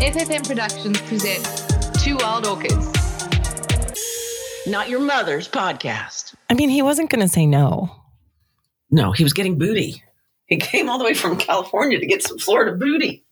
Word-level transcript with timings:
FFM 0.00 0.46
Productions 0.46 1.00
presents 1.02 1.66
Two 2.04 2.16
Wild 2.18 2.46
Orchids. 2.46 2.86
Not 4.64 4.88
your 4.88 5.00
mother's 5.00 5.48
podcast. 5.48 6.36
I 6.48 6.54
mean, 6.54 6.68
he 6.68 6.82
wasn't 6.82 7.10
going 7.10 7.20
to 7.20 7.28
say 7.28 7.46
no. 7.46 7.90
No, 8.92 9.10
he 9.10 9.24
was 9.24 9.32
getting 9.32 9.58
booty. 9.58 10.04
He 10.46 10.58
came 10.58 10.88
all 10.88 10.98
the 10.98 11.04
way 11.04 11.14
from 11.14 11.36
California 11.36 11.98
to 11.98 12.06
get 12.06 12.22
some 12.22 12.38
Florida 12.38 12.76
booty. 12.76 13.26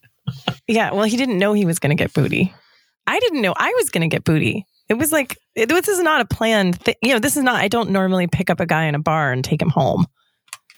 Yeah, 0.67 0.93
well, 0.93 1.05
he 1.05 1.17
didn't 1.17 1.39
know 1.39 1.53
he 1.53 1.65
was 1.65 1.79
going 1.79 1.97
to 1.97 2.03
get 2.03 2.13
booty. 2.13 2.53
I 3.07 3.21
didn't 3.21 3.43
know 3.43 3.55
I 3.57 3.73
was 3.77 3.91
going 3.91 4.03
to 4.03 4.13
get 4.13 4.25
booty. 4.25 4.67
It 4.89 4.95
was 4.95 5.13
like, 5.13 5.39
it, 5.55 5.69
this 5.69 5.87
is 5.87 6.01
not 6.01 6.21
a 6.21 6.25
planned 6.25 6.81
thing. 6.81 6.97
You 7.01 7.13
know, 7.13 7.21
this 7.21 7.37
is 7.37 7.45
not, 7.45 7.63
I 7.63 7.69
don't 7.69 7.91
normally 7.91 8.27
pick 8.27 8.51
up 8.51 8.59
a 8.59 8.67
guy 8.67 8.87
in 8.87 8.97
a 8.97 9.01
bar 9.01 9.31
and 9.31 9.45
take 9.45 9.63
him 9.63 9.71
home. 9.71 10.05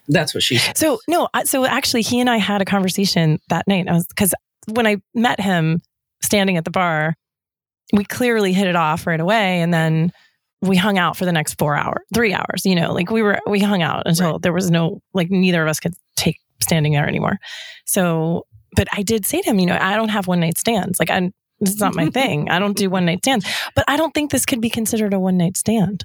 That's 0.07 0.35
what 0.35 0.43
she 0.43 0.59
said. 0.59 0.77
So, 0.77 1.01
no, 1.09 1.29
so 1.45 1.65
actually, 1.65 2.03
he 2.03 2.21
and 2.21 2.29
I 2.29 2.37
had 2.37 2.61
a 2.61 2.67
conversation 2.67 3.39
that 3.49 3.67
night. 3.67 3.89
I 3.89 3.95
was, 3.95 4.07
because 4.07 4.35
when 4.71 4.87
I 4.87 4.97
met 5.15 5.41
him 5.41 5.81
standing 6.23 6.57
at 6.57 6.65
the 6.65 6.71
bar, 6.71 7.15
we 7.93 8.05
clearly 8.05 8.53
hit 8.53 8.69
it 8.69 8.77
off 8.77 9.07
right 9.07 9.21
away. 9.21 9.61
And 9.61 9.73
then 9.73 10.13
we 10.61 10.77
hung 10.77 10.99
out 10.99 11.17
for 11.17 11.25
the 11.25 11.33
next 11.33 11.59
four 11.59 11.77
hours, 11.77 12.03
three 12.13 12.35
hours, 12.35 12.65
you 12.65 12.75
know, 12.75 12.93
like 12.93 13.11
we 13.11 13.23
were, 13.23 13.39
we 13.47 13.61
hung 13.61 13.83
out 13.83 14.03
until 14.07 14.39
there 14.39 14.53
was 14.53 14.71
no, 14.71 15.01
like 15.15 15.31
neither 15.31 15.63
of 15.63 15.69
us 15.69 15.81
could 15.81 15.95
take 16.17 16.39
standing 16.61 16.93
there 16.93 17.07
anymore. 17.07 17.39
So, 17.87 18.47
but 18.75 18.89
I 18.93 19.03
did 19.03 19.25
say 19.25 19.41
to 19.41 19.51
him, 19.51 19.59
you 19.59 19.67
know, 19.67 19.79
I 19.81 19.97
don't 19.97 20.11
have 20.11 20.27
one 20.27 20.41
night 20.41 20.59
stands. 20.59 20.99
Like, 20.99 21.11
I, 21.11 21.31
is 21.61 21.81
not 21.81 21.95
my 21.95 22.11
thing. 22.11 22.51
I 22.51 22.59
don't 22.59 22.77
do 22.77 22.91
one 22.91 23.07
night 23.07 23.21
stands. 23.25 23.47
But 23.75 23.85
I 23.89 23.97
don't 23.97 24.13
think 24.13 24.31
this 24.31 24.45
could 24.47 24.61
be 24.61 24.71
considered 24.71 25.15
a 25.15 25.21
one 25.21 25.37
night 25.37 25.57
stand. 25.57 26.05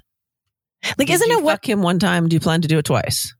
Like, 0.98 1.08
Did 1.08 1.14
isn't 1.14 1.30
it 1.30 1.42
what 1.42 1.54
fuck 1.54 1.68
him 1.68 1.82
one 1.82 1.98
time? 1.98 2.28
Do 2.28 2.36
you 2.36 2.40
plan 2.40 2.60
to 2.62 2.68
do 2.68 2.78
it 2.78 2.84
twice? 2.84 3.34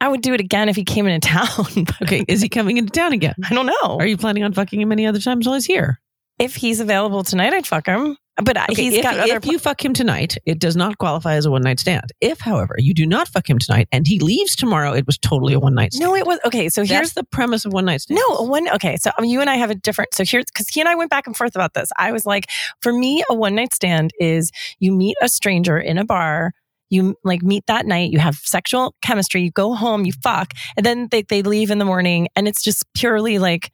I 0.00 0.08
would 0.08 0.20
do 0.22 0.32
it 0.34 0.40
again 0.40 0.68
if 0.68 0.76
he 0.76 0.84
came 0.84 1.06
into 1.06 1.28
town? 1.28 1.86
Okay, 2.02 2.24
is 2.28 2.40
he 2.40 2.48
coming 2.48 2.76
into 2.76 2.90
town 2.92 3.12
again? 3.12 3.34
I 3.50 3.54
don't 3.54 3.66
know. 3.66 3.98
Are 3.98 4.06
you 4.06 4.16
planning 4.16 4.44
on 4.44 4.52
fucking 4.52 4.80
him 4.80 4.92
any 4.92 5.06
other 5.06 5.18
times 5.20 5.46
while 5.46 5.54
he's 5.56 5.66
here? 5.66 6.00
if 6.38 6.54
he's 6.54 6.78
available 6.78 7.24
tonight, 7.24 7.52
I'd 7.52 7.66
fuck 7.66 7.86
him. 7.86 8.16
But 8.40 8.56
Okay, 8.70 8.80
he's 8.84 8.94
if, 8.94 9.02
got 9.02 9.18
other. 9.18 9.38
if 9.38 9.44
you 9.46 9.58
fuck 9.58 9.84
him 9.84 9.92
tonight, 9.92 10.38
it 10.46 10.60
does 10.60 10.76
not 10.76 10.96
qualify 10.98 11.34
as 11.34 11.46
a 11.46 11.50
one 11.50 11.62
night 11.62 11.80
stand. 11.80 12.12
If, 12.20 12.38
however, 12.38 12.76
you 12.78 12.94
do 12.94 13.04
not 13.06 13.26
fuck 13.26 13.50
him 13.50 13.58
tonight 13.58 13.88
and 13.90 14.06
he 14.06 14.20
leaves 14.20 14.54
tomorrow, 14.54 14.92
it 14.92 15.04
was 15.04 15.18
totally 15.18 15.52
a 15.54 15.58
one 15.58 15.74
night 15.74 15.94
stand. 15.94 16.08
no, 16.08 16.14
it 16.14 16.24
was 16.28 16.38
okay. 16.44 16.68
So 16.68 16.82
Here's 16.82 16.90
here's 16.90 17.12
the 17.14 17.24
premise 17.24 17.64
of 17.64 17.72
one 17.72 17.86
night 17.86 18.02
stand. 18.02 18.20
no 18.28 18.42
one. 18.44 18.68
Okay, 18.72 18.96
so 18.98 19.10
mean, 19.20 19.32
you 19.32 19.40
and 19.40 19.50
I 19.50 19.56
have 19.56 19.70
a 19.70 19.74
different. 19.74 20.14
So 20.14 20.24
here's 20.24 20.44
because 20.44 20.68
he 20.68 20.78
and 20.78 20.88
I 20.88 20.94
went 20.94 21.10
back 21.10 21.26
and 21.26 21.36
forth 21.36 21.56
about 21.56 21.74
this. 21.74 21.90
I 21.98 22.12
was 22.12 22.24
like, 22.24 22.46
for 22.80 22.92
me, 22.92 23.24
a 23.28 23.34
one 23.34 23.56
night 23.56 23.74
stand 23.74 24.12
is 24.20 24.52
you 24.78 24.92
meet 24.92 25.16
a 25.20 25.28
stranger 25.28 25.76
in 25.76 25.98
a 25.98 26.04
bar. 26.04 26.52
You 26.90 27.16
like 27.24 27.42
meet 27.42 27.64
that 27.66 27.86
night, 27.86 28.10
you 28.10 28.18
have 28.18 28.36
sexual 28.36 28.94
chemistry, 29.02 29.42
you 29.42 29.50
go 29.50 29.74
home, 29.74 30.04
you 30.04 30.12
fuck, 30.22 30.52
and 30.76 30.84
then 30.86 31.08
they, 31.10 31.22
they 31.22 31.42
leave 31.42 31.70
in 31.70 31.78
the 31.78 31.84
morning, 31.84 32.28
and 32.34 32.48
it's 32.48 32.62
just 32.62 32.84
purely 32.94 33.38
like 33.38 33.70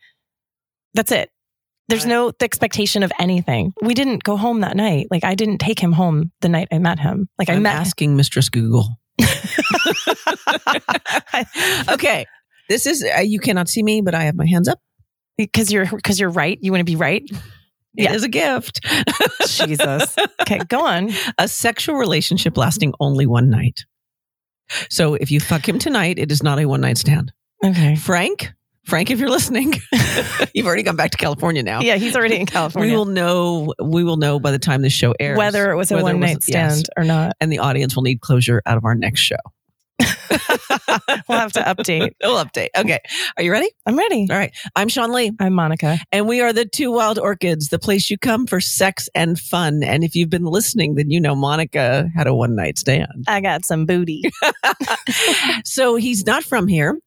that's 0.94 1.12
it. 1.12 1.30
There's 1.88 2.06
no 2.06 2.32
expectation 2.40 3.02
of 3.02 3.12
anything. 3.18 3.74
We 3.82 3.92
didn't 3.92 4.22
go 4.22 4.38
home 4.38 4.60
that 4.62 4.74
night. 4.74 5.08
Like 5.10 5.22
I 5.22 5.34
didn't 5.34 5.58
take 5.58 5.78
him 5.78 5.92
home 5.92 6.32
the 6.40 6.48
night 6.48 6.68
I 6.72 6.78
met 6.78 6.98
him. 6.98 7.28
Like 7.38 7.50
I 7.50 7.54
I'm 7.54 7.62
met 7.62 7.74
asking 7.74 8.16
Mistress 8.16 8.48
Google. 8.48 8.88
okay, 11.90 12.24
this 12.68 12.86
is 12.86 13.04
uh, 13.04 13.20
you 13.20 13.38
cannot 13.38 13.68
see 13.68 13.82
me, 13.82 14.00
but 14.00 14.14
I 14.14 14.24
have 14.24 14.34
my 14.34 14.46
hands 14.46 14.66
up. 14.66 14.78
because 15.36 15.70
you're 15.70 15.86
because 15.86 16.18
you're 16.18 16.30
right. 16.30 16.58
You 16.60 16.72
want 16.72 16.80
to 16.80 16.84
be 16.84 16.96
right. 16.96 17.22
It 17.96 18.10
is 18.10 18.22
Yeah. 18.22 18.26
a 18.26 18.28
gift. 18.28 18.80
Jesus. 19.48 20.16
Okay, 20.42 20.58
go 20.68 20.84
on. 20.86 21.10
a 21.38 21.48
sexual 21.48 21.96
relationship 21.96 22.56
lasting 22.56 22.92
only 23.00 23.26
one 23.26 23.50
night. 23.50 23.84
So 24.90 25.14
if 25.14 25.30
you 25.30 25.40
fuck 25.40 25.68
him 25.68 25.78
tonight, 25.78 26.18
it 26.18 26.32
is 26.32 26.42
not 26.42 26.58
a 26.58 26.66
one 26.66 26.80
night 26.80 26.98
stand. 26.98 27.32
Okay. 27.64 27.96
Frank, 27.96 28.52
Frank, 28.86 29.10
if 29.10 29.18
you're 29.18 29.30
listening, 29.30 29.74
you've 30.54 30.66
already 30.66 30.82
gone 30.82 30.96
back 30.96 31.10
to 31.12 31.16
California 31.16 31.62
now. 31.62 31.80
Yeah, 31.80 31.96
he's 31.96 32.16
already 32.16 32.36
in 32.36 32.46
California. 32.46 32.90
We 32.90 32.96
will 32.96 33.04
know. 33.06 33.72
We 33.82 34.04
will 34.04 34.16
know 34.16 34.38
by 34.40 34.50
the 34.50 34.58
time 34.58 34.82
this 34.82 34.92
show 34.92 35.14
airs 35.20 35.38
whether 35.38 35.70
it 35.70 35.76
was 35.76 35.90
a 35.90 36.02
one 36.02 36.20
night 36.20 36.36
was- 36.36 36.48
yes. 36.48 36.72
stand 36.80 36.88
or 36.96 37.04
not. 37.04 37.32
and 37.40 37.50
the 37.52 37.58
audience 37.60 37.94
will 37.96 38.02
need 38.02 38.20
closure 38.20 38.60
out 38.66 38.76
of 38.76 38.84
our 38.84 38.94
next 38.94 39.20
show. 39.20 39.36
We'll 41.28 41.38
have 41.38 41.52
to 41.52 41.60
update. 41.60 42.10
We'll 42.22 42.42
update. 42.44 42.68
Okay, 42.76 42.98
are 43.36 43.42
you 43.42 43.50
ready? 43.52 43.68
I'm 43.86 43.96
ready. 43.96 44.26
All 44.30 44.36
right. 44.36 44.52
I'm 44.76 44.88
Sean 44.88 45.12
Lee, 45.12 45.32
I'm 45.40 45.52
Monica. 45.54 45.98
and 46.12 46.28
we 46.28 46.40
are 46.40 46.52
the 46.52 46.64
Two 46.64 46.92
Wild 46.92 47.18
Orchids, 47.18 47.68
the 47.68 47.78
place 47.78 48.10
you 48.10 48.18
come 48.18 48.46
for 48.46 48.60
sex 48.60 49.08
and 49.14 49.38
fun. 49.38 49.82
And 49.82 50.04
if 50.04 50.14
you've 50.14 50.30
been 50.30 50.44
listening, 50.44 50.94
then 50.96 51.10
you 51.10 51.20
know 51.20 51.34
Monica 51.34 52.08
had 52.14 52.26
a 52.26 52.34
one 52.34 52.54
night 52.56 52.78
stand. 52.78 53.24
I 53.28 53.40
got 53.40 53.64
some 53.64 53.86
booty. 53.86 54.22
so 55.64 55.96
he's 55.96 56.24
not 56.26 56.44
from 56.44 56.68
here, 56.68 56.98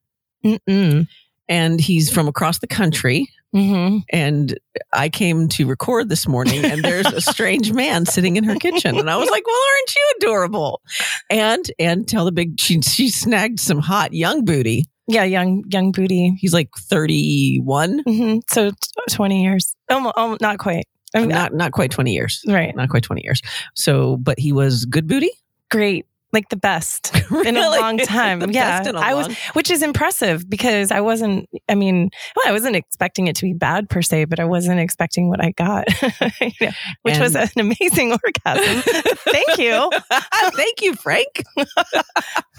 Mm-mm. 0.46 1.08
and 1.50 1.82
he's 1.82 2.12
from 2.12 2.28
across 2.28 2.60
the 2.60 2.68
country. 2.68 3.28
Mm-hmm. 3.56 4.00
and 4.12 4.60
I 4.94 5.10
came 5.10 5.48
to 5.50 5.66
record 5.68 6.10
this 6.10 6.28
morning 6.28 6.66
and 6.66 6.84
there's 6.84 7.08
a 7.08 7.22
strange 7.22 7.72
man 7.72 8.06
sitting 8.06 8.36
in 8.36 8.44
her 8.44 8.56
kitchen 8.56 8.98
and 8.98 9.10
I 9.10 9.16
was 9.18 9.30
like, 9.30 9.48
"Well, 9.48 9.56
aren't 9.56 9.96
you 9.96 10.14
adorable?" 10.18 10.82
And 11.30 11.66
and 11.80 12.08
tell 12.08 12.26
the 12.26 12.32
big 12.34 12.60
she 12.60 12.82
she 12.82 13.10
snagged 13.10 13.60
some 13.60 13.80
hot 13.80 14.14
young 14.14 14.44
booty. 14.46 14.84
Yeah, 15.08 15.24
young 15.24 15.64
young 15.70 15.94
booty. 15.94 16.36
He's 16.38 16.54
like 16.54 16.70
31, 16.78 18.04
hmm 18.06 18.38
So 18.50 18.72
t- 18.72 18.76
twenty 19.10 19.42
years. 19.44 19.74
Oh, 19.90 20.12
oh, 20.18 20.38
not 20.42 20.58
quite. 20.60 20.86
I 21.16 21.22
mean, 21.22 21.30
not 21.30 21.54
not 21.54 21.72
quite 21.72 21.90
20 21.92 22.12
years. 22.14 22.44
right. 22.48 22.76
Not 22.76 22.90
quite 22.90 23.04
20 23.04 23.24
years. 23.24 23.42
So, 23.76 24.18
but 24.18 24.38
he 24.38 24.52
was 24.52 24.86
good 24.86 25.08
booty? 25.08 25.32
Great. 25.72 26.06
Like 26.34 26.50
the 26.50 26.58
best 26.58 27.16
in 27.46 27.56
a 27.56 27.70
long 27.70 27.98
time. 28.00 28.42
Yeah, 28.52 28.80
best 28.80 28.90
in 28.90 28.96
a 28.96 29.00
I 29.00 29.14
was, 29.14 29.34
which 29.54 29.72
is 29.72 29.82
impressive 29.82 30.50
because 30.50 30.92
I 30.92 31.00
wasn't. 31.00 31.48
I 31.70 31.76
mean, 31.76 32.10
well, 32.36 32.46
I 32.48 32.52
wasn't 32.52 32.76
expecting 32.76 33.28
it 33.28 33.36
to 33.38 33.44
be 33.44 33.54
bad 33.54 33.90
per 33.90 34.02
se, 34.02 34.26
but 34.26 34.40
I 34.40 34.44
wasn't 34.46 34.80
expecting 34.82 35.30
what 35.30 35.42
I 35.44 35.52
got, 35.52 35.86
which 37.04 37.18
was 37.20 37.36
an 37.36 37.50
amazing 37.58 38.12
orgasm. 38.12 38.82
Thank 39.32 39.58
you. 39.58 39.90
Thank 40.56 40.82
you, 40.82 40.96
Frank. 40.96 41.44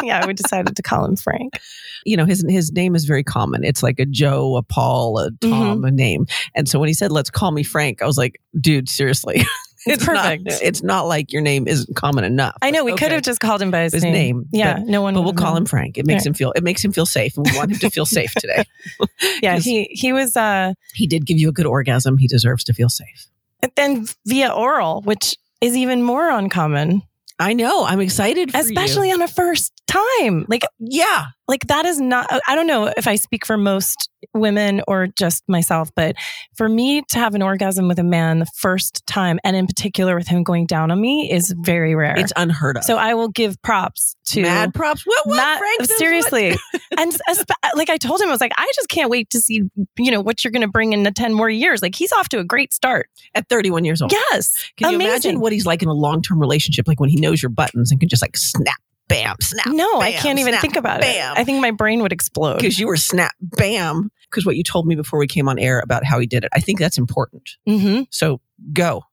Yeah, 0.02 0.26
we 0.26 0.32
decided 0.32 0.74
to 0.76 0.82
call 0.82 1.04
him 1.04 1.16
Frank. 1.16 1.58
you 2.06 2.16
know 2.16 2.24
his 2.24 2.44
his 2.48 2.72
name 2.72 2.94
is 2.94 3.04
very 3.04 3.24
common. 3.24 3.64
It's 3.64 3.82
like 3.82 3.98
a 4.00 4.06
Joe, 4.06 4.56
a 4.56 4.62
Paul, 4.62 5.18
a 5.18 5.30
Tom, 5.42 5.78
Mm-hmm. 5.78 5.84
a 5.84 5.90
name. 5.90 6.26
And 6.54 6.68
so 6.68 6.78
when 6.78 6.88
he 6.88 6.94
said, 6.94 7.12
"Let's 7.12 7.30
call 7.30 7.50
me 7.50 7.62
Frank," 7.64 8.00
I 8.02 8.06
was 8.06 8.16
like, 8.16 8.40
"Dude, 8.58 8.88
seriously." 8.88 9.42
It's 9.91 10.04
perfect. 10.04 10.44
Not, 10.44 10.62
it's 10.62 10.82
not 10.82 11.03
like 11.06 11.32
your 11.32 11.43
name 11.43 11.66
isn't 11.69 11.94
common 11.97 12.25
enough. 12.25 12.56
I 12.62 12.71
know 12.71 12.84
we 12.84 12.93
Okay. 12.93 13.06
could 13.06 13.12
have 13.12 13.22
just 13.22 13.41
called 13.41 13.60
him 13.62 13.71
by 13.71 13.82
his, 13.82 13.93
His 13.94 14.03
name, 14.04 14.47
Yeah, 14.53 14.78
no 14.84 15.03
one. 15.03 15.15
but 15.15 15.22
we'll 15.22 15.32
call 15.32 15.56
him 15.56 15.66
Frank. 15.66 15.99
It 15.99 16.06
makes 16.06 16.21
Right. 16.21 16.26
him 16.28 16.34
feel. 16.34 16.53
It 16.53 16.62
makes 16.62 16.84
him 16.84 16.93
feel 16.93 17.06
safe, 17.06 17.37
we 17.37 17.44
want 17.56 17.72
him 17.72 17.78
to 17.78 17.91
feel 17.91 18.06
safe 18.06 18.32
today. 18.34 18.65
Yeah, 19.43 19.59
he 19.59 19.84
he 19.93 20.12
was. 20.12 20.37
uh 20.37 20.72
He 20.94 21.06
did 21.06 21.27
give 21.27 21.38
you 21.38 21.48
a 21.48 21.53
good 21.53 21.66
orgasm. 21.66 22.19
He 22.19 22.27
deserves 22.27 22.65
to 22.65 22.72
feel 22.72 22.88
safe. 22.88 23.27
And 23.62 23.72
then 23.77 24.06
via 24.27 24.50
oral, 24.50 25.03
which 25.03 25.37
is 25.60 25.77
even 25.77 26.03
more 26.03 26.28
uncommon, 26.31 27.03
I 27.41 27.53
know. 27.54 27.84
I'm 27.84 28.00
excited, 28.00 28.53
for 28.53 28.59
especially 28.59 29.09
you. 29.09 29.15
on 29.15 29.22
a 29.22 29.28
first 29.28 29.72
time. 29.87 30.44
Like 30.48 30.62
yeah. 30.78 31.27
Like 31.48 31.66
that 31.69 31.84
is 31.86 32.00
not 32.00 32.31
uh, 32.31 32.38
i 32.47 32.54
don't 32.54 32.66
know 32.66 32.92
if 32.97 33.06
i 33.06 33.16
speak 33.16 33.44
for 33.47 33.56
most 33.56 34.10
women 34.34 34.82
or 34.86 35.06
just 35.06 35.42
myself 35.48 35.91
but 35.97 36.14
for 36.56 36.69
me 36.69 37.03
to 37.09 37.19
have 37.19 37.34
an 37.34 37.42
orgasm 37.42 37.88
with 37.88 37.98
a 37.98 38.04
man 38.04 38.38
the 38.41 38.47
first 38.56 39.06
time 39.06 39.38
and 39.44 39.56
in 39.56 39.66
particular 39.66 40.14
with 40.16 40.28
him 40.28 40.42
going 40.42 40.66
down 40.66 40.91
on 40.91 41.00
me 41.00 41.31
is 41.31 41.54
very 41.60 41.94
rare 41.94 42.14
It's 42.19 42.32
unheard 42.36 42.76
of. 42.78 42.84
so 42.84 42.97
i 42.97 43.14
will 43.14 43.28
give 43.28 43.60
props 43.62 44.16
to 44.26 44.42
mad 44.42 44.75
props. 44.75 45.04
What? 45.06 45.26
what 45.26 45.59
Frank 45.59 45.84
seriously 45.98 46.54
and 46.98 47.16
uh, 47.28 47.44
like 47.75 47.88
i 47.91 47.97
told 47.97 48.20
him 48.20 48.28
i 48.28 48.32
was 48.32 48.41
like 48.41 48.53
i 48.56 48.70
just 48.75 48.88
can't 48.88 49.10
wait 49.10 49.30
to 49.30 49.41
see 49.41 49.62
you 49.98 50.10
know 50.10 50.20
what 50.20 50.44
you're 50.44 50.50
going 50.53 50.62
to 50.62 50.69
bring 50.69 50.92
in 50.92 51.03
the 51.04 51.10
10 51.12 51.32
more 51.32 51.48
years 51.48 51.80
like 51.82 51.94
he's 51.94 52.12
off 52.12 52.28
to 52.28 52.38
a 52.38 52.44
great 52.44 52.72
start 52.75 53.09
at 53.34 53.48
31 53.48 53.84
years 53.84 54.03
old. 54.03 54.12
yes 54.12 54.53
Can 54.76 54.91
you 54.91 54.97
imagine 54.97 55.41
what 55.41 55.53
he's 55.53 55.65
like 55.66 55.82
in 55.82 55.88
a 55.88 55.92
long 55.94 56.22
term 56.22 56.38
relationship? 56.38 56.86
Like 56.88 57.00
when 57.00 57.09
he 57.10 57.16
knows 57.20 57.42
your 57.42 57.50
buttons 57.50 57.91
and 57.91 57.98
can 58.00 58.09
just 58.09 58.22
like 58.22 58.36
snap, 58.36 58.76
bam, 59.08 59.36
snap. 59.41 59.66
no 59.69 60.00
i 60.00 60.12
can't 60.12 60.38
even 60.38 60.52
snap, 60.52 60.60
think 60.60 60.76
about 60.76 61.00
bam. 61.00 61.36
it 61.36 61.41
i 61.41 61.44
think 61.44 61.60
my 61.60 61.70
brain 61.70 62.02
would 62.02 62.12
explode 62.12 62.56
because 62.56 62.78
you 62.78 62.86
were 62.86 62.96
snap, 62.96 63.32
bam. 63.41 64.10
Because 64.30 64.44
what 64.44 64.56
you 64.56 64.62
told 64.62 64.86
me 64.86 64.94
before 64.94 65.19
we 65.19 65.26
came 65.26 65.48
on 65.48 65.58
air 65.58 65.80
about 65.80 66.04
how 66.04 66.19
he 66.19 66.26
did 66.26 66.44
it, 66.44 66.50
I 66.53 66.60
think 66.60 66.78
that's 66.78 66.98
important. 66.98 67.48
hmm 67.66 68.03
So 68.10 68.42
go. 68.74 69.04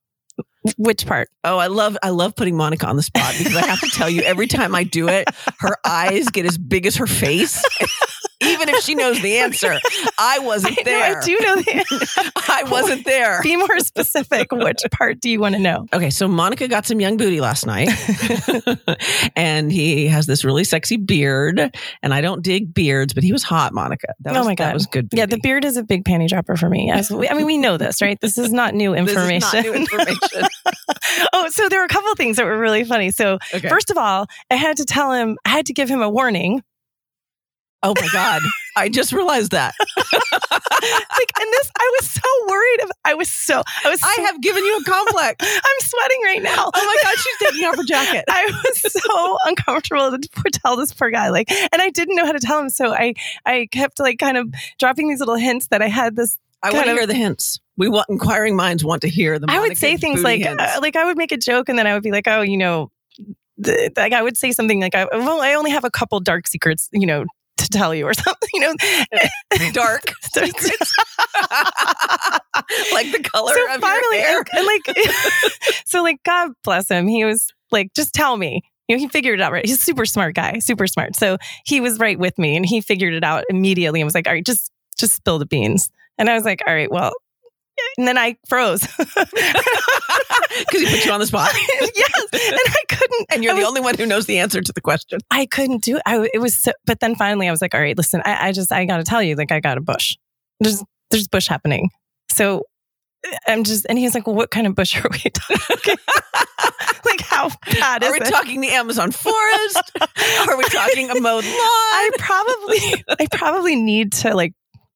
which 0.77 1.05
part 1.05 1.29
Oh, 1.45 1.57
I 1.57 1.67
love 1.67 1.97
I 2.03 2.09
love 2.09 2.35
putting 2.35 2.57
Monica 2.57 2.85
on 2.85 2.97
the 2.97 3.03
spot 3.03 3.33
because 3.37 3.55
I 3.55 3.65
have 3.65 3.79
to 3.79 3.87
tell 3.87 4.09
you 4.09 4.21
every 4.23 4.47
time 4.47 4.75
I 4.75 4.83
do 4.83 5.07
it, 5.07 5.29
her 5.59 5.77
eyes 5.85 6.27
get 6.27 6.45
as 6.45 6.57
big 6.57 6.85
as 6.85 6.97
her 6.97 7.07
face. 7.07 7.63
Even 8.41 8.69
if 8.69 8.83
she 8.83 8.95
knows 8.95 9.21
the 9.21 9.37
answer, 9.39 9.79
I 10.17 10.39
wasn't 10.39 10.73
I, 10.77 10.81
know, 10.81 10.83
there. 10.83 11.17
I 11.17 11.21
do 11.23 11.37
know 11.41 11.55
the 11.55 11.73
answer. 11.73 12.31
I 12.49 12.63
wasn't 12.69 13.05
there. 13.05 13.41
Be 13.41 13.55
more 13.55 13.79
specific. 13.79 14.51
Which 14.51 14.81
part 14.91 15.21
do 15.21 15.29
you 15.29 15.39
want 15.39 15.55
to 15.55 15.61
know? 15.61 15.85
Okay, 15.93 16.09
so 16.09 16.27
Monica 16.27 16.67
got 16.67 16.85
some 16.85 16.99
young 16.99 17.17
booty 17.17 17.39
last 17.39 17.65
night, 17.65 17.89
and 19.35 19.71
he 19.71 20.07
has 20.07 20.25
this 20.25 20.43
really 20.43 20.63
sexy 20.63 20.97
beard. 20.97 21.75
And 22.03 22.13
I 22.13 22.21
don't 22.21 22.41
dig 22.43 22.73
beards, 22.73 23.13
but 23.13 23.23
he 23.23 23.31
was 23.31 23.43
hot, 23.43 23.73
Monica. 23.73 24.13
That 24.21 24.35
Oh 24.35 24.39
was, 24.39 24.47
my 24.47 24.55
that 24.55 24.73
was 24.73 24.85
good. 24.85 25.07
Yeah, 25.13 25.25
the 25.25 25.39
beard 25.39 25.65
is 25.65 25.77
a 25.77 25.83
big 25.83 26.03
panty 26.03 26.27
dropper 26.27 26.55
for 26.57 26.69
me. 26.69 26.91
As 26.91 27.09
we, 27.11 27.29
I 27.29 27.33
mean, 27.33 27.45
we 27.45 27.57
know 27.57 27.77
this, 27.77 28.01
right? 28.01 28.19
This 28.21 28.37
is 28.37 28.51
not 28.51 28.73
new 28.73 28.93
This 28.93 29.03
is 29.03 29.15
information. 29.15 29.49
not 29.53 29.63
new 29.65 29.73
information. 29.73 30.47
oh, 31.33 31.49
so 31.49 31.69
there 31.69 31.79
were 31.79 31.85
a 31.85 31.89
couple 31.89 32.11
of 32.11 32.17
things 32.17 32.37
that 32.37 32.45
were 32.45 32.57
really 32.57 32.83
funny. 32.83 33.11
So 33.11 33.39
Okay. 33.53 33.69
first 33.69 33.89
of 33.91 33.97
all, 33.97 34.27
I 34.51 34.55
had 34.55 34.77
to 34.77 34.85
tell 34.85 35.11
him, 35.11 35.37
I 35.45 35.49
had 35.49 35.65
to 35.67 35.73
give 35.73 35.89
him 35.89 36.01
a 36.01 36.09
warning. 36.09 36.61
Oh 37.83 37.93
my 37.99 38.07
God, 38.11 38.41
I 38.75 38.89
just 38.89 39.13
realized 39.13 39.51
that. 39.51 39.73
like, 39.97 41.31
and 41.39 41.53
this, 41.53 41.71
I 41.77 41.97
was 41.99 42.09
so 42.09 42.29
worried. 42.47 42.79
If, 42.79 42.89
I 43.05 43.13
was 43.13 43.29
so, 43.29 43.61
I 43.83 43.89
was, 43.89 43.99
I 44.03 44.21
have 44.23 44.41
given 44.41 44.65
you 44.65 44.77
a 44.77 44.83
complex. 44.83 45.37
I'm 45.41 45.79
sweating 45.79 46.21
right 46.23 46.43
now. 46.43 46.71
Oh 46.73 46.85
my 46.85 46.97
God, 47.03 47.17
she's 47.17 47.37
taking 47.37 47.65
off 47.67 47.75
her 47.75 47.83
jacket. 47.87 48.25
I 48.29 48.45
was 48.45 48.93
so 48.93 49.37
uncomfortable 49.45 50.17
to 50.17 50.27
tell 50.51 50.75
this 50.75 50.93
poor 50.93 51.09
guy, 51.09 51.29
like, 51.29 51.51
and 51.51 51.81
I 51.81 51.89
didn't 51.89 52.15
know 52.15 52.25
how 52.25 52.31
to 52.31 52.39
tell 52.39 52.59
him. 52.59 52.69
So 52.69 52.93
I, 52.93 53.13
I 53.45 53.67
kept 53.71 53.99
like 53.99 54.19
kind 54.19 54.37
of 54.37 54.53
dropping 54.79 55.09
these 55.09 55.19
little 55.19 55.35
hints 55.35 55.67
that 55.67 55.81
I 55.81 55.87
had 55.87 56.15
this. 56.15 56.37
I 56.63 56.71
want 56.73 56.85
to 56.85 56.93
hear 56.93 57.07
the 57.07 57.13
hints. 57.13 57.59
We 57.77 57.89
want 57.89 58.07
inquiring 58.09 58.55
minds 58.55 58.83
want 58.83 59.01
to 59.03 59.09
hear 59.09 59.37
the. 59.37 59.47
I 59.49 59.59
would 59.59 59.77
say 59.77 59.97
things 59.97 60.23
like, 60.23 60.45
uh, 60.45 60.79
like 60.81 60.95
I 60.95 61.05
would 61.05 61.17
make 61.17 61.31
a 61.31 61.37
joke, 61.37 61.69
and 61.69 61.77
then 61.77 61.85
I 61.85 61.93
would 61.93 62.03
be 62.03 62.11
like, 62.11 62.27
oh, 62.27 62.41
you 62.41 62.57
know, 62.57 62.89
like 63.57 64.13
I 64.13 64.21
would 64.21 64.37
say 64.37 64.51
something 64.51 64.81
like, 64.81 64.95
I, 64.95 65.05
well, 65.11 65.41
I 65.41 65.53
only 65.53 65.71
have 65.71 65.83
a 65.83 65.91
couple 65.91 66.19
dark 66.19 66.47
secrets, 66.47 66.89
you 66.91 67.05
know, 67.05 67.25
to 67.65 67.69
tell 67.69 67.93
you 67.95 68.05
or 68.05 68.13
something, 68.13 68.49
you 68.53 68.61
know. 68.61 68.73
dark 69.71 70.11
secrets, 70.21 70.93
like 72.91 73.11
the 73.11 73.21
color 73.23 73.53
so 73.53 73.75
of 73.75 73.81
finally, 73.81 74.17
your 74.17 74.25
hair. 74.25 74.39
and, 74.39 74.47
and 74.53 74.65
like, 74.67 74.81
so 75.85 76.03
like, 76.03 76.21
God 76.23 76.51
bless 76.63 76.89
him. 76.89 77.07
He 77.07 77.23
was 77.25 77.51
like, 77.71 77.93
just 77.93 78.13
tell 78.13 78.37
me. 78.37 78.61
You 78.87 78.95
know, 78.95 78.99
he 78.99 79.07
figured 79.07 79.39
it 79.39 79.43
out 79.43 79.51
right. 79.51 79.65
He's 79.65 79.79
a 79.79 79.81
super 79.81 80.05
smart 80.05 80.35
guy, 80.35 80.59
super 80.59 80.85
smart. 80.85 81.15
So 81.15 81.37
he 81.65 81.81
was 81.81 81.97
right 81.97 82.19
with 82.19 82.37
me, 82.37 82.55
and 82.55 82.63
he 82.65 82.81
figured 82.81 83.15
it 83.15 83.23
out 83.23 83.43
immediately, 83.49 83.99
and 83.99 84.05
was 84.05 84.13
like, 84.13 84.27
"All 84.27 84.33
right, 84.33 84.45
just 84.45 84.71
just 84.95 85.15
spill 85.15 85.39
the 85.39 85.47
beans." 85.47 85.89
And 86.19 86.29
I 86.29 86.35
was 86.35 86.45
like, 86.45 86.61
"All 86.67 86.73
right, 86.73 86.91
well." 86.91 87.11
And 87.97 88.07
then 88.07 88.17
I 88.17 88.35
froze. 88.47 88.81
because 88.97 90.81
he 90.81 90.85
put 90.85 91.05
you 91.05 91.11
on 91.11 91.19
the 91.19 91.27
spot, 91.27 91.51
yes, 91.95 92.11
and 92.33 92.59
I 92.59 92.83
couldn't. 92.89 93.27
and 93.33 93.43
you're 93.43 93.53
I 93.53 93.59
the 93.59 93.65
only 93.65 93.81
one 93.81 93.95
who 93.95 94.05
knows 94.05 94.25
the 94.25 94.39
answer 94.39 94.61
to 94.61 94.73
the 94.73 94.81
question. 94.81 95.19
I 95.31 95.45
couldn't 95.45 95.83
do 95.83 95.97
it. 95.97 96.01
I, 96.05 96.27
it 96.33 96.39
was 96.39 96.57
so, 96.57 96.71
but 96.85 96.99
then 96.99 97.15
finally 97.15 97.47
I 97.47 97.51
was 97.51 97.61
like, 97.61 97.73
all 97.73 97.81
right, 97.81 97.97
listen, 97.97 98.21
I, 98.25 98.47
I 98.47 98.51
just, 98.51 98.71
I 98.71 98.85
got 98.85 98.97
to 98.97 99.03
tell 99.03 99.21
you, 99.21 99.35
like, 99.35 99.51
I 99.51 99.59
got 99.59 99.77
a 99.77 99.81
bush. 99.81 100.15
There's, 100.59 100.83
there's 101.11 101.27
bush 101.27 101.47
happening. 101.47 101.89
So 102.29 102.63
uh, 103.27 103.35
I'm 103.47 103.63
just, 103.63 103.85
and 103.89 103.97
he's 103.97 104.13
like, 104.15 104.27
well, 104.27 104.35
what 104.35 104.51
kind 104.51 104.67
of 104.67 104.75
bush 104.75 104.95
are 104.97 105.09
we 105.11 105.17
talking? 105.29 105.95
like, 107.05 107.21
how 107.21 107.49
bad 107.79 108.03
is 108.03 108.09
Are 108.09 108.13
we 108.13 108.19
it? 108.19 108.29
talking 108.29 108.61
the 108.61 108.69
Amazon 108.69 109.11
forest? 109.11 109.91
Are 110.47 110.57
we 110.57 110.63
talking 110.65 111.09
a 111.11 111.15
mowed 111.19 111.43
lawn? 111.43 111.53
I 111.53 112.09
probably, 112.17 113.03
I 113.19 113.27
probably 113.31 113.75
need 113.75 114.13
to 114.13 114.35
like 114.35 114.53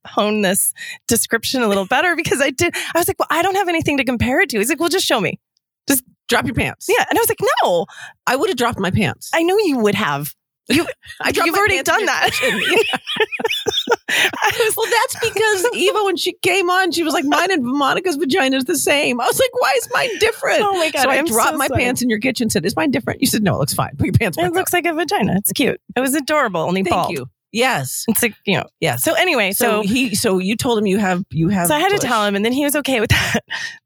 hone 0.08 0.42
this 0.42 0.74
description 1.08 1.62
a 1.62 1.68
little 1.68 1.86
better 1.86 2.16
because 2.16 2.42
I 2.42 2.50
did, 2.50 2.76
I 2.76 2.98
was 3.00 3.08
like, 3.08 3.20
well, 3.20 3.28
I 3.30 3.42
don't 3.42 3.56
have 3.56 3.68
anything 3.70 3.98
to 3.98 4.04
compare 4.04 4.40
it 4.42 4.50
to. 4.50 4.58
He's 4.58 4.70
like, 4.70 4.80
well, 4.80 4.90
just 4.90 5.06
show 5.06 5.20
me. 5.20 5.40
Just 5.88 6.04
drop 6.28 6.46
your 6.46 6.56
pants. 6.56 6.88
Yeah. 6.90 7.06
And 7.10 7.18
I 7.18 7.22
was 7.22 7.30
like, 7.30 7.42
no, 7.64 7.86
I 8.28 8.36
would 8.36 8.50
have 8.50 8.58
dropped 8.58 8.80
my 8.80 8.92
pants. 8.92 9.32
I 9.34 9.44
know 9.44 9.58
you 9.58 9.80
would 9.80 9.96
have. 9.96 10.34
I 10.72 11.32
You've 11.34 11.56
already 11.56 11.82
done 11.82 12.06
that. 12.06 12.30
I 14.10 14.52
was 14.60 14.74
well, 14.78 14.88
that's 14.88 15.20
because 15.34 15.66
Eva, 15.74 16.04
when 16.04 16.16
she 16.16 16.34
came 16.44 16.70
on, 16.70 16.92
she 16.92 17.04
was 17.04 17.14
like, 17.14 17.26
"Mine 17.26 17.52
and 17.52 17.64
Monica's 17.64 18.16
vagina 18.16 18.58
is 18.58 18.66
the 18.66 18.78
same." 18.78 19.20
I 19.20 19.26
was 19.26 19.40
like, 19.40 19.50
"Why 19.54 19.74
is 19.78 19.90
mine 19.92 20.10
different?" 20.20 20.62
Oh 20.62 20.74
my 20.74 20.92
God, 20.92 21.04
So 21.04 21.10
I 21.10 21.18
I'm 21.18 21.26
dropped 21.26 21.52
so 21.52 21.58
my 21.58 21.68
sorry. 21.68 21.84
pants 21.84 22.02
in 22.02 22.10
your 22.10 22.20
kitchen. 22.20 22.50
Said, 22.50 22.66
"Is 22.66 22.76
mine 22.76 22.92
different?" 22.92 23.22
You 23.22 23.28
said, 23.28 23.44
"No, 23.44 23.56
it 23.56 23.60
looks 23.60 23.74
fine. 23.74 23.96
Put 23.98 24.06
your 24.06 24.14
pants 24.14 24.38
It 24.38 24.54
looks 24.54 24.74
like 24.74 24.86
a 24.86 24.94
vagina. 24.94 25.36
It's 25.38 25.52
cute. 25.52 25.80
It 25.96 26.00
was 26.00 26.14
adorable, 26.16 26.62
only 26.62 26.82
up." 26.82 26.88
Thank 26.88 27.02
bald. 27.02 27.12
you. 27.18 27.30
Yes, 27.52 28.06
It's 28.08 28.22
like, 28.22 28.36
you 28.46 28.58
know. 28.58 28.66
yeah. 28.80 28.96
So 28.98 29.14
anyway, 29.14 29.52
so, 29.54 29.82
so 29.82 29.88
he, 29.88 30.14
so 30.14 30.38
you 30.38 30.56
told 30.56 30.78
him 30.78 30.86
you 30.86 30.98
have, 31.00 31.24
you 31.32 31.50
have. 31.50 31.68
so 31.68 31.74
I 31.76 31.80
had 31.80 31.90
to 31.90 31.98
tell 31.98 32.24
him, 32.26 32.36
and 32.36 32.46
then 32.46 32.52
he 32.54 32.64
was 32.64 32.76
okay 32.76 33.00
with 33.00 33.10
that. 33.10 33.40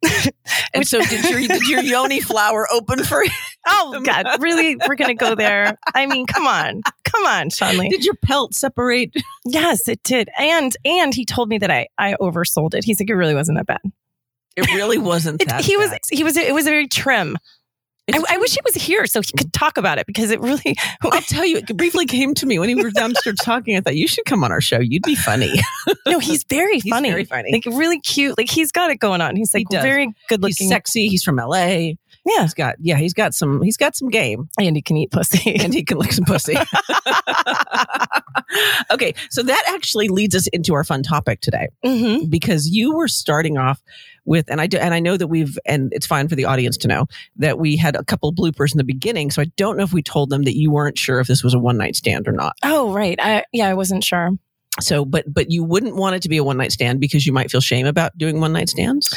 And 0.75 0.88
so 0.88 1.00
did 1.01 1.24
your 1.30 1.39
did 1.39 1.68
your 1.68 1.81
yoni 1.81 2.19
flower 2.19 2.68
open 2.71 3.04
for? 3.04 3.24
oh 3.68 4.01
God, 4.04 4.25
really? 4.42 4.75
We're 4.88 4.95
gonna 4.95 5.13
go 5.15 5.36
there? 5.36 5.77
I 5.94 6.06
mean, 6.07 6.25
come 6.25 6.48
on, 6.48 6.81
come 7.06 7.25
on, 7.25 7.50
Shanley. 7.51 7.89
Did 7.89 8.04
your 8.04 8.15
pelt 8.15 8.54
separate? 8.56 9.13
Yes, 9.45 9.88
it 9.88 10.01
did, 10.04 10.30
and 10.38 10.75
and 10.83 11.13
he 11.13 11.25
told 11.25 11.50
me 11.50 11.60
that 11.60 11.69
I 11.71 11.88
I 11.98 12.15
oversold 12.19 12.74
it. 12.74 12.83
He's 12.83 13.00
like, 13.00 13.10
it 13.10 13.13
really 13.15 13.36
wasn't 13.36 13.57
that 13.60 13.68
bad. 13.68 13.81
It 14.56 14.68
really 14.74 14.98
wasn't 14.98 15.42
It, 15.44 15.48
that. 15.50 15.63
he 15.63 15.77
was 15.77 15.92
he 16.12 16.24
was 16.24 16.36
it 16.38 16.54
was 16.54 16.65
very 16.65 16.88
trim. 16.88 17.38
I, 18.11 18.21
I 18.31 18.38
wish 18.38 18.51
he 18.53 18.59
was 18.65 18.75
here 18.75 19.05
so 19.05 19.21
he 19.21 19.31
could 19.38 19.53
talk 19.53 19.77
about 19.77 19.97
it 19.97 20.05
because 20.05 20.29
it 20.31 20.41
really. 20.41 20.75
I'll 21.03 21.21
tell 21.21 21.45
you, 21.45 21.57
it 21.57 21.77
briefly 21.77 22.05
came 22.05 22.33
to 22.35 22.45
me 22.45 22.59
when 22.59 22.67
he 22.69 22.75
was 22.75 22.91
downstairs 22.94 23.38
talking. 23.44 23.77
I 23.77 23.81
thought 23.81 23.95
you 23.95 24.07
should 24.07 24.25
come 24.25 24.44
on 24.44 24.51
our 24.51 24.59
show. 24.61 24.79
You'd 24.79 25.03
be 25.03 25.15
funny. 25.15 25.53
no, 26.07 26.19
he's 26.19 26.44
very 26.44 26.79
He's 26.79 26.89
funny. 26.89 27.09
very 27.11 27.23
funny. 27.23 27.51
Like 27.53 27.65
really 27.65 28.00
cute. 28.01 28.38
Like 28.38 28.50
he's 28.50 28.71
got 28.73 28.89
it 28.91 28.97
going 28.97 29.21
on. 29.21 29.35
He's 29.38 29.53
like 29.53 29.67
He 29.69 29.77
very 29.77 30.07
good 30.27 30.44
He's 30.44 30.59
looking. 30.59 30.69
sexy. 30.69 31.07
He's 31.07 31.23
from 31.23 31.38
LA. 31.38 31.91
Yeah, 32.25 32.41
He's 32.44 32.53
got 32.53 32.75
yeah. 32.79 32.97
He's 32.97 33.13
got 33.13 33.33
some. 33.33 33.61
He's 33.61 33.75
got 33.77 33.95
some 33.97 34.07
game, 34.09 34.47
and 34.57 34.75
he 34.77 34.81
can 34.81 34.95
eat 34.97 35.11
pussy. 35.11 35.55
and 35.55 35.73
he 35.73 35.83
can 35.83 35.97
lick 35.97 36.11
some 36.13 36.23
pussy. 36.25 36.55
okay, 38.91 39.13
so 39.29 39.44
that 39.44 39.63
actually 39.73 40.07
leads 40.07 40.35
us 40.35 40.47
into 40.47 40.73
our 40.73 40.83
fun 40.83 41.03
topic 41.03 41.41
today 41.41 41.67
hmm 41.83 42.25
because 42.29 42.69
you 42.69 42.95
were 42.95 43.07
starting 43.07 43.57
off 43.57 43.81
with, 44.25 44.49
and 44.49 44.61
I 44.61 44.67
do, 44.67 44.77
and 44.77 44.93
I 44.93 44.99
know 44.99 45.17
that 45.17 45.27
we've, 45.27 45.57
and 45.65 45.91
it's 45.93 46.05
fine 46.05 46.27
for 46.27 46.35
the 46.35 46.45
audience 46.45 46.77
to 46.77 46.87
know 46.87 47.07
that 47.37 47.59
we 47.59 47.75
had 47.75 47.95
a 47.95 48.03
couple 48.03 48.29
of 48.29 48.35
bloopers 48.35 48.73
in 48.73 48.77
the 48.77 48.83
beginning. 48.83 49.31
So 49.31 49.41
I 49.41 49.45
don't 49.57 49.77
know 49.77 49.83
if 49.83 49.93
we 49.93 50.01
told 50.01 50.29
them 50.29 50.43
that 50.43 50.55
you 50.55 50.71
weren't 50.71 50.97
sure 50.97 51.19
if 51.19 51.27
this 51.27 51.43
was 51.43 51.53
a 51.53 51.59
one 51.59 51.77
night 51.77 51.95
stand 51.95 52.27
or 52.27 52.31
not. 52.31 52.55
Oh, 52.63 52.93
right. 52.93 53.19
I 53.21 53.43
yeah, 53.51 53.67
I 53.67 53.73
wasn't 53.73 54.03
sure. 54.03 54.31
So, 54.79 55.05
but 55.05 55.31
but 55.31 55.51
you 55.51 55.63
wouldn't 55.63 55.95
want 55.95 56.15
it 56.15 56.21
to 56.23 56.29
be 56.29 56.37
a 56.37 56.43
one 56.43 56.57
night 56.57 56.71
stand 56.71 56.99
because 56.99 57.25
you 57.25 57.33
might 57.33 57.51
feel 57.51 57.61
shame 57.61 57.85
about 57.85 58.17
doing 58.17 58.39
one 58.39 58.53
night 58.53 58.69
stands. 58.69 59.13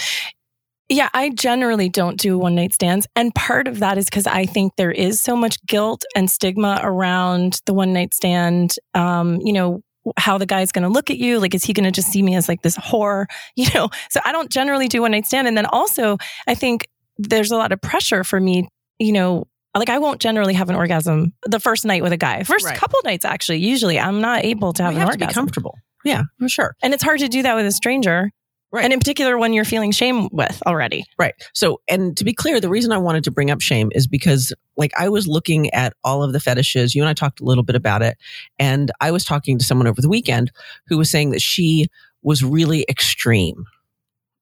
Yeah, 0.88 1.08
I 1.12 1.30
generally 1.30 1.88
don't 1.88 2.18
do 2.18 2.38
one 2.38 2.54
night 2.54 2.72
stands. 2.72 3.08
And 3.16 3.34
part 3.34 3.66
of 3.66 3.80
that 3.80 3.98
is 3.98 4.04
because 4.04 4.26
I 4.26 4.46
think 4.46 4.74
there 4.76 4.92
is 4.92 5.20
so 5.20 5.34
much 5.34 5.64
guilt 5.66 6.04
and 6.14 6.30
stigma 6.30 6.78
around 6.80 7.60
the 7.66 7.74
one 7.74 7.92
night 7.92 8.14
stand. 8.14 8.76
Um, 8.94 9.40
you 9.40 9.52
know, 9.52 9.82
how 10.16 10.38
the 10.38 10.46
guy's 10.46 10.72
going 10.72 10.82
to 10.84 10.88
look 10.88 11.10
at 11.10 11.18
you. 11.18 11.38
Like, 11.40 11.54
is 11.54 11.64
he 11.64 11.72
going 11.72 11.84
to 11.84 11.90
just 11.90 12.08
see 12.10 12.22
me 12.22 12.34
as 12.34 12.48
like 12.48 12.62
this 12.62 12.76
whore? 12.76 13.26
You 13.56 13.66
know, 13.74 13.88
so 14.10 14.20
I 14.24 14.32
don't 14.32 14.50
generally 14.50 14.88
do 14.88 15.02
one 15.02 15.10
night 15.12 15.26
stand. 15.26 15.48
And 15.48 15.56
then 15.56 15.66
also, 15.66 16.18
I 16.46 16.54
think 16.54 16.88
there's 17.18 17.50
a 17.50 17.56
lot 17.56 17.72
of 17.72 17.80
pressure 17.80 18.22
for 18.24 18.38
me, 18.40 18.68
you 18.98 19.12
know. 19.12 19.46
Like 19.74 19.90
I 19.90 19.98
won't 19.98 20.22
generally 20.22 20.54
have 20.54 20.70
an 20.70 20.74
orgasm 20.76 21.34
the 21.44 21.60
first 21.60 21.84
night 21.84 22.02
with 22.02 22.10
a 22.12 22.16
guy. 22.16 22.42
First 22.44 22.64
Right. 22.64 22.78
couple 22.78 22.98
nights, 23.04 23.26
actually, 23.26 23.58
usually 23.58 24.00
I'm 24.00 24.22
not 24.22 24.42
able 24.42 24.72
to 24.72 24.82
have 24.82 24.92
we 24.94 24.96
an 24.96 25.00
have 25.02 25.10
to 25.12 25.18
be 25.18 25.24
orgasm, 25.24 25.34
comfortable. 25.42 25.74
Yeah, 26.02 26.22
for 26.38 26.48
sure. 26.48 26.74
and 26.82 26.94
it's 26.94 27.02
hard 27.02 27.18
to 27.20 27.28
do 27.28 27.42
that 27.42 27.56
with 27.56 27.66
a 27.66 27.72
stranger, 27.72 28.30
Right. 28.76 28.84
and 28.84 28.92
in 28.92 28.98
particular 28.98 29.38
when 29.38 29.52
you're 29.52 29.64
feeling 29.64 29.92
shame 29.92 30.28
with 30.32 30.62
already. 30.66 31.04
Right. 31.18 31.34
So, 31.54 31.80
and 31.88 32.16
to 32.16 32.24
be 32.24 32.32
clear, 32.32 32.60
the 32.60 32.68
reason 32.68 32.92
I 32.92 32.98
wanted 32.98 33.24
to 33.24 33.30
bring 33.30 33.50
up 33.50 33.60
shame 33.60 33.90
is 33.94 34.06
because, 34.06 34.52
like, 34.76 34.92
I 34.96 35.08
was 35.08 35.26
looking 35.26 35.70
at 35.72 35.94
all 36.04 36.22
of 36.22 36.32
the 36.32 36.40
fetishes. 36.40 36.94
You 36.94 37.02
and 37.02 37.08
I 37.08 37.14
talked 37.14 37.40
a 37.40 37.44
little 37.44 37.64
bit 37.64 37.76
about 37.76 38.02
it. 38.02 38.16
And 38.58 38.90
I 39.00 39.10
was 39.10 39.24
talking 39.24 39.58
to 39.58 39.64
someone 39.64 39.86
over 39.86 40.00
the 40.00 40.08
weekend 40.08 40.52
who 40.88 40.98
was 40.98 41.10
saying 41.10 41.30
that 41.30 41.42
she 41.42 41.86
was 42.22 42.42
really 42.44 42.84
extreme. 42.88 43.64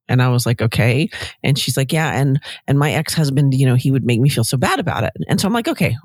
And 0.09 0.21
I 0.21 0.29
was 0.29 0.45
like, 0.45 0.61
okay. 0.61 1.09
And 1.43 1.59
she's 1.59 1.77
like, 1.77 1.93
yeah. 1.93 2.13
And, 2.19 2.39
and 2.67 2.79
my 2.79 2.93
ex 2.93 3.15
husband, 3.15 3.55
you 3.55 3.65
know, 3.65 3.75
he 3.75 3.91
would 3.91 4.05
make 4.05 4.21
me 4.21 4.29
feel 4.29 4.45
so 4.45 4.59
bad 4.59 4.79
about 4.79 5.05
it. 5.05 5.13
And 5.29 5.41
so 5.41 5.47
I'm 5.47 5.55
like, 5.55 5.69
okay, 5.69 5.97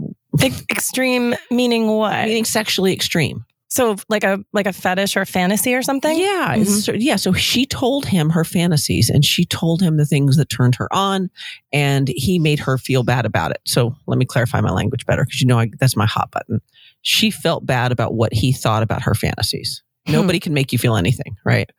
Ex- 0.42 0.64
extreme 0.70 1.36
meaning 1.52 1.88
what? 1.88 2.26
meaning 2.26 2.46
sexually 2.46 2.94
extreme. 2.94 3.46
So 3.72 3.98
like 4.10 4.24
a 4.24 4.44
like 4.52 4.66
a 4.66 4.74
fetish 4.74 5.16
or 5.16 5.26
fantasy 5.26 5.76
or 5.76 5.82
something? 5.84 6.18
Yeah, 6.18 6.56
it's- 6.56 6.86
so, 6.86 6.94
yeah. 6.94 7.18
So 7.18 7.34
she 7.34 7.66
told 7.66 8.06
him 8.06 8.32
her 8.32 8.44
fantasies, 8.44 9.10
and 9.10 9.24
she 9.24 9.46
told 9.46 9.82
him 9.82 9.98
the 9.98 10.06
things 10.06 10.38
that 10.38 10.50
turned 10.50 10.76
her 10.76 10.88
on, 10.92 11.30
and 11.72 12.08
he 12.16 12.40
made 12.40 12.60
her 12.60 12.78
feel 12.80 13.04
bad 13.04 13.26
about 13.26 13.52
it. 13.52 13.62
So 13.66 13.96
let 14.08 14.18
me 14.18 14.26
clarify 14.26 14.60
my 14.62 14.72
language 14.72 15.06
better, 15.06 15.24
because 15.24 15.40
you 15.42 15.48
know 15.48 15.60
I, 15.60 15.70
that's 15.80 15.96
my 15.96 16.08
hot 16.08 16.32
button. 16.32 16.62
She 17.02 17.30
felt 17.32 17.66
bad 17.66 17.92
about 17.92 18.16
what 18.16 18.34
he 18.34 18.52
thought 18.52 18.82
about 18.84 19.04
her 19.04 19.14
fantasies. 19.14 19.84
Hmm. 20.08 20.14
Nobody 20.14 20.40
can 20.40 20.54
make 20.54 20.74
you 20.74 20.80
feel 20.80 20.96
anything, 20.96 21.38
right? 21.46 21.70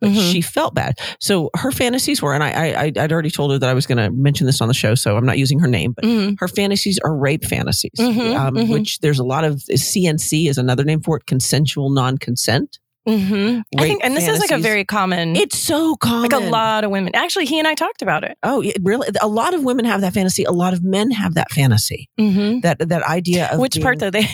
But 0.00 0.10
Mhm. 0.10 0.32
she 0.32 0.40
felt 0.42 0.74
bad. 0.74 0.98
So 1.20 1.48
her 1.54 1.72
fantasies 1.72 2.20
were, 2.20 2.34
and 2.34 2.44
I, 2.44 2.50
I, 2.50 2.66
I- 2.84 2.92
I'd 3.04 3.12
already 3.12 3.30
told 3.30 3.50
her 3.52 3.58
that 3.58 3.68
I 3.68 3.72
was 3.74 3.86
going 3.86 3.98
to 3.98 4.10
mention 4.10 4.46
this 4.46 4.60
on 4.60 4.68
the 4.68 4.74
show, 4.74 4.94
so 4.94 5.16
I'm 5.16 5.24
not 5.24 5.38
using 5.38 5.58
her 5.60 5.66
name, 5.68 5.92
but 5.92 6.04
Mhm. 6.04 6.36
her 6.38 6.48
fantasies 6.48 6.98
are 7.02 7.16
rape 7.16 7.44
fantasies, 7.44 7.92
Mhm, 7.98 8.36
um, 8.36 8.54
mhm. 8.56 8.68
which 8.68 8.98
there's 9.00 9.18
a 9.18 9.24
lot 9.24 9.44
of 9.44 9.62
CNC 9.74 10.48
is 10.48 10.58
another 10.58 10.84
name 10.84 11.00
for 11.00 11.16
it, 11.16 11.24
consensual 11.26 11.88
non-consent. 11.90 12.78
Mhm. 13.06 13.62
I 13.78 13.82
think, 13.82 14.04
and 14.04 14.16
this 14.16 14.26
is 14.26 14.40
like 14.40 14.50
a 14.50 14.58
very 14.58 14.84
common. 14.84 15.36
It's 15.36 15.56
so 15.58 15.94
common. 15.96 16.22
like 16.22 16.32
a 16.32 16.38
lot 16.38 16.82
of 16.84 16.90
women. 16.90 17.14
Actually, 17.14 17.46
he 17.46 17.58
and 17.58 17.68
I 17.68 17.74
talked 17.74 18.02
about 18.02 18.24
it. 18.24 18.36
Oh, 18.42 18.60
it 18.62 18.76
really? 18.82 19.08
A 19.20 19.28
lot 19.28 19.54
of 19.54 19.62
women 19.62 19.84
have 19.84 20.00
that 20.00 20.12
fantasy. 20.12 20.42
A 20.44 20.50
lot 20.50 20.72
of 20.74 20.82
men 20.82 21.10
have 21.12 21.34
that 21.34 21.50
fantasy. 21.52 22.10
Mm-hmm. 22.18 22.60
That 22.60 22.78
that 22.88 23.02
idea 23.04 23.48
of 23.52 23.60
Which 23.60 23.74
being- 23.74 23.82
part 23.84 23.98
though? 24.00 24.10
They 24.10 24.26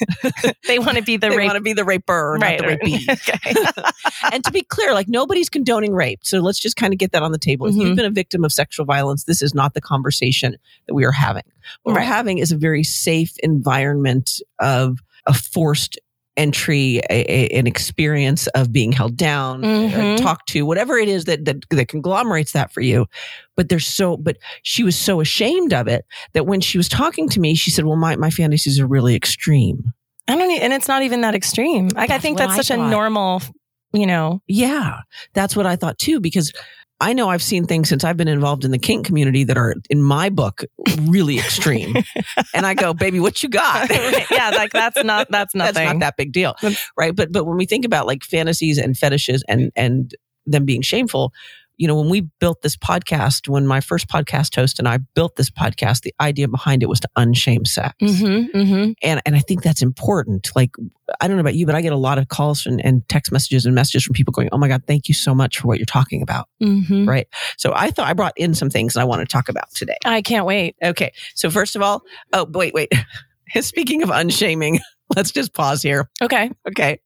they 0.66 0.78
want 0.78 0.96
to 0.96 1.02
be 1.02 1.16
the 1.16 1.28
they 1.28 1.36
rape. 1.36 1.46
want 1.46 1.56
to 1.56 1.62
be 1.62 1.72
the 1.72 1.84
raper, 1.84 2.38
right. 2.40 2.58
not 2.60 2.66
the 2.68 2.76
rapee. 2.76 3.06
okay. 3.10 3.82
and 4.32 4.44
to 4.44 4.50
be 4.50 4.62
clear, 4.62 4.94
like 4.94 5.08
nobody's 5.08 5.48
condoning 5.48 5.92
rape. 5.94 6.20
So 6.22 6.38
let's 6.40 6.58
just 6.58 6.76
kind 6.76 6.92
of 6.92 6.98
get 6.98 7.12
that 7.12 7.22
on 7.22 7.32
the 7.32 7.38
table. 7.38 7.66
If 7.66 7.74
Mhm. 7.74 7.80
you've 7.80 7.96
been 7.96 8.04
a 8.06 8.10
victim 8.10 8.44
of 8.44 8.52
sexual 8.52 8.86
violence, 8.86 9.24
this 9.24 9.42
is 9.42 9.54
not 9.54 9.74
the 9.74 9.80
conversation 9.80 10.56
that 10.86 10.94
we 10.94 11.04
are 11.04 11.12
having. 11.12 11.42
What 11.82 11.94
we're 11.94 12.00
having 12.00 12.38
is 12.38 12.52
a 12.52 12.56
very 12.56 12.82
safe 12.84 13.32
environment 13.42 14.40
of 14.58 14.98
a 15.26 15.34
forced 15.34 15.98
entry, 16.36 16.98
a, 17.10 17.24
a- 17.28 17.58
an 17.58 17.66
experience 17.66 18.46
of 18.48 18.72
being 18.72 18.92
held 18.92 19.16
down, 19.16 19.64
uh, 19.64 19.68
Mhm. 19.68 20.16
talked 20.18 20.48
to, 20.50 20.62
whatever 20.62 20.96
it 20.98 21.08
is 21.08 21.24
that, 21.24 21.44
that 21.46 21.56
that 21.70 21.88
conglomerates 21.88 22.52
that 22.52 22.72
for 22.72 22.80
you. 22.80 23.06
But 23.56 23.68
there's 23.68 23.86
so, 23.86 24.16
but 24.16 24.36
she 24.62 24.84
was 24.84 24.96
so 24.96 25.20
ashamed 25.20 25.72
of 25.72 25.88
it 25.88 26.04
that 26.34 26.46
when 26.46 26.60
she 26.60 26.76
was 26.78 26.88
talking 26.88 27.28
to 27.30 27.40
me, 27.40 27.54
she 27.54 27.70
said, 27.70 27.84
"Well, 27.86 27.96
my 27.96 28.16
my 28.16 28.30
fantasies 28.30 28.78
are 28.80 28.86
really 28.86 29.14
extreme." 29.14 29.92
I 30.28 30.36
don't. 30.36 30.50
And 30.60 30.72
it's 30.72 30.88
not 30.88 31.02
even 31.02 31.20
that 31.22 31.34
extreme. 31.34 31.88
Like 31.88 32.10
I 32.10 32.18
think 32.18 32.36
that's 32.38 32.56
such 32.56 32.70
a 32.70 32.76
normal. 32.76 33.40
You 33.92 34.06
know. 34.06 34.42
Yeah, 34.46 34.98
that's 35.32 35.56
what 35.56 35.64
I 35.66 35.76
thought 35.76 35.98
too. 35.98 36.20
Because 36.20 36.52
I 37.00 37.12
know 37.12 37.28
I've 37.28 37.42
seen 37.42 37.66
things 37.66 37.88
since 37.88 38.04
I've 38.04 38.16
been 38.16 38.28
involved 38.28 38.64
in 38.64 38.70
the 38.70 38.78
kink 38.78 39.06
community 39.06 39.44
that 39.44 39.58
are, 39.58 39.74
in 39.90 40.02
my 40.02 40.30
book, 40.30 40.64
really 41.02 41.38
extreme. 41.38 41.94
and 42.54 42.64
I 42.66 42.74
go, 42.74 42.94
baby, 42.94 43.20
what 43.20 43.42
you 43.42 43.48
got? 43.48 43.90
yeah, 44.30 44.50
like 44.50 44.72
that's 44.72 45.02
not 45.04 45.30
that's 45.30 45.54
nothing. 45.54 45.74
That's 45.74 45.92
not 45.92 46.00
that 46.00 46.16
big 46.16 46.32
deal, 46.32 46.54
right? 46.96 47.14
But 47.14 47.32
but 47.32 47.44
when 47.44 47.56
we 47.56 47.66
think 47.66 47.84
about 47.84 48.06
like 48.06 48.24
fantasies 48.24 48.78
and 48.78 48.96
fetishes 48.96 49.44
and 49.48 49.70
and 49.76 50.14
them 50.46 50.64
being 50.64 50.80
shameful, 50.82 51.32
you 51.76 51.86
know, 51.86 51.94
when 51.96 52.08
we 52.08 52.22
built 52.40 52.62
this 52.62 52.76
podcast, 52.76 53.48
when 53.48 53.66
my 53.66 53.80
first 53.80 54.08
podcast 54.08 54.54
host 54.54 54.78
and 54.78 54.88
I 54.88 54.98
built 55.14 55.36
this 55.36 55.50
podcast, 55.50 56.02
the 56.02 56.14
idea 56.20 56.48
behind 56.48 56.82
it 56.82 56.88
was 56.88 57.00
to 57.00 57.08
unshame 57.16 57.66
sex, 57.66 57.94
Mm-hmm, 58.00 58.56
mm-hmm. 58.56 58.92
and 59.02 59.22
and 59.24 59.36
I 59.36 59.40
think 59.40 59.62
that's 59.62 59.82
important. 59.82 60.50
Like 60.56 60.74
I 61.20 61.28
don't 61.28 61.36
know 61.36 61.40
about 61.42 61.54
you, 61.54 61.66
but 61.66 61.74
I 61.74 61.82
get 61.82 61.92
a 61.92 61.96
lot 61.96 62.18
of 62.18 62.28
calls 62.28 62.66
and, 62.66 62.84
and 62.84 63.06
text 63.08 63.30
messages 63.30 63.66
and 63.66 63.74
messages 63.74 64.04
from 64.04 64.14
people 64.14 64.32
going, 64.32 64.48
"Oh 64.52 64.58
my 64.58 64.68
god, 64.68 64.84
thank 64.86 65.08
you 65.08 65.14
so 65.14 65.34
much 65.34 65.58
for 65.58 65.68
what 65.68 65.78
you're 65.78 65.86
talking 65.86 66.22
about." 66.22 66.48
Mm-hmm. 66.62 67.08
Right. 67.08 67.28
So 67.58 67.72
I 67.74 67.90
thought 67.90 68.08
I 68.08 68.12
brought 68.14 68.34
in 68.36 68.54
some 68.54 68.70
things 68.70 68.96
I 68.96 69.04
want 69.04 69.20
to 69.20 69.26
talk 69.26 69.48
about 69.48 69.70
today. 69.74 69.98
I 70.04 70.22
can't 70.22 70.46
wait. 70.46 70.76
Okay. 70.82 71.12
So 71.34 71.50
first 71.50 71.76
of 71.76 71.82
all, 71.82 72.02
oh 72.32 72.46
wait, 72.50 72.74
wait. 72.74 72.92
Speaking 73.60 74.02
of 74.02 74.10
unshaming, 74.10 74.80
let's 75.16 75.30
just 75.30 75.54
pause 75.54 75.82
here. 75.82 76.10
Okay. 76.22 76.50
Okay. 76.68 77.00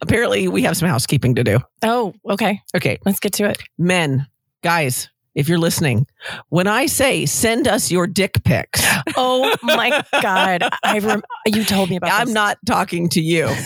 Apparently, 0.00 0.48
we 0.48 0.62
have 0.62 0.76
some 0.76 0.88
housekeeping 0.88 1.34
to 1.36 1.44
do. 1.44 1.58
Oh, 1.82 2.14
okay. 2.28 2.60
Okay. 2.74 2.98
Let's 3.04 3.20
get 3.20 3.32
to 3.34 3.48
it. 3.48 3.62
Men, 3.78 4.26
guys, 4.62 5.08
if 5.34 5.48
you're 5.48 5.58
listening, 5.58 6.06
when 6.48 6.66
I 6.66 6.86
say 6.86 7.26
send 7.26 7.68
us 7.68 7.90
your 7.90 8.06
dick 8.06 8.42
pics, 8.44 8.84
Oh 9.16 9.54
my 9.62 10.02
god! 10.22 10.64
I 10.82 10.98
rem- 10.98 11.22
you 11.46 11.64
told 11.64 11.90
me 11.90 11.96
about. 11.96 12.08
This. 12.08 12.18
I'm 12.20 12.26
this. 12.26 12.34
not 12.34 12.58
talking 12.66 13.08
to 13.10 13.20
you. 13.20 13.48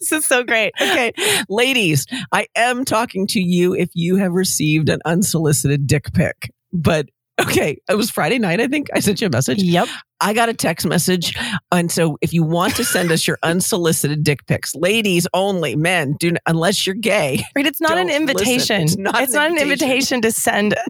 This 0.00 0.12
is 0.12 0.26
so 0.26 0.42
great. 0.42 0.72
Okay. 0.80 1.12
Ladies, 1.48 2.06
I 2.32 2.46
am 2.56 2.84
talking 2.84 3.26
to 3.28 3.40
you 3.40 3.74
if 3.74 3.90
you 3.94 4.16
have 4.16 4.32
received 4.32 4.88
an 4.88 5.00
unsolicited 5.04 5.86
dick 5.86 6.12
pic. 6.14 6.52
But 6.72 7.08
okay, 7.40 7.78
it 7.88 7.94
was 7.94 8.10
Friday 8.10 8.38
night, 8.38 8.60
I 8.60 8.66
think. 8.66 8.88
I 8.94 9.00
sent 9.00 9.20
you 9.20 9.26
a 9.26 9.30
message. 9.30 9.62
Yep. 9.62 9.88
I 10.20 10.32
got 10.34 10.48
a 10.48 10.54
text 10.54 10.86
message. 10.86 11.36
And 11.70 11.90
so 11.90 12.18
if 12.20 12.32
you 12.32 12.42
want 12.42 12.74
to 12.76 12.84
send 12.84 13.12
us 13.12 13.26
your 13.26 13.38
unsolicited 13.42 14.24
dick 14.24 14.46
pics, 14.46 14.74
ladies 14.74 15.26
only, 15.34 15.76
men, 15.76 16.16
do 16.18 16.32
unless 16.46 16.86
you're 16.86 16.94
gay. 16.96 17.44
Right. 17.54 17.66
It's 17.66 17.80
not 17.80 17.92
an 17.98 18.08
Don't 18.08 18.26
listen. 18.26 18.28
invitation. 18.28 18.82
It's 18.82 18.96
not 18.96 19.16
an 19.16 19.22
an 19.22 19.58
invitation. 19.58 19.70
invitation 19.70 20.22
to 20.22 20.32
send. 20.32 20.74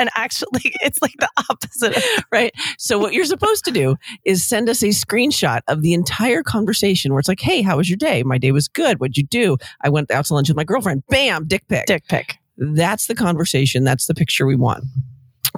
And 0.00 0.10
actually, 0.14 0.60
it's 0.80 1.02
like 1.02 1.14
the 1.18 1.28
opposite. 1.50 2.00
Right. 2.32 2.52
So 2.78 3.00
what 3.00 3.14
you're 3.14 3.24
supposed 3.24 3.64
to 3.64 3.72
do 3.72 3.96
is 4.24 4.46
send 4.46 4.68
us 4.68 4.80
a 4.84 4.88
screenshot 4.90 5.62
of 5.66 5.82
the 5.82 5.92
entire 5.92 6.44
conversation 6.44 7.12
where 7.12 7.18
it's 7.18 7.26
like, 7.28 7.40
hey, 7.40 7.62
how 7.62 7.78
was 7.78 7.90
your 7.90 7.96
day? 7.96 8.22
My 8.22 8.38
day 8.38 8.52
was 8.52 8.68
good. 8.68 9.00
What'd 9.00 9.16
you 9.16 9.24
do? 9.24 9.56
I 9.80 9.88
went 9.88 10.12
out 10.12 10.26
to 10.26 10.34
lunch 10.34 10.48
with 10.48 10.56
my 10.56 10.62
girlfriend. 10.62 11.02
Bam, 11.08 11.48
dick 11.48 11.66
pic. 11.66 11.86
Dick 11.86 12.04
pic. 12.08 12.36
That's 12.56 13.08
the 13.08 13.16
conversation. 13.16 13.82
That's 13.82 14.06
the 14.06 14.14
picture 14.14 14.46
we 14.46 14.54
want. 14.54 14.84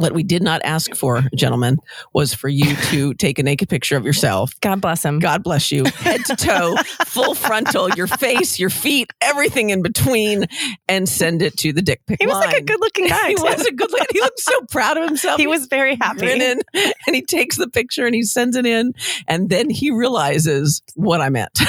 What 0.00 0.14
we 0.14 0.22
did 0.22 0.42
not 0.42 0.62
ask 0.64 0.94
for, 0.94 1.22
gentlemen, 1.34 1.76
was 2.14 2.32
for 2.32 2.48
you 2.48 2.74
to 2.74 3.12
take 3.12 3.38
a 3.38 3.42
naked 3.42 3.68
picture 3.68 3.98
of 3.98 4.06
yourself. 4.06 4.58
God 4.62 4.80
bless 4.80 5.04
him. 5.04 5.18
God 5.18 5.42
bless 5.42 5.70
you, 5.70 5.84
head 5.84 6.24
to 6.24 6.36
toe, 6.36 6.74
full 7.04 7.34
frontal, 7.34 7.90
your 7.90 8.06
face, 8.06 8.58
your 8.58 8.70
feet, 8.70 9.12
everything 9.20 9.68
in 9.68 9.82
between, 9.82 10.46
and 10.88 11.06
send 11.06 11.42
it 11.42 11.54
to 11.58 11.74
the 11.74 11.82
dick 11.82 12.00
pic 12.06 12.16
He 12.18 12.26
was 12.26 12.34
like 12.34 12.56
a 12.56 12.62
good-looking 12.62 13.08
guy. 13.08 13.28
he 13.28 13.34
too. 13.34 13.42
was 13.42 13.66
a 13.66 13.72
good 13.72 13.90
looking. 13.90 14.06
He 14.10 14.20
looked 14.20 14.40
so 14.40 14.62
proud 14.70 14.96
of 14.96 15.04
himself. 15.04 15.38
He 15.38 15.46
was 15.46 15.66
very 15.66 15.96
happy. 15.96 16.20
grinning, 16.20 16.60
and 16.74 17.14
he 17.14 17.20
takes 17.20 17.56
the 17.56 17.68
picture 17.68 18.06
and 18.06 18.14
he 18.14 18.22
sends 18.22 18.56
it 18.56 18.64
in, 18.64 18.94
and 19.28 19.50
then 19.50 19.68
he 19.68 19.90
realizes 19.90 20.80
what 20.94 21.20
I 21.20 21.28
meant. 21.28 21.60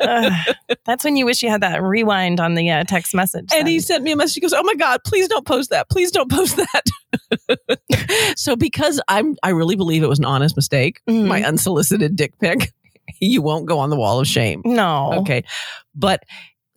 Ugh. 0.00 0.32
that's 0.86 1.04
when 1.04 1.16
you 1.16 1.24
wish 1.24 1.42
you 1.42 1.50
had 1.50 1.62
that 1.62 1.82
rewind 1.82 2.38
on 2.38 2.54
the 2.54 2.70
uh, 2.70 2.84
text 2.84 3.14
message. 3.14 3.48
And 3.52 3.66
then. 3.66 3.66
he 3.66 3.80
sent 3.80 4.04
me 4.04 4.12
a 4.12 4.16
message. 4.16 4.34
He 4.34 4.40
goes, 4.40 4.52
"Oh 4.52 4.62
my 4.62 4.74
god, 4.74 5.00
please 5.04 5.26
don't 5.26 5.46
post 5.46 5.70
that. 5.70 5.88
Please 5.90 6.12
don't 6.12 6.30
post 6.30 6.56
that." 6.56 6.84
so 8.36 8.56
because 8.56 9.00
I'm, 9.08 9.36
I 9.42 9.50
really 9.50 9.76
believe 9.76 10.02
it 10.02 10.08
was 10.08 10.18
an 10.18 10.24
honest 10.24 10.56
mistake. 10.56 11.00
Mhm. 11.08 11.26
My 11.26 11.42
unsolicited 11.42 12.16
dick 12.16 12.38
pic. 12.38 12.72
You 13.20 13.42
won't 13.42 13.66
go 13.66 13.80
on 13.80 13.90
the 13.90 13.96
wall 13.96 14.20
of 14.20 14.26
shame. 14.28 14.62
no. 14.64 15.12
Okay, 15.20 15.42
but 15.94 16.22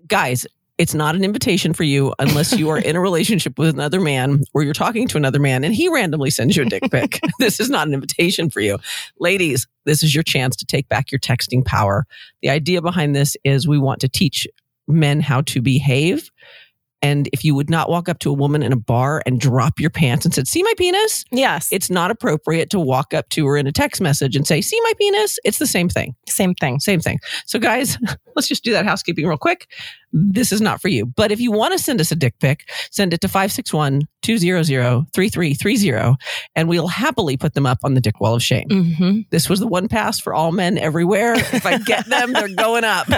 guys. 0.07 0.45
It's 0.77 0.93
not 0.93 1.15
an 1.15 1.23
invitation 1.23 1.71
for 1.71 1.83
you 1.83 2.13
unless 2.19 2.51
you 2.59 2.69
are 2.69 2.77
in 2.77 2.97
a 2.97 2.99
relationship 2.99 3.57
with 3.57 3.69
another 3.69 4.01
man 4.01 4.41
or 4.53 4.61
you're 4.61 4.73
talking 4.73 5.07
to 5.07 5.15
another 5.15 5.39
man 5.39 5.63
and 5.63 5.73
he 5.73 5.87
randomly 5.87 6.29
sends 6.29 6.57
you 6.57 6.63
a 6.63 6.65
dick 6.65 6.83
pic. 6.91 7.21
this 7.39 7.61
is 7.61 7.69
not 7.69 7.87
an 7.87 7.93
invitation 7.93 8.49
for 8.49 8.59
you. 8.59 8.77
Ladies, 9.17 9.67
this 9.85 10.03
is 10.03 10.13
your 10.13 10.21
chance 10.25 10.57
to 10.57 10.65
take 10.65 10.89
back 10.89 11.13
your 11.13 11.19
texting 11.19 11.63
power. 11.63 12.05
The 12.41 12.49
idea 12.49 12.81
behind 12.81 13.15
this 13.15 13.37
is 13.45 13.65
we 13.65 13.79
want 13.79 14.01
to 14.01 14.09
teach 14.09 14.49
men 14.85 15.21
how 15.21 15.39
to 15.43 15.61
behave. 15.61 16.29
And 17.05 17.29
if 17.31 17.45
you 17.45 17.53
would 17.53 17.69
not 17.69 17.87
walk 17.87 18.09
up 18.09 18.17
to 18.19 18.31
a 18.31 18.33
woman 18.33 18.63
in 18.63 18.73
a 18.73 18.75
bar 18.75 19.21
and 19.27 19.39
drop 19.39 19.79
your 19.79 19.91
pants 19.91 20.25
and 20.25 20.33
said, 20.33 20.47
See 20.47 20.63
my 20.63 20.73
penis? 20.75 21.23
Yes. 21.31 21.69
It's 21.71 21.91
not 21.91 22.09
appropriate 22.09 22.71
to 22.71 22.79
walk 22.79 23.13
up 23.13 23.29
to 23.29 23.45
her 23.45 23.57
in 23.57 23.67
a 23.67 23.71
text 23.71 24.01
message 24.01 24.35
and 24.35 24.47
say, 24.47 24.59
See 24.59 24.79
my 24.81 24.93
penis? 24.97 25.37
It's 25.45 25.59
the 25.59 25.67
same 25.67 25.87
thing. 25.87 26.15
Same 26.27 26.55
thing. 26.55 26.79
Same 26.79 26.99
thing. 26.99 27.19
So, 27.45 27.59
guys, 27.59 27.99
let's 28.35 28.47
just 28.47 28.63
do 28.63 28.71
that 28.71 28.85
housekeeping 28.85 29.27
real 29.27 29.37
quick. 29.37 29.67
This 30.13 30.51
is 30.51 30.61
not 30.61 30.81
for 30.81 30.87
you. 30.87 31.05
But 31.05 31.31
if 31.31 31.39
you 31.39 31.51
want 31.51 31.73
to 31.73 31.79
send 31.79 32.01
us 32.01 32.11
a 32.11 32.15
dick 32.15 32.39
pic, 32.39 32.67
send 32.89 33.13
it 33.13 33.21
to 33.21 33.27
561 33.27 34.07
200 34.23 34.65
3330, 35.13 36.15
and 36.55 36.67
we'll 36.67 36.87
happily 36.87 37.37
put 37.37 37.53
them 37.53 37.67
up 37.67 37.77
on 37.83 37.93
the 37.93 38.01
dick 38.01 38.19
wall 38.19 38.33
of 38.33 38.41
shame. 38.41 38.67
hmm 38.69 39.19
This 39.29 39.47
was 39.47 39.59
the 39.59 39.67
one 39.67 39.87
pass 39.89 40.19
for 40.19 40.33
all 40.33 40.51
men 40.51 40.79
everywhere. 40.79 41.35
If 41.35 41.67
I 41.67 41.77
get 41.77 42.07
them, 42.07 42.33
they're 42.33 42.47
going 42.55 42.83
up. 42.83 43.07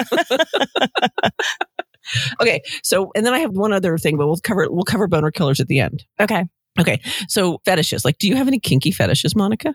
okay. 2.41 2.61
So, 2.83 3.11
and 3.15 3.25
then 3.25 3.33
I 3.33 3.39
have 3.39 3.51
one 3.51 3.73
other 3.73 3.97
thing, 3.97 4.17
but 4.17 4.27
we'll 4.27 4.37
cover 4.37 4.67
we'll 4.69 4.83
cover 4.83 5.07
boner 5.07 5.31
killers 5.31 5.59
at 5.59 5.67
the 5.67 5.79
end. 5.79 6.03
Okay. 6.19 6.45
Okay. 6.79 7.01
So, 7.27 7.59
fetishes. 7.65 8.05
Like, 8.05 8.17
do 8.19 8.27
you 8.27 8.35
have 8.35 8.47
any 8.47 8.59
kinky 8.59 8.91
fetishes, 8.91 9.35
Monica? 9.35 9.73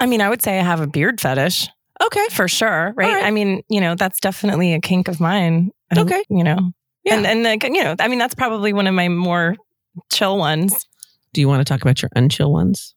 I 0.00 0.06
mean, 0.06 0.20
I 0.20 0.28
would 0.28 0.42
say 0.42 0.58
I 0.58 0.62
have 0.62 0.80
a 0.80 0.86
beard 0.86 1.20
fetish 1.20 1.68
Okay. 2.02 2.26
for 2.30 2.48
sure, 2.48 2.92
right? 2.96 3.14
Right. 3.14 3.24
I 3.24 3.30
mean, 3.30 3.62
you 3.68 3.80
know, 3.80 3.94
that's 3.94 4.18
definitely 4.20 4.72
a 4.74 4.80
kink 4.80 5.08
of 5.08 5.20
mine. 5.20 5.70
Okay. 5.96 6.24
You 6.30 6.42
know, 6.44 6.72
Yeah. 7.04 7.16
and 7.16 7.26
and 7.26 7.44
the, 7.62 7.68
you 7.72 7.84
know, 7.84 7.94
I 8.00 8.08
mean, 8.08 8.18
that's 8.18 8.34
probably 8.34 8.72
one 8.72 8.86
of 8.86 8.94
my 8.94 9.08
more 9.08 9.56
chill 10.10 10.38
ones. 10.38 10.86
do 11.34 11.40
you 11.40 11.48
want 11.48 11.60
to 11.60 11.70
talk 11.70 11.82
about 11.82 12.00
your 12.02 12.08
unchill 12.16 12.50
ones? 12.50 12.94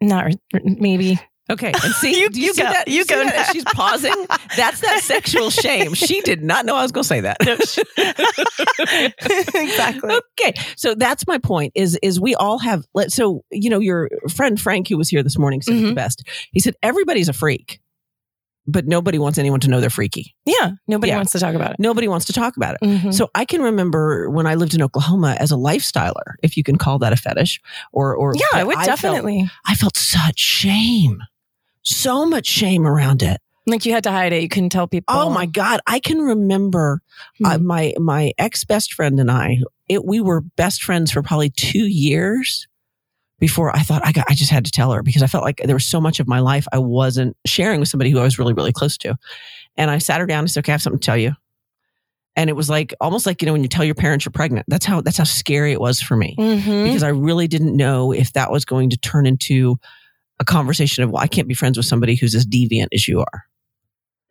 Not 0.00 0.26
re- 0.26 0.38
maybe. 0.64 1.18
Okay. 1.50 1.72
And 1.72 1.94
see, 1.94 2.20
You- 2.20 2.30
do 2.30 2.40
you, 2.40 2.46
you 2.48 2.54
go- 2.54 2.62
that? 2.62 2.88
you 2.88 3.04
go 3.04 3.24
that? 3.24 3.34
now. 3.34 3.52
She's 3.52 3.64
pausing. 3.64 4.14
That's 4.56 4.80
that 4.80 5.00
sexual 5.02 5.50
shame. 5.50 5.94
She 5.94 6.20
did 6.22 6.42
not 6.42 6.64
know 6.64 6.76
I 6.76 6.82
was 6.82 6.92
going 6.92 7.02
to 7.04 7.08
say 7.08 7.20
that. 7.20 7.36
exactly. 9.54 10.14
Okay, 10.40 10.54
so 10.76 10.94
that's 10.94 11.26
my 11.26 11.38
point. 11.38 11.72
Is 11.74 11.98
is 12.02 12.20
we 12.20 12.34
all 12.34 12.58
have. 12.58 12.84
Let 12.94 13.12
so 13.12 13.44
you 13.50 13.70
know 13.70 13.80
your 13.80 14.08
friend 14.34 14.60
Frank 14.60 14.88
who 14.88 14.96
was 14.96 15.08
here 15.08 15.22
this 15.22 15.38
morning 15.38 15.62
said 15.62 15.74
it 15.76 15.82
the 15.86 15.94
best. 15.94 16.26
He 16.52 16.60
said 16.60 16.74
everybody's 16.82 17.28
a 17.28 17.32
freak, 17.32 17.80
but 18.66 18.86
nobody 18.86 19.18
wants 19.18 19.38
anyone 19.38 19.60
to 19.60 19.68
know 19.68 19.80
they're 19.80 19.90
freaky. 19.90 20.34
Yeah. 20.46 20.72
Nobody 20.88 21.10
Yeah. 21.10 21.16
wants 21.16 21.32
to 21.32 21.38
talk 21.38 21.54
about 21.54 21.72
it. 21.72 21.76
Nobody 21.78 22.08
wants 22.08 22.26
to 22.26 22.32
talk 22.32 22.56
about 22.56 22.76
it. 22.80 22.86
Mhm. 22.86 23.14
So 23.14 23.30
I 23.34 23.44
can 23.44 23.62
remember 23.62 24.30
when 24.30 24.46
I 24.46 24.54
lived 24.54 24.74
in 24.74 24.82
Oklahoma 24.82 25.36
as 25.38 25.52
a 25.52 25.56
lifestyler, 25.56 26.34
if 26.42 26.56
you 26.56 26.62
can 26.62 26.76
call 26.76 26.98
that 27.00 27.12
a 27.12 27.16
fetish, 27.16 27.60
or 27.92 28.14
or 28.16 28.34
yeah, 28.34 28.42
I 28.54 28.64
would 28.64 28.74
felt- 28.76 28.86
definitely. 28.86 29.50
I 29.66 29.74
felt 29.74 29.96
such 29.96 30.38
shame, 30.38 31.22
so 31.84 32.26
much 32.26 32.46
shame 32.46 32.86
around 32.86 33.22
it. 33.22 33.40
like 33.66 33.86
you 33.86 33.92
had 33.92 34.04
to 34.04 34.10
hide 34.10 34.32
it. 34.32 34.42
You 34.42 34.48
couldn't 34.48 34.70
tell 34.70 34.86
people. 34.88 35.14
Oh 35.16 35.30
my 35.30 35.46
god, 35.46 35.80
I 35.86 36.00
can 36.00 36.18
remember 36.18 37.00
uh, 37.44 37.58
Hmm. 37.58 37.66
my 37.66 37.94
my 37.98 38.32
ex 38.38 38.64
best 38.64 38.92
friend 38.92 39.18
and 39.20 39.30
I. 39.30 39.58
It, 39.88 40.04
we 40.04 40.20
were 40.20 40.40
best 40.40 40.82
friends 40.82 41.10
for 41.12 41.22
probably 41.22 41.50
two 41.50 41.86
years 41.86 42.66
before 43.38 43.74
I 43.74 43.80
thought 43.80 44.04
I 44.04 44.12
got. 44.12 44.26
I 44.30 44.34
just 44.34 44.50
had 44.50 44.64
to 44.66 44.70
tell 44.70 44.92
her 44.92 45.02
because 45.02 45.22
I 45.22 45.26
felt 45.26 45.44
like 45.44 45.60
there 45.64 45.76
was 45.76 45.84
so 45.86 46.00
much 46.00 46.20
of 46.20 46.26
my 46.28 46.40
life 46.40 46.66
I 46.72 46.78
wasn't 46.78 47.36
sharing 47.46 47.80
with 47.80 47.88
somebody 47.88 48.10
who 48.10 48.18
I 48.18 48.22
was 48.24 48.38
really 48.38 48.52
really 48.54 48.72
close 48.72 48.96
to. 48.98 49.16
And 49.76 49.90
I 49.90 49.98
sat 49.98 50.20
her 50.20 50.26
down 50.26 50.40
and 50.40 50.50
said, 50.50 50.60
"Okay, 50.64 50.72
I 50.72 50.74
have 50.74 50.82
something 50.82 51.00
to 51.00 51.04
tell 51.06 51.16
you." 51.18 51.32
And 52.36 52.50
it 52.50 52.54
was 52.54 52.68
like 52.68 52.92
almost 53.00 53.26
like 53.26 53.40
you 53.42 53.46
know 53.46 53.52
when 53.52 53.62
you 53.62 53.68
tell 53.68 53.84
your 53.84 53.94
parents 53.94 54.24
you're 54.24 54.32
pregnant. 54.32 54.66
That's 54.68 54.84
how 54.86 55.00
that's 55.00 55.18
how 55.18 55.24
scary 55.24 55.72
it 55.72 55.80
was 55.80 56.00
for 56.02 56.16
me 56.16 56.34
Mhm. 56.38 56.84
because 56.84 57.02
I 57.02 57.08
really 57.10 57.46
didn't 57.48 57.76
know 57.76 58.12
if 58.12 58.32
that 58.34 58.50
was 58.50 58.64
going 58.64 58.90
to 58.90 58.96
turn 58.96 59.24
into 59.26 59.78
a 60.40 60.44
conversation 60.44 61.04
of 61.04 61.10
well, 61.10 61.22
I 61.22 61.26
can't 61.26 61.48
be 61.48 61.54
friends 61.54 61.76
with 61.76 61.86
somebody 61.86 62.16
who's 62.16 62.34
as 62.34 62.44
deviant 62.46 62.88
as 62.92 63.06
you 63.08 63.20
are 63.20 63.44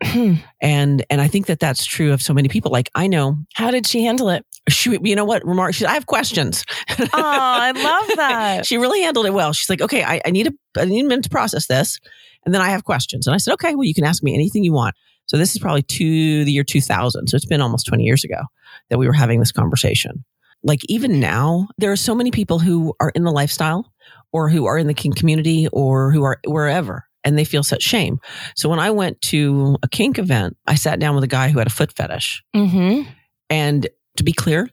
Hmm. 0.04 0.34
and 0.60 1.06
and 1.10 1.22
I 1.22 1.30
think 1.30 1.46
that 1.46 1.62
that's 1.62 1.86
true 1.86 2.12
of 2.12 2.22
so 2.22 2.34
many 2.34 2.50
people. 2.50 2.72
Like 2.72 2.90
I 2.94 3.08
know, 3.08 3.38
How 3.54 3.72
did 3.72 3.88
she 3.88 4.04
handle 4.04 4.28
it? 4.30 4.46
she, 4.68 4.98
you 5.02 5.16
know 5.16 5.24
what, 5.24 5.46
remark. 5.46 5.74
She, 5.76 5.86
I 5.86 5.94
have 5.94 6.08
questions. 6.08 6.66
Oh, 7.00 7.08
I 7.14 7.72
love 7.72 8.08
that. 8.18 8.66
she 8.66 8.78
really 8.78 9.02
handled 9.02 9.26
it 9.28 9.34
well. 9.34 9.54
She's 9.54 9.70
like, 9.70 9.82
okay, 9.82 10.04
I, 10.04 10.20
I 10.26 10.32
need 10.32 10.48
a 10.48 10.52
I 10.78 10.84
need 10.86 11.06
a 11.06 11.08
minute 11.08 11.24
to 11.24 11.30
process 11.30 11.68
this, 11.68 12.00
and 12.46 12.54
then 12.54 12.62
I 12.62 12.70
have 12.70 12.84
questions. 12.84 13.28
And 13.28 13.34
I 13.34 13.38
said, 13.38 13.54
okay, 13.54 13.76
well, 13.76 13.86
you 13.86 13.94
can 13.94 14.04
ask 14.04 14.22
me 14.24 14.34
anything 14.34 14.66
you 14.66 14.74
want. 14.74 14.94
So 15.28 15.38
this 15.38 15.54
is 15.56 15.60
probably 15.60 15.84
to 15.84 16.44
the 16.44 16.52
year 16.52 16.66
2000. 16.66 17.28
So 17.28 17.36
it's 17.38 17.46
been 17.46 17.62
almost 17.62 17.86
20 17.88 18.04
years 18.04 18.26
ago 18.26 18.42
that 18.90 18.98
we 18.98 19.08
were 19.08 19.14
having 19.14 19.40
this 19.40 19.54
conversation. 19.54 20.26
Like 20.64 20.82
even 20.90 21.22
now, 21.22 21.70
there 21.78 21.94
are 21.94 21.98
so 21.98 22.14
many 22.14 22.30
people 22.32 22.60
who 22.60 22.94
are 23.00 23.12
in 23.16 23.24
the 23.24 23.32
lifestyle 23.32 23.93
or 24.34 24.50
who 24.50 24.66
are 24.66 24.78
in 24.78 24.88
the 24.88 24.94
kink 24.94 25.16
community 25.16 25.68
or 25.72 26.12
who 26.12 26.24
are 26.24 26.40
wherever 26.46 27.06
and 27.24 27.38
they 27.38 27.46
feel 27.46 27.64
such 27.64 27.82
shame. 27.84 28.20
So 28.58 28.68
when 28.68 28.80
I 28.80 28.92
went 28.92 29.22
to 29.30 29.78
a 29.82 29.88
kink 29.88 30.20
event, 30.20 30.58
I 30.68 30.76
sat 30.76 31.00
down 31.00 31.16
with 31.16 31.24
a 31.24 31.28
guy 31.28 31.50
who 31.50 31.60
had 31.60 31.68
a 31.68 31.72
foot 31.72 31.94
fetish 31.94 32.44
Mm-hmm. 32.54 33.10
and 33.50 33.88
to 34.18 34.24
be 34.24 34.34
clear, 34.34 34.68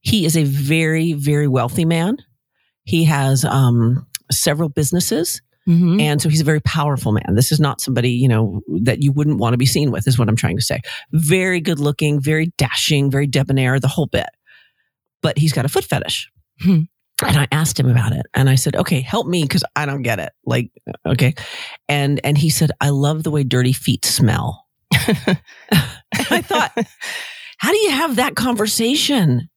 he 0.00 0.24
is 0.26 0.36
a 0.36 0.42
very, 0.42 1.12
very 1.12 1.46
wealthy 1.46 1.84
man. 1.84 2.16
He 2.84 3.04
has 3.04 3.44
um, 3.44 4.04
several 4.32 4.68
businesses. 4.68 5.40
Mhm. 5.68 6.00
And 6.00 6.20
so 6.20 6.28
he's 6.28 6.40
a 6.40 6.44
very 6.44 6.58
powerful 6.60 7.12
man. 7.12 7.36
This 7.36 7.52
is 7.52 7.60
not 7.60 7.80
somebody, 7.80 8.10
you 8.10 8.26
know, 8.26 8.62
that 8.82 9.00
you 9.00 9.12
wouldn't 9.12 9.38
want 9.38 9.54
to 9.54 9.58
be 9.58 9.64
seen 9.66 9.92
with, 9.92 10.08
is 10.08 10.18
what 10.18 10.28
I'm 10.28 10.34
trying 10.34 10.56
to 10.56 10.62
say. 10.62 10.80
Very 11.12 11.60
good 11.60 11.78
looking, 11.78 12.20
very 12.20 12.52
dashing, 12.58 13.12
very 13.12 13.28
debonair, 13.28 13.78
the 13.78 13.86
whole 13.86 14.06
bit. 14.08 14.26
But 15.22 15.38
he's 15.38 15.52
got 15.52 15.64
a 15.64 15.68
foot 15.68 15.84
fetish. 15.84 16.28
Hmm. 16.60 16.80
And 17.26 17.36
I 17.38 17.48
asked 17.52 17.78
him 17.78 17.88
about 17.88 18.12
it. 18.12 18.26
And 18.34 18.48
I 18.50 18.54
said, 18.56 18.76
okay, 18.76 19.00
help 19.00 19.26
me 19.26 19.42
because 19.42 19.64
I 19.76 19.86
don't 19.86 20.02
get 20.02 20.18
it. 20.18 20.32
Like, 20.44 20.70
okay. 21.06 21.34
And 21.88 22.20
and 22.24 22.36
he 22.36 22.50
said, 22.50 22.70
I 22.80 22.90
love 22.90 23.22
the 23.22 23.30
way 23.30 23.44
dirty 23.44 23.72
feet 23.72 24.04
smell. 24.04 24.66
I 24.92 26.42
thought, 26.42 26.72
how 27.58 27.70
do 27.70 27.78
you 27.78 27.90
have 27.90 28.16
that 28.16 28.34
conversation? 28.36 29.48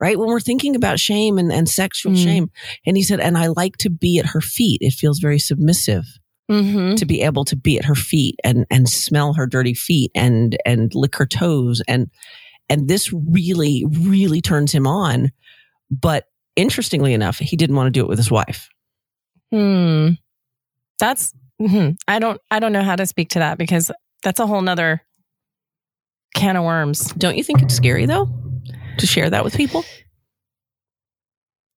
Right? 0.00 0.18
When 0.18 0.28
we're 0.28 0.40
thinking 0.40 0.76
about 0.76 1.00
shame 1.00 1.38
and, 1.38 1.52
and 1.52 1.68
sexual 1.68 2.12
Mm. 2.12 2.22
shame. 2.22 2.50
And 2.86 2.96
he 2.96 3.02
said, 3.02 3.18
and 3.20 3.36
I 3.36 3.48
like 3.48 3.76
to 3.78 3.90
be 3.90 4.18
at 4.18 4.26
her 4.26 4.40
feet. 4.40 4.78
It 4.80 4.92
feels 4.92 5.18
very 5.18 5.38
submissive 5.38 6.04
Mhm. 6.50 6.96
to 6.96 7.04
be 7.04 7.20
able 7.22 7.44
to 7.46 7.56
be 7.56 7.78
at 7.78 7.84
her 7.84 7.94
feet 7.94 8.36
and 8.42 8.64
and 8.70 8.88
smell 8.88 9.34
her 9.34 9.46
dirty 9.46 9.74
feet 9.74 10.10
and 10.14 10.56
and 10.64 10.94
lick 10.94 11.16
her 11.16 11.26
toes 11.26 11.82
and 11.86 12.10
and 12.70 12.88
this 12.88 13.12
really 13.12 13.84
really 13.90 14.40
turns 14.40 14.72
him 14.72 14.86
on 14.86 15.30
but 15.90 16.24
interestingly 16.58 17.14
enough 17.14 17.38
he 17.38 17.56
didn't 17.56 17.76
want 17.76 17.86
to 17.86 17.90
do 17.90 18.02
it 18.04 18.08
with 18.08 18.18
his 18.18 18.30
wife 18.30 18.68
Hmm. 19.50 20.10
That's. 20.98 21.32
mhm. 21.58 21.96
I 22.06 22.18
don't. 22.18 22.38
I 22.50 22.58
don't 22.60 22.72
know 22.72 22.82
how 22.82 22.96
to 22.96 23.06
speak 23.06 23.30
to 23.30 23.38
that 23.38 23.56
because 23.56 23.90
that's 24.22 24.40
a 24.40 24.46
whole 24.46 24.60
nother 24.60 25.00
can 26.34 26.56
of 26.56 26.64
worms. 26.64 27.12
don't 27.14 27.36
you 27.38 27.42
think 27.44 27.62
it's 27.62 27.74
scary 27.74 28.04
though 28.04 28.28
to 28.98 29.06
share 29.06 29.30
that 29.30 29.44
with 29.44 29.56
people 29.56 29.84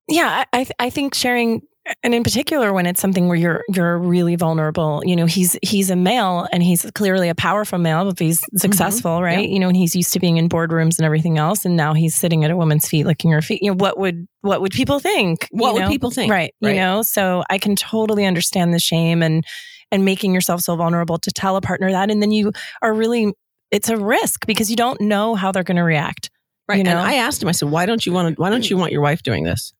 Yeah, 0.10 0.28
I 0.52 0.60
I, 0.60 0.64
th- 0.66 0.76
I 0.80 0.90
think 0.90 1.14
sharing, 1.14 1.62
and 2.04 2.14
in 2.14 2.24
particular 2.24 2.74
when 2.74 2.86
it's 2.86 3.02
something 3.02 3.28
where 3.28 3.38
you're 3.38 3.64
you're 3.70 3.98
really 3.98 4.36
vulnerable. 4.36 5.02
You 5.06 5.16
know, 5.16 5.26
he's 5.26 5.58
he's 5.62 5.90
a 5.90 5.96
male 5.96 6.48
and 6.52 6.62
he's 6.64 6.90
clearly 6.92 7.30
a 7.30 7.36
powerful 7.36 7.80
male 7.80 8.08
if 8.10 8.20
he's 8.20 8.42
mm-hmm. 8.42 8.58
successful, 8.58 9.22
right? 9.22 9.48
You 9.48 9.60
know, 9.60 9.68
and 9.68 9.78
he's 9.78 9.96
used 9.96 10.14
to 10.14 10.20
being 10.20 10.38
in 10.38 10.50
boardrooms 10.50 10.98
and 10.98 11.06
everything 11.06 11.38
else, 11.38 11.66
and 11.66 11.76
now 11.76 11.94
he's 11.94 12.16
sitting 12.16 12.44
at 12.46 12.52
a 12.52 12.56
woman's 12.56 12.88
feet, 12.88 13.06
licking 13.06 13.32
her 13.32 13.42
feet. 13.42 13.62
You 13.62 13.72
know, 13.72 13.78
what 13.78 13.98
would 13.98 14.28
what 14.42 14.62
would 14.62 14.72
people 14.72 15.00
think? 15.00 15.48
what 15.52 15.74
would 15.74 15.82
know? 15.82 15.90
people 15.90 16.12
think 16.12 16.32
right 16.32 16.54
you 16.62 16.74
know 16.74 17.02
so 17.02 17.44
i 17.50 17.58
can 17.58 17.76
totally 17.76 18.26
understand 18.26 18.74
the 18.74 18.80
shame 18.80 19.22
and 19.22 19.46
and 19.92 20.06
making 20.06 20.34
yourself 20.34 20.62
so 20.62 20.76
vulnerable 20.76 21.18
to 21.18 21.32
tell 21.32 21.56
a 21.56 21.62
partner 21.62 21.92
that 21.92 22.10
and 22.10 22.22
then 22.22 22.32
you 22.32 22.52
are 22.82 22.94
really 22.94 23.34
it's 23.70 23.90
a 23.90 23.98
risk 23.98 24.46
because 24.46 24.70
you 24.70 24.76
don't 24.76 25.00
know 25.02 25.36
how 25.36 25.52
they're 25.52 25.64
going 25.64 25.78
to 25.78 25.84
react 25.84 26.30
right 26.68 26.78
you 26.78 26.84
know? 26.84 26.92
and 26.92 27.00
i 27.00 27.16
asked 27.16 27.42
him 27.42 27.50
i 27.50 27.52
said 27.52 27.70
why 27.70 27.86
don't 27.86 28.06
you 28.06 28.12
want 28.12 28.36
to 28.36 28.42
why 28.42 28.50
don't 28.50 28.70
you 28.70 28.78
want 28.78 28.92
your 28.92 29.02
wife 29.02 29.22
doing 29.24 29.44
this 29.44 29.74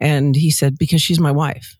and 0.00 0.34
he 0.34 0.50
said 0.50 0.78
because 0.78 1.02
she's 1.02 1.20
my 1.20 1.30
wife 1.30 1.76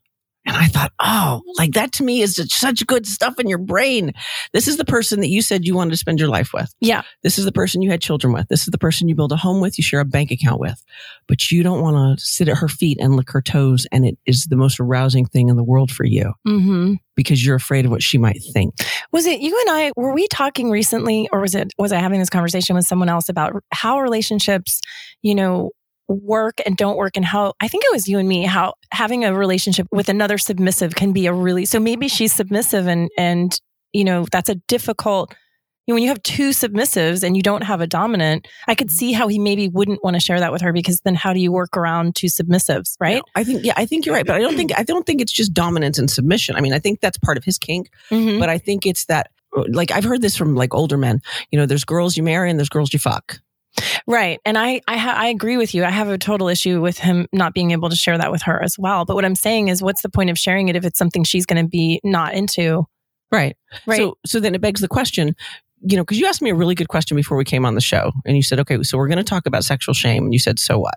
and 0.47 0.57
I 0.57 0.67
thought, 0.67 0.93
oh, 0.99 1.43
like 1.59 1.73
that 1.73 1.93
to 1.93 2.03
me 2.03 2.23
is 2.23 2.43
such 2.49 2.87
good 2.87 3.07
stuff 3.07 3.39
in 3.39 3.49
your 3.49 3.59
brain. 3.59 4.13
This 4.53 4.69
is 4.69 4.79
the 4.79 4.87
person 4.87 5.21
that 5.21 5.29
you 5.29 5.43
said 5.43 5.67
you 5.67 5.75
wanted 5.75 5.91
to 5.91 5.97
spend 5.99 6.19
your 6.19 6.29
life 6.29 6.53
with. 6.55 6.75
Yeah. 6.81 7.03
This 7.23 7.39
is 7.39 7.45
the 7.45 7.53
person 7.53 7.83
you 7.83 7.91
had 7.91 8.01
children 8.01 8.33
with. 8.33 8.49
This 8.49 8.63
is 8.63 8.69
the 8.69 8.79
person 8.79 9.09
you 9.09 9.15
build 9.15 9.33
a 9.33 9.37
home 9.37 9.61
with, 9.61 9.77
you 9.79 9.85
share 9.85 10.01
a 10.01 10.05
bank 10.05 10.31
account 10.31 10.59
with. 10.59 10.83
But 11.29 11.51
you 11.51 11.63
don't 11.63 11.83
want 11.83 12.19
to 12.19 12.25
sit 12.25 12.49
at 12.49 12.57
her 12.57 12.69
feet 12.69 12.99
and 13.01 13.17
lick 13.17 13.31
her 13.31 13.43
toes. 13.43 13.87
And 13.93 14.07
it 14.07 14.19
is 14.25 14.47
the 14.47 14.57
most 14.57 14.81
arousing 14.81 15.27
thing 15.27 15.51
in 15.51 15.57
the 15.57 15.65
world 15.65 15.91
for 15.91 16.05
you 16.05 16.33
mm-hmm. 16.47 16.95
because 17.17 17.45
you're 17.45 17.57
afraid 17.57 17.85
of 17.85 17.91
what 17.91 18.03
she 18.03 18.17
might 18.17 18.41
think. 18.53 18.75
was 19.13 19.27
it 19.27 19.41
you 19.41 19.57
and 19.67 19.77
i 19.77 19.93
were 19.97 20.13
we 20.13 20.27
talking 20.29 20.71
recently 20.71 21.29
or 21.33 21.41
was 21.41 21.55
it 21.55 21.73
was 21.79 21.93
i 21.93 21.99
having 21.99 22.19
this 22.19 22.31
conversation 22.31 22.77
with 22.77 22.87
someone 22.87 23.09
else 23.09 23.29
about 23.29 23.53
how 23.73 24.01
relationships 24.01 24.81
you 25.23 25.35
know 25.35 25.71
work 26.15 26.61
and 26.67 26.77
don't 26.77 26.97
work 26.97 27.17
and 27.17 27.25
how 27.25 27.55
I 27.61 27.69
think 27.69 27.85
it 27.85 27.93
was 27.93 28.09
you 28.09 28.19
and 28.19 28.29
me 28.29 28.45
how 28.45 28.75
having 28.93 29.25
a 29.25 29.33
relationship 29.33 29.87
with 29.91 30.09
another 30.09 30.39
submissive 30.39 30.95
can 30.95 31.13
be 31.13 31.27
a 31.27 31.33
really 31.33 31.65
so 31.65 31.79
maybe 31.79 32.09
she's 32.09 32.33
submissive 32.33 32.89
and 32.89 33.11
and 33.17 33.59
you 33.93 34.05
know 34.05 34.27
that's 34.31 34.49
a 34.49 34.57
difficult 34.67 35.35
you 35.87 35.93
know, 35.93 35.97
when 35.97 36.03
you 36.05 36.11
have 36.11 36.23
two 36.23 36.51
submissives 36.51 37.25
and 37.25 37.37
you 37.37 37.43
don't 37.43 37.63
have 37.63 37.81
a 37.81 37.87
dominant, 37.87 38.47
I 38.69 38.77
could 38.77 38.93
see 38.93 39.13
how 39.13 39.27
he 39.27 39.41
maybe 39.41 39.67
wouldn't 39.69 40.05
want 40.05 40.15
to 40.15 40.21
share 40.21 40.39
that 40.39 40.53
with 40.53 40.61
her 40.63 40.73
because 40.73 41.01
then 41.01 41.17
how 41.17 41.33
do 41.33 41.41
you 41.41 41.51
work 41.51 41.77
around 41.77 42.15
two 42.15 42.29
submissives, 42.29 42.95
right? 43.01 43.23
I 43.35 43.43
think, 43.43 43.65
yeah, 43.65 43.73
I 43.77 43.87
think 43.87 44.07
you're 44.07 44.15
right. 44.15 44.27
But 44.27 44.37
I 44.37 44.41
don't 44.41 44.55
think, 44.57 44.79
I 44.79 44.85
don't 44.85 45.05
think 45.05 45.21
it's 45.21 45.33
just 45.33 45.53
dominance 45.53 45.99
and 45.99 46.09
submission. 46.09 46.55
I 46.55 46.61
mean, 46.61 46.75
I 46.75 46.79
think 46.79 47.01
that's 47.01 47.19
part 47.19 47.39
of 47.39 47.45
his 47.45 47.59
kink. 47.59 47.91
Mhm. 48.11 48.39
but 48.39 48.49
I 48.49 48.59
think 48.59 48.87
it's 48.87 49.07
that 49.07 49.31
like 49.69 49.91
I've 49.91 50.05
heard 50.05 50.23
this 50.23 50.37
from 50.37 50.55
like 50.55 50.75
older 50.75 50.97
men. 50.97 51.23
You 51.51 51.59
know, 51.59 51.67
there's 51.67 51.85
girls 51.85 52.17
you 52.17 52.23
marry 52.23 52.51
and 52.51 52.59
there's 52.59 52.69
girls 52.69 52.93
you 52.93 53.01
fuck. 53.01 53.41
Right. 54.07 54.39
And 54.45 54.59
I 54.59 54.81
I, 54.89 54.97
ha- 54.97 55.15
I 55.17 55.29
agree 55.29 55.57
with 55.57 55.75
you. 55.75 55.85
I 55.85 55.91
have 55.91 56.09
a 56.09 56.19
total 56.19 56.49
issue 56.49 56.81
with 56.81 56.99
him 56.99 57.27
not 57.33 57.55
being 57.55 57.71
able 57.71 57.89
to 57.91 57.97
share 57.97 58.19
that 58.19 58.31
with 58.31 58.43
her 58.43 58.63
as 58.63 58.77
well. 58.79 59.05
But 59.05 59.15
what 59.15 59.25
I'm 59.25 59.35
saying 59.35 59.69
is 59.69 59.83
what's 59.83 60.03
the 60.03 60.09
point 60.09 60.31
of 60.31 60.39
sharing 60.39 60.69
it 60.69 60.77
if 60.77 60.85
it's 60.85 60.99
something 60.99 61.25
she's 61.25 61.47
going 61.47 61.63
to 61.65 61.69
be 61.69 62.01
not 62.05 62.35
into? 62.35 62.87
Right. 63.33 63.57
Right. 63.87 63.99
So 63.99 64.17
so 64.27 64.41
then 64.41 64.55
it 64.55 64.61
begs 64.61 64.81
the 64.81 64.89
question, 64.89 65.35
you 65.83 65.97
know, 65.97 66.03
because 66.03 66.19
you 66.19 66.27
asked 66.27 66.43
me 66.43 66.51
a 66.51 66.55
really 66.55 66.75
good 66.75 66.89
question 66.89 67.17
before 67.17 67.37
we 67.37 67.45
came 67.45 67.65
on 67.65 67.75
the 67.75 67.81
show, 67.81 68.13
and 68.25 68.37
you 68.37 68.43
said, 68.43 68.61
okay, 68.61 68.83
so 68.83 68.99
we're 68.99 69.09
going 69.09 69.19
to 69.19 69.25
talk 69.25 69.47
about 69.47 69.65
sexual 69.65 69.95
shame, 69.95 70.25
and 70.25 70.33
you 70.33 70.39
said, 70.39 70.59
so 70.59 70.79
what? 70.79 70.95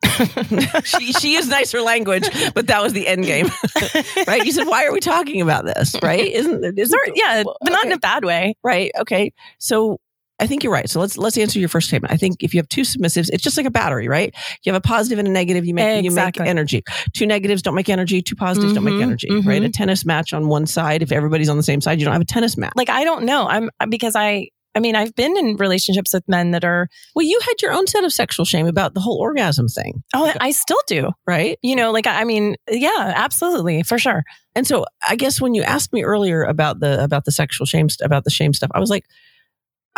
she 0.84 1.12
she 1.12 1.34
used 1.34 1.50
nicer 1.50 1.80
language, 1.80 2.28
but 2.54 2.68
that 2.68 2.82
was 2.82 2.92
the 2.92 3.06
end 3.06 3.24
game, 3.24 3.48
right? 4.26 4.44
You 4.44 4.52
said, 4.52 4.66
why 4.66 4.86
are 4.86 4.92
we 4.92 5.00
talking 5.00 5.40
about 5.40 5.64
this? 5.64 5.94
Right? 6.02 6.32
Isn't 6.32 6.64
it? 6.64 6.78
Isn't 6.78 6.92
Sort- 6.92 7.16
yeah, 7.16 7.42
but 7.44 7.72
not 7.72 7.84
in 7.84 7.92
a 7.92 7.98
bad 7.98 8.24
way. 8.24 8.54
right? 8.62 8.90
Okay, 9.00 9.32
so. 9.58 10.00
I 10.40 10.46
think 10.46 10.62
you're 10.62 10.72
right. 10.72 10.88
So 10.88 11.00
let's 11.00 11.18
let's 11.18 11.36
answer 11.36 11.58
your 11.58 11.68
first 11.68 11.88
statement. 11.88 12.12
I 12.12 12.16
think 12.16 12.42
if 12.44 12.54
you 12.54 12.58
have 12.60 12.68
two 12.68 12.82
submissives, 12.82 13.28
it's 13.32 13.42
just 13.42 13.56
like 13.56 13.66
a 13.66 13.70
battery, 13.70 14.06
right? 14.08 14.34
You 14.64 14.72
have 14.72 14.78
a 14.78 14.86
positive 14.86 15.18
and 15.18 15.26
a 15.26 15.30
negative. 15.30 15.66
You 15.66 15.74
make 15.74 16.04
Exactly. 16.04 16.42
you 16.42 16.44
make 16.44 16.50
energy. 16.50 16.82
Two 17.16 17.26
negatives 17.26 17.62
don't 17.62 17.74
make 17.74 17.88
energy. 17.88 18.22
Two 18.22 18.36
positives 18.36 18.72
don't 18.72 18.84
make 18.84 18.94
Mhm, 18.94 19.02
energy, 19.02 19.28
right? 19.44 19.62
mhm. 19.62 19.66
A 19.66 19.68
tennis 19.70 20.04
match 20.04 20.32
on 20.32 20.46
one 20.48 20.66
side. 20.66 21.02
If 21.02 21.10
everybody's 21.12 21.48
on 21.48 21.56
the 21.56 21.62
same 21.62 21.80
side, 21.80 21.98
you 21.98 22.04
don't 22.04 22.12
have 22.12 22.22
a 22.22 22.26
tennis 22.26 22.56
match. 22.56 22.72
Like 22.76 22.88
I 22.90 23.04
don't 23.04 23.24
know. 23.24 23.48
I'm 23.48 23.68
because 23.88 24.14
I 24.14 24.48
I 24.76 24.80
mean 24.80 24.94
I've 24.94 25.14
been 25.16 25.36
in 25.36 25.56
relationships 25.56 26.12
with 26.14 26.22
men 26.28 26.52
that 26.52 26.62
are 26.64 26.88
Well, 27.16 27.26
you 27.26 27.40
had 27.42 27.54
your 27.60 27.72
own 27.72 27.88
set 27.88 28.04
of 28.04 28.12
sexual 28.12 28.44
shame 28.44 28.66
about 28.68 28.94
the 28.94 29.00
whole 29.00 29.16
orgasm 29.18 29.66
thing, 29.66 30.04
oh 30.14 30.32
I 30.40 30.52
still 30.52 30.78
do. 30.86 31.10
right? 31.26 31.58
You 31.62 31.74
know, 31.74 31.90
like 31.90 32.06
I 32.06 32.20
I 32.20 32.24
mean 32.24 32.54
yeah, 32.70 33.12
absolutely 33.16 33.82
for 33.82 33.98
sure. 33.98 34.22
And 34.54 34.66
so 34.68 34.84
I 35.08 35.16
guess 35.16 35.40
when 35.40 35.54
you 35.54 35.62
asked 35.62 35.92
me 35.92 36.04
earlier 36.04 36.42
about 36.44 36.78
the 36.80 37.02
about 37.02 37.24
the 37.24 37.32
sexual 37.32 37.66
shame 37.66 37.88
about 38.02 38.22
the 38.24 38.30
shame 38.30 38.52
stuff, 38.52 38.70
I 38.72 38.78
was 38.78 38.90
like, 38.90 39.04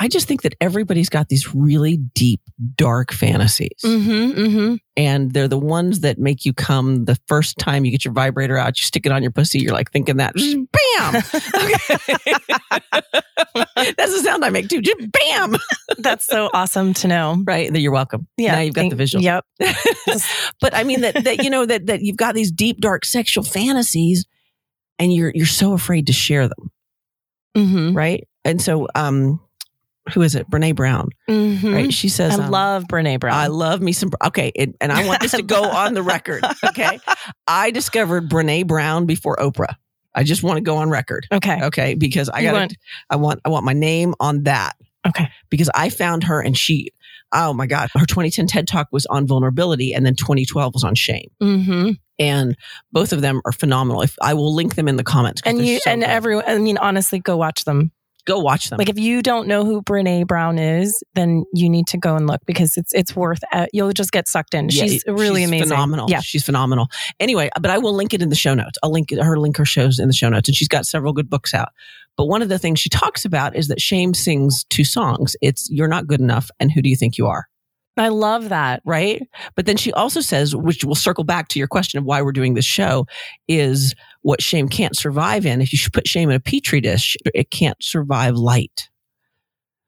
I 0.02 0.08
just 0.08 0.26
think 0.26 0.40
that 0.42 0.54
everybody's 0.62 1.10
got 1.10 1.28
these 1.28 1.54
really 1.54 1.98
deep, 1.98 2.40
dark 2.74 3.12
fantasies. 3.12 3.68
Mm-hmm. 3.84 4.40
Mm-hmm. 4.40 4.74
And 4.96 5.32
they're 5.32 5.46
the 5.46 5.58
ones 5.58 6.00
that 6.00 6.18
make 6.18 6.46
you 6.46 6.54
come 6.54 7.04
the 7.04 7.18
first 7.28 7.58
time 7.58 7.84
you 7.84 7.90
get 7.90 8.04
your 8.06 8.14
vibrator 8.14 8.56
out, 8.56 8.78
you 8.80 8.84
stick 8.84 9.04
it 9.04 9.12
on 9.12 9.22
your 9.22 9.30
pussy, 9.30 9.58
you're 9.58 9.74
like 9.74 9.92
thinking 9.92 10.16
that, 10.16 10.34
just 10.36 10.56
bam. 10.56 11.22
Okay. 11.92 12.34
That's 13.96 14.12
the 14.14 14.20
sound 14.22 14.44
I 14.44 14.50
make 14.50 14.68
too. 14.68 14.80
Just 14.80 14.98
bam. 15.12 15.56
That's 15.98 16.26
so 16.26 16.48
awesome 16.54 16.94
to 16.94 17.08
know. 17.08 17.42
Right. 17.44 17.72
That 17.72 17.80
you're 17.80 17.92
welcome. 17.92 18.26
Yeah. 18.36 18.52
Now 18.56 18.60
you've 18.60 18.74
got 18.74 18.88
the 18.90 18.96
visual. 18.96 19.22
Yep. 19.22 19.44
but 20.60 20.74
I 20.74 20.84
mean 20.84 21.00
that 21.02 21.24
that 21.24 21.42
you 21.44 21.50
know 21.50 21.66
that 21.66 21.86
that 21.86 22.02
you've 22.02 22.16
got 22.16 22.34
these 22.34 22.50
deep 22.50 22.80
dark 22.80 23.04
sexual 23.04 23.44
fantasies 23.44 24.24
and 24.98 25.12
you're 25.14 25.32
you're 25.34 25.46
so 25.46 25.72
afraid 25.72 26.06
to 26.06 26.12
share 26.12 26.48
them, 26.48 26.70
Mm-hmm. 27.56 27.96
right? 27.96 28.26
And 28.44 28.60
so 28.62 28.88
um 28.94 29.40
who 30.14 30.22
is 30.22 30.34
it? 30.34 30.48
Brene 30.50 30.74
Brown, 30.74 31.10
Mm-hmm. 31.28 31.72
right? 31.72 31.92
She 31.92 32.08
says 32.08 32.38
I 32.38 32.44
um, 32.44 32.50
love 32.50 32.84
Brene 32.84 33.20
Brown. 33.20 33.34
I 33.36 33.46
love 33.48 33.80
me 33.80 33.92
some 33.92 34.10
okay, 34.24 34.50
it, 34.54 34.74
and 34.80 34.90
I 34.92 35.06
want 35.06 35.20
this 35.20 35.32
to 35.32 35.42
go 35.56 35.62
on 35.64 35.94
the 35.94 36.02
record, 36.02 36.44
okay? 36.64 36.98
I 37.46 37.70
discovered 37.70 38.28
Brene 38.28 38.66
Brown 38.66 39.06
before 39.06 39.36
Oprah. 39.36 39.74
I 40.14 40.24
just 40.24 40.42
want 40.42 40.56
to 40.56 40.60
go 40.62 40.76
on 40.78 40.90
record, 40.90 41.26
okay. 41.30 41.62
okay? 41.64 41.94
Because 41.94 42.28
I 42.28 42.42
got 42.42 42.54
want- 42.54 42.76
I 43.10 43.16
want 43.16 43.40
I 43.44 43.48
want 43.50 43.64
my 43.64 43.74
name 43.74 44.14
on 44.20 44.42
that 44.44 44.74
Okay. 45.06 45.28
because 45.50 45.70
I 45.74 45.88
found 45.88 46.24
her 46.24 46.40
and 46.40 46.56
she 46.58 46.90
oh 47.32 47.52
my 47.52 47.66
god, 47.66 47.88
her 47.94 48.04
2010 48.06 48.48
TED 48.48 48.66
Talk 48.66 48.88
was 48.90 49.06
on 49.06 49.24
vulnerability 49.26 49.92
and 49.94 50.04
then 50.04 50.16
2012 50.16 50.74
was 50.74 50.82
on 50.82 50.96
shame. 50.96 51.30
Mm-hmm. 51.40 51.90
and 52.18 52.56
both 52.90 53.12
of 53.12 53.20
them 53.20 53.40
are 53.44 53.52
phenomenal. 53.52 54.02
If 54.02 54.16
I 54.20 54.34
will 54.34 54.52
link 54.52 54.74
them 54.74 54.88
in 54.88 54.96
the 54.96 55.04
comments, 55.04 55.40
And 55.44 55.64
you 55.64 55.78
so 55.78 55.90
and 55.92 56.02
everyone. 56.02 56.44
I 56.48 56.58
mean, 56.58 56.76
honestly, 56.78 57.20
go 57.20 57.36
watch 57.36 57.64
them. 57.64 57.92
Go 58.26 58.38
watch 58.38 58.70
them. 58.70 58.78
Like 58.78 58.88
if 58.88 58.98
you 58.98 59.22
don't 59.22 59.48
know 59.48 59.64
who 59.64 59.82
Brene 59.82 60.26
Brown 60.26 60.58
is, 60.58 61.02
then 61.14 61.44
you 61.52 61.68
need 61.68 61.86
to 61.88 61.98
go 61.98 62.16
and 62.16 62.26
look 62.26 62.40
because 62.46 62.76
it's 62.76 62.92
it's 62.94 63.14
worth. 63.14 63.40
Uh, 63.52 63.66
you'll 63.72 63.92
just 63.92 64.12
get 64.12 64.28
sucked 64.28 64.54
in. 64.54 64.68
Yeah, 64.70 64.84
she's 64.84 65.04
really 65.06 65.42
she's 65.42 65.48
amazing. 65.48 65.68
phenomenal. 65.68 66.06
Yeah. 66.08 66.20
she's 66.20 66.44
phenomenal. 66.44 66.88
Anyway, 67.18 67.50
but 67.60 67.70
I 67.70 67.78
will 67.78 67.94
link 67.94 68.14
it 68.14 68.22
in 68.22 68.28
the 68.28 68.36
show 68.36 68.54
notes. 68.54 68.78
I'll 68.82 68.92
link 68.92 69.10
her 69.10 69.36
link 69.38 69.56
her 69.56 69.64
shows 69.64 69.98
in 69.98 70.08
the 70.08 70.14
show 70.14 70.28
notes, 70.28 70.48
and 70.48 70.56
she's 70.56 70.68
got 70.68 70.86
several 70.86 71.12
good 71.12 71.30
books 71.30 71.54
out. 71.54 71.68
But 72.16 72.26
one 72.26 72.42
of 72.42 72.48
the 72.48 72.58
things 72.58 72.80
she 72.80 72.88
talks 72.88 73.24
about 73.24 73.56
is 73.56 73.68
that 73.68 73.80
shame 73.80 74.14
sings 74.14 74.64
two 74.64 74.84
songs. 74.84 75.36
It's 75.40 75.68
"You're 75.70 75.88
not 75.88 76.06
good 76.06 76.20
enough" 76.20 76.50
and 76.60 76.70
"Who 76.72 76.82
do 76.82 76.88
you 76.88 76.96
think 76.96 77.18
you 77.18 77.26
are." 77.26 77.46
I 77.96 78.08
love 78.08 78.48
that. 78.48 78.82
Right. 78.84 79.22
But 79.56 79.66
then 79.66 79.76
she 79.76 79.92
also 79.92 80.20
says, 80.20 80.54
which 80.56 80.84
will 80.84 80.94
circle 80.94 81.24
back 81.24 81.48
to 81.48 81.58
your 81.58 81.68
question 81.68 81.98
of 81.98 82.04
why 82.04 82.22
we're 82.22 82.32
doing 82.32 82.54
this 82.54 82.64
show, 82.64 83.06
is 83.48 83.94
what 84.22 84.42
shame 84.42 84.68
can't 84.68 84.96
survive 84.96 85.46
in. 85.46 85.60
If 85.60 85.72
you 85.72 85.78
should 85.78 85.92
put 85.92 86.06
shame 86.06 86.30
in 86.30 86.36
a 86.36 86.40
petri 86.40 86.80
dish, 86.80 87.16
it 87.34 87.50
can't 87.50 87.82
survive 87.82 88.34
light. 88.36 88.88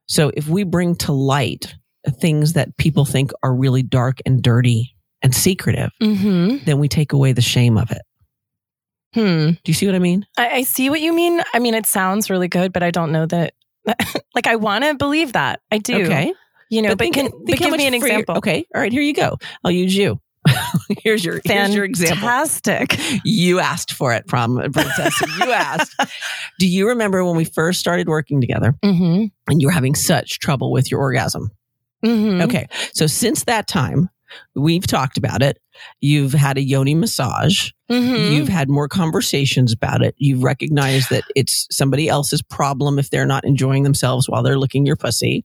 So 0.07 0.31
if 0.35 0.49
we 0.49 0.65
bring 0.65 0.95
to 0.97 1.13
light 1.13 1.75
things 2.21 2.55
that 2.55 2.77
people 2.77 3.05
think 3.05 3.31
are 3.43 3.55
really 3.55 3.83
dark 3.83 4.19
and 4.27 4.43
dirty 4.43 4.95
and 5.23 5.35
secretive, 5.35 5.91
Mm-hmm. 6.03 6.65
then 6.65 6.79
we 6.79 6.89
take 6.89 7.13
away 7.13 7.33
the 7.33 7.41
shame 7.43 7.79
of 7.79 7.91
it. 7.91 8.03
Hmm. 9.15 9.51
Do 9.51 9.59
you 9.67 9.75
see 9.75 9.87
what 9.87 9.95
I 9.95 9.99
mean? 9.99 10.27
I, 10.39 10.49
I 10.49 10.63
see 10.63 10.89
what 10.89 11.01
you 11.01 11.13
mean. 11.15 11.43
I 11.53 11.59
mean, 11.59 11.75
it 11.75 11.87
sounds 11.87 12.31
really 12.31 12.49
good, 12.49 12.73
but 12.73 12.83
I 12.83 12.91
don't 12.91 13.13
know 13.13 13.27
that. 13.27 13.53
like, 14.35 14.47
I 14.47 14.57
want 14.57 14.85
to 14.85 14.95
believe 14.95 15.35
that. 15.35 15.61
I 15.71 15.79
do. 15.79 16.03
Okay. 16.05 16.33
You 16.71 16.81
know, 16.83 16.91
but, 16.91 16.99
think- 17.01 17.15
can 17.17 17.31
think 17.31 17.47
but 17.47 17.59
give 17.59 17.73
me 17.77 17.87
an 17.87 17.93
example. 17.95 18.39
okay. 18.39 18.65
All 18.75 18.81
right. 18.81 18.91
Here 18.91 19.03
you 19.03 19.13
go. 19.13 19.37
I'll 19.65 19.71
use 19.71 19.95
you. 19.95 20.19
here's 21.03 21.25
your 21.25 21.41
here's 21.45 21.75
your 21.75 21.85
example. 21.85 22.17
Fantastic. 22.17 22.99
You 23.25 23.61
asked 23.61 23.93
for 23.93 24.13
it, 24.13 24.27
prom 24.27 24.57
princess. 24.73 25.21
you 25.39 25.51
asked. 25.53 25.95
Do 26.59 26.67
you 26.69 26.89
remember 26.89 27.25
when 27.25 27.37
we 27.37 27.45
first 27.45 27.81
started 27.81 28.09
working 28.09 28.41
together 28.41 28.75
Mm-hmm. 28.85 29.27
and 29.51 29.61
you 29.63 29.69
were 29.69 29.73
having 29.73 29.95
such 29.95 30.39
trouble 30.39 30.71
with 30.73 30.91
your 30.91 31.01
orgasm? 31.01 31.51
Mm-hmm. 32.05 32.43
Okay. 32.43 32.69
So 32.95 33.07
since 33.07 33.45
that 33.45 33.69
time, 33.69 34.09
we've 34.55 34.87
talked 34.87 35.19
about 35.19 35.43
it. 35.43 35.59
You've 36.01 36.33
had 36.33 36.59
a 36.59 36.63
yoni 36.63 36.95
massage. 36.95 37.71
Mm-hmm. 37.91 38.33
You've 38.33 38.49
had 38.49 38.69
more 38.69 38.89
conversations 38.89 39.73
about 39.73 40.03
it. 40.03 40.15
You've 40.19 40.43
recognized 40.43 41.11
that 41.11 41.25
it's 41.37 41.67
somebody 41.71 42.09
else's 42.09 42.43
problem 42.43 42.99
if 42.99 43.11
they're 43.11 43.27
not 43.27 43.45
enjoying 43.45 43.83
themselves 43.83 44.29
while 44.29 44.43
they're 44.43 44.59
licking 44.59 44.87
your 44.87 44.97
pussy. 44.97 45.45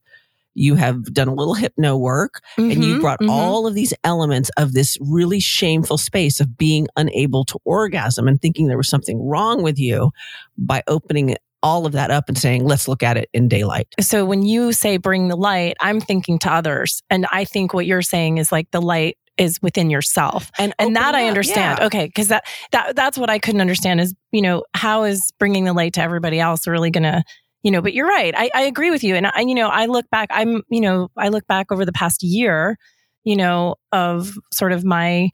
You 0.60 0.76
have 0.76 1.14
done 1.14 1.28
a 1.28 1.34
little 1.34 1.54
hypno 1.54 1.96
work 1.98 2.42
and 2.58 2.84
you 2.84 2.96
Mhm. 2.98 3.02
brought 3.02 3.20
Mhm. 3.22 3.30
all 3.30 3.68
of 3.68 3.76
these 3.76 3.94
elements 4.04 4.50
of 4.58 4.74
this 4.74 4.98
really 5.00 5.40
shameful 5.40 5.98
space 5.98 6.40
of 6.40 6.58
being 6.58 6.88
unable 6.96 7.46
to 7.46 7.60
orgasm 7.64 8.28
and 8.28 8.42
thinking 8.42 8.68
there 8.68 8.76
was 8.78 8.90
something 8.90 9.22
wrong 9.22 9.62
with 9.62 9.78
you 9.78 10.12
by 10.58 10.82
opening 10.88 11.36
all 11.64 11.86
of 11.86 11.92
that 11.94 12.10
up 12.12 12.28
and 12.28 12.38
saying, 12.38 12.64
let's 12.66 12.88
look 12.88 13.04
at 13.04 13.18
it 13.18 13.30
in 13.34 13.48
daylight. 13.48 13.88
So 14.00 14.26
when 14.26 14.44
you 14.44 14.72
say 14.74 14.98
bring 14.98 15.28
the 15.28 15.36
light, 15.36 15.76
I'm 15.80 16.00
thinking 16.00 16.40
to 16.40 16.52
others. 16.52 17.02
And 17.10 17.26
I 17.32 17.46
think 17.46 17.74
what 17.74 17.86
you're 17.86 18.02
saying 18.02 18.38
is 18.40 18.52
like 18.52 18.70
the 18.72 18.82
light 18.82 19.18
is 19.38 19.62
within 19.62 19.90
yourself. 19.92 20.50
And, 20.58 20.74
And 20.80 20.96
that 20.96 21.10
opening 21.10 21.26
I 21.26 21.28
understand. 21.30 21.78
yeah. 21.80 21.86
Okay. 21.86 22.10
Cause 22.10 22.28
that, 22.30 22.44
that, 22.72 22.96
that's 22.96 23.18
what 23.20 23.30
I 23.30 23.38
couldn't 23.38 23.62
understand 23.62 24.02
is, 24.02 24.16
you 24.32 24.42
know, 24.42 24.64
how 24.74 25.04
is 25.04 25.32
bringing 25.40 25.66
the 25.66 25.74
light 25.74 25.94
to 25.94 26.02
everybody 26.02 26.40
else 26.40 26.66
really 26.66 26.90
going 26.90 27.04
to, 27.04 27.24
you 27.64 27.72
know, 27.72 27.82
but 27.82 27.94
you're 27.94 28.08
right. 28.08 28.34
I, 28.36 28.50
I 28.54 28.62
agree 28.64 28.92
with 28.92 29.04
you. 29.04 29.16
And 29.16 29.28
I, 29.28 29.42
you 29.42 29.56
know, 29.56 29.68
I 29.68 29.86
look 29.88 30.10
back, 30.10 30.30
I'm, 30.32 30.62
you 30.70 30.82
know, 30.82 31.10
I 31.18 31.30
look 31.30 31.46
back 31.48 31.72
over 31.72 31.86
the 31.86 31.92
past 31.92 32.24
year, 32.24 32.78
you 33.24 33.36
know, 33.36 33.76
of 33.92 34.38
sort 34.52 34.72
of 34.72 34.84
my, 34.86 35.32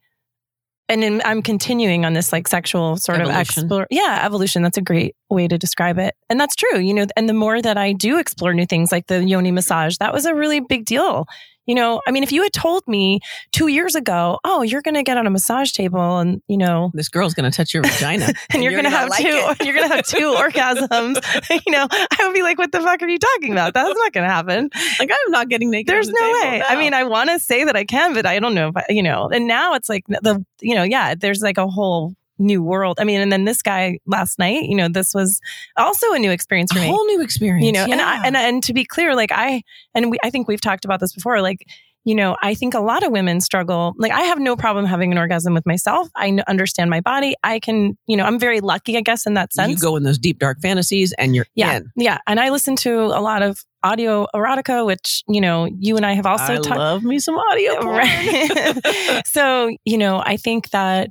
and 0.90 1.02
then 1.02 1.22
I'm 1.24 1.42
continuing 1.42 2.06
on 2.06 2.14
this 2.14 2.34
like 2.34 2.48
sexual 2.48 2.98
sort 2.98 3.20
Evolution. 3.20 3.40
of 3.40 3.48
explore. 3.48 3.88
Yeah, 3.90 4.22
evolution. 4.24 4.64
That's 4.64 4.78
a 4.78 4.82
great 4.82 5.16
way 5.30 5.48
to 5.48 5.58
describe 5.58 5.98
it. 5.98 6.14
And 6.30 6.40
that's 6.40 6.56
true, 6.56 6.78
you 6.78 6.94
know, 6.94 7.06
and 7.16 7.30
the 7.30 7.34
more 7.34 7.62
that 7.62 7.78
I 7.78 7.94
do 7.94 8.20
explore 8.20 8.54
new 8.54 8.66
things 8.66 8.92
like 8.92 9.08
the 9.08 9.24
yoni 9.24 9.52
massage, 9.52 9.98
that 9.98 10.14
was 10.14 10.26
a 10.26 10.36
really 10.36 10.60
big 10.60 10.86
deal. 10.86 11.26
You 11.66 11.76
know, 11.76 12.02
I 12.08 12.12
mean, 12.12 12.24
if 12.24 12.32
you 12.32 12.44
had 12.44 12.54
told 12.54 12.84
me 12.88 13.20
two 13.52 13.68
years 13.68 13.96
ago, 13.96 14.40
oh, 14.44 14.64
you're 14.64 14.82
going 14.82 14.96
to 14.96 15.04
get 15.04 15.18
on 15.18 15.28
a 15.28 15.30
massage 15.30 15.72
table 15.72 16.20
and, 16.20 16.42
you 16.48 16.58
know, 16.58 16.92
This 16.94 17.10
girl's 17.10 17.34
going 17.34 17.50
to 17.50 17.56
touch 17.56 17.74
your 17.74 17.84
vagina. 17.84 18.34
and, 18.52 18.64
you're, 18.64 18.72
going 18.72 18.84
to 18.84 18.90
have 18.90 19.10
like 19.10 19.22
two, 19.22 19.30
you're 19.66 19.76
going 19.76 19.88
to 19.90 19.96
have 19.96 20.06
two 20.06 20.34
orgasms, 20.38 21.66
you 21.66 21.72
know, 21.72 21.88
I 21.90 22.26
would 22.26 22.34
be 22.34 22.42
like, 22.42 22.58
what 22.58 22.72
the 22.72 22.82
fuck 22.82 23.02
are 23.02 23.08
you 23.08 23.20
talking 23.20 23.52
about? 23.52 23.74
That's 23.74 23.98
not 23.98 24.14
going 24.14 24.28
to 24.28 24.34
happen. 24.34 24.70
Like, 25.00 25.10
I'm 25.12 25.32
not 25.32 25.50
getting 25.50 25.70
naked. 25.70 25.94
There's 25.94 26.08
the 26.08 26.18
no 26.20 26.28
table. 26.28 26.52
way. 26.52 26.64
I 26.68 26.76
mean, 26.78 26.94
I 26.94 27.04
want 27.04 27.30
to 27.30 27.40
say 27.40 27.64
that 27.64 27.76
I 27.76 27.86
can, 27.86 28.14
but 28.14 28.26
I 28.26 28.40
don't 28.40 28.56
know 28.56 28.70
if 28.70 28.78
I, 28.78 28.86
you 28.90 29.04
know, 29.04 29.30
and 29.30 29.48
now 29.48 29.74
it's 29.76 29.90
like 29.90 30.06
the, 30.08 30.44
you 30.62 30.76
know, 30.76 30.84
yeah, 30.84 31.16
there's 31.16 31.42
like 31.42 31.58
a 31.58 31.68
whole 31.68 32.16
new 32.40 32.64
world. 32.64 32.98
I 33.00 33.04
mean, 33.04 33.22
and 33.22 33.32
then 33.32 33.46
this 33.46 33.62
guy 33.62 34.00
last 34.08 34.40
night, 34.40 34.64
you 34.64 34.76
know, 34.76 34.88
this 34.90 35.14
was 35.14 35.40
also 35.78 36.14
a 36.14 36.20
new 36.20 36.32
experience 36.32 36.72
for 36.72 36.80
a 36.80 36.82
me 36.82 36.88
whole 36.88 37.06
new 37.06 37.22
experience. 37.22 37.66
you 37.66 37.72
know 37.72 37.86
and 37.86 38.02
I, 38.02 38.26
and 38.26 38.36
and 38.36 38.64
to 38.64 38.74
be 38.74 38.84
clear 38.86 39.16
like 39.16 39.32
i 39.32 39.62
and 39.94 40.12
we 40.12 40.18
i 40.24 40.30
think 40.30 40.48
we've 40.48 40.62
talked 40.62 40.86
about 40.86 41.00
this 41.00 41.14
before 41.14 41.42
like 41.42 41.66
you 42.06 42.16
know 42.16 42.36
i 42.42 42.54
think 42.54 42.74
a 42.74 42.80
lot 42.80 43.04
of 43.04 43.12
women 43.12 43.40
struggle 43.40 43.94
like 43.98 44.12
i 44.12 44.22
have 44.22 44.40
no 44.40 44.56
problem 44.56 44.86
having 44.86 45.12
an 45.12 45.18
orgasm 45.18 45.54
with 45.54 45.66
myself 45.66 46.10
i 46.16 46.28
n- 46.28 46.44
understand 46.48 46.90
my 46.90 47.00
body 47.02 47.34
i 47.44 47.60
can 47.60 47.98
you 48.08 48.18
know 48.18 48.26
i'm 48.26 48.40
very 48.40 48.60
lucky 48.62 48.98
i 48.98 49.02
guess 49.02 49.26
in 49.26 49.34
that 49.36 49.54
sense 49.54 49.70
you 49.70 49.78
go 49.78 49.96
in 49.96 50.04
those 50.04 50.18
deep 50.18 50.40
dark 50.40 50.60
fantasies 50.62 51.14
and 51.18 51.36
you're 51.36 51.46
yeah 51.56 51.78
in. 51.78 51.92
yeah 51.96 52.18
and 52.28 52.40
i 52.40 52.50
listen 52.50 52.76
to 52.76 52.94
a 52.94 53.22
lot 53.22 53.42
of 53.42 53.64
audio 53.84 54.28
erotica 54.36 54.86
which 54.86 55.24
you 55.28 55.40
know 55.42 55.68
you 55.80 55.96
and 55.96 56.06
i 56.06 56.14
have 56.14 56.26
also 56.26 56.54
I 56.54 56.58
talked 56.58 56.78
love 56.78 57.04
me 57.04 57.20
some 57.20 57.38
audio. 57.38 57.74
Right. 57.86 58.82
so, 59.26 59.70
you 59.86 59.98
know, 59.98 60.22
I 60.26 60.38
think 60.38 60.70
that, 60.72 61.10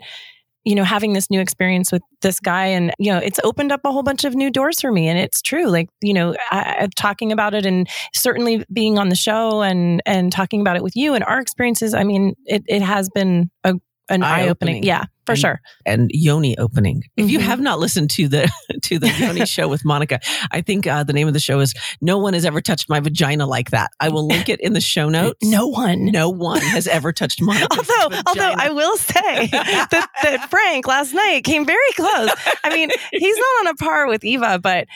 you 0.65 0.75
know, 0.75 0.85
having 0.85 1.13
this 1.13 1.29
new 1.29 1.41
experience 1.41 1.91
with 1.91 2.03
this 2.21 2.39
guy 2.39 2.67
and, 2.67 2.93
you 2.99 3.13
know, 3.13 3.19
it's 3.19 3.41
opened 3.43 3.73
up 3.73 3.81
a 3.85 3.91
whole 3.91 4.03
bunch 4.03 4.25
of 4.25 4.35
new 4.35 4.51
doors 4.51 4.81
for 4.81 4.93
me. 4.93 5.09
And 5.09 5.19
it's 5.19 5.43
true. 5.43 5.69
Like, 5.69 5.89
you 6.01 6.15
know, 6.15 6.37
I, 6.51 6.89
talking 6.97 7.33
about 7.33 7.55
it 7.55 7.67
and 7.67 7.89
certainly 8.15 8.65
being 8.73 8.99
on 8.99 9.09
the 9.09 9.17
show 9.17 9.63
and, 9.63 10.01
and 10.07 10.31
talking 10.31 10.61
about 10.61 10.77
it 10.77 10.83
with 10.83 10.95
you 10.95 11.15
and 11.15 11.25
our 11.25 11.41
experiences. 11.41 11.95
I 11.95 12.05
mean, 12.05 12.35
it, 12.47 12.63
it 12.69 12.83
has 12.83 13.09
been 13.11 13.51
a, 13.65 13.75
an 14.09 14.23
eye 14.23 14.49
opening. 14.49 14.85
Yeah, 14.85 15.07
for 15.27 15.33
And- 15.33 15.39
sure. 15.41 15.61
and 15.87 16.11
Yoni 16.13 16.57
opening. 16.59 17.03
If 17.17 17.31
you 17.31 17.39
Mhm. 17.39 17.43
have 17.43 17.61
not 17.61 17.79
listened 17.79 18.11
to 18.11 18.29
the 18.29 18.51
to 18.83 18.99
the 18.99 19.09
Yoni 19.11 19.47
show 19.57 19.69
with 19.69 19.85
Monica, 19.85 20.21
I 20.51 20.61
think 20.63 20.87
uh, 20.87 21.05
the 21.05 21.13
name 21.13 21.29
of 21.29 21.35
the 21.35 21.41
show 21.41 21.61
is 21.61 21.75
"No 22.01 22.19
one 22.19 22.35
has 22.35 22.45
ever 22.45 22.61
touched 22.61 22.89
my 22.89 23.01
vagina 23.01 23.47
like 23.47 23.71
that." 23.71 23.91
I 24.01 24.09
will 24.09 24.27
link 24.27 24.49
it 24.49 24.61
in 24.61 24.73
the 24.73 24.81
show 24.81 25.09
notes. 25.19 25.39
No 25.43 25.67
one. 25.69 26.07
no 26.07 26.29
one 26.29 26.61
has 26.61 26.87
ever 26.87 27.13
touched 27.13 27.41
Monica. 27.41 27.69
Although, 27.77 28.17
although 28.27 28.55
I 28.59 28.71
will 28.71 28.97
say 28.97 29.47
that, 29.49 30.09
that 30.23 30.51
Frank 30.51 30.87
last 30.87 31.13
night 31.15 31.45
came 31.45 31.65
very 31.65 31.79
close. 31.95 32.31
I 32.65 32.75
mean, 32.75 32.91
he's 33.13 33.37
not 33.37 33.61
on 33.61 33.67
a 33.69 33.75
par 33.75 34.07
with 34.09 34.25
Eva, 34.25 34.59
but 34.59 34.87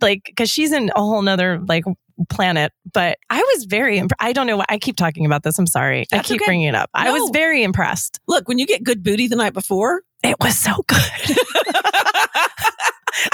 like, 0.00 0.22
because 0.26 0.50
she's 0.50 0.72
in 0.72 0.90
a 0.96 1.00
whole 1.00 1.22
nother 1.22 1.60
like 1.66 1.84
planet. 2.28 2.72
But 2.92 3.18
I 3.30 3.38
was 3.38 3.64
very, 3.64 3.98
imp- 3.98 4.12
I 4.20 4.32
don't 4.32 4.46
know 4.46 4.56
why 4.56 4.66
I 4.68 4.78
keep 4.78 4.96
talking 4.96 5.26
about 5.26 5.42
this. 5.42 5.58
I'm 5.58 5.66
sorry. 5.66 6.06
I 6.12 6.20
keep 6.20 6.40
okay. 6.40 6.46
bringing 6.46 6.68
it 6.68 6.74
up. 6.74 6.90
I 6.94 7.12
was 7.12 7.30
very 7.30 7.62
impressed. 7.62 8.20
look 8.26 8.48
when 8.48 8.58
you 8.58 8.66
get 8.66 8.84
good 8.84 9.02
booty 9.02 9.28
the 9.28 9.36
night 9.36 9.54
before. 9.54 10.02
It 10.24 10.36
was 10.40 10.58
so 10.58 10.72
good. 10.88 10.98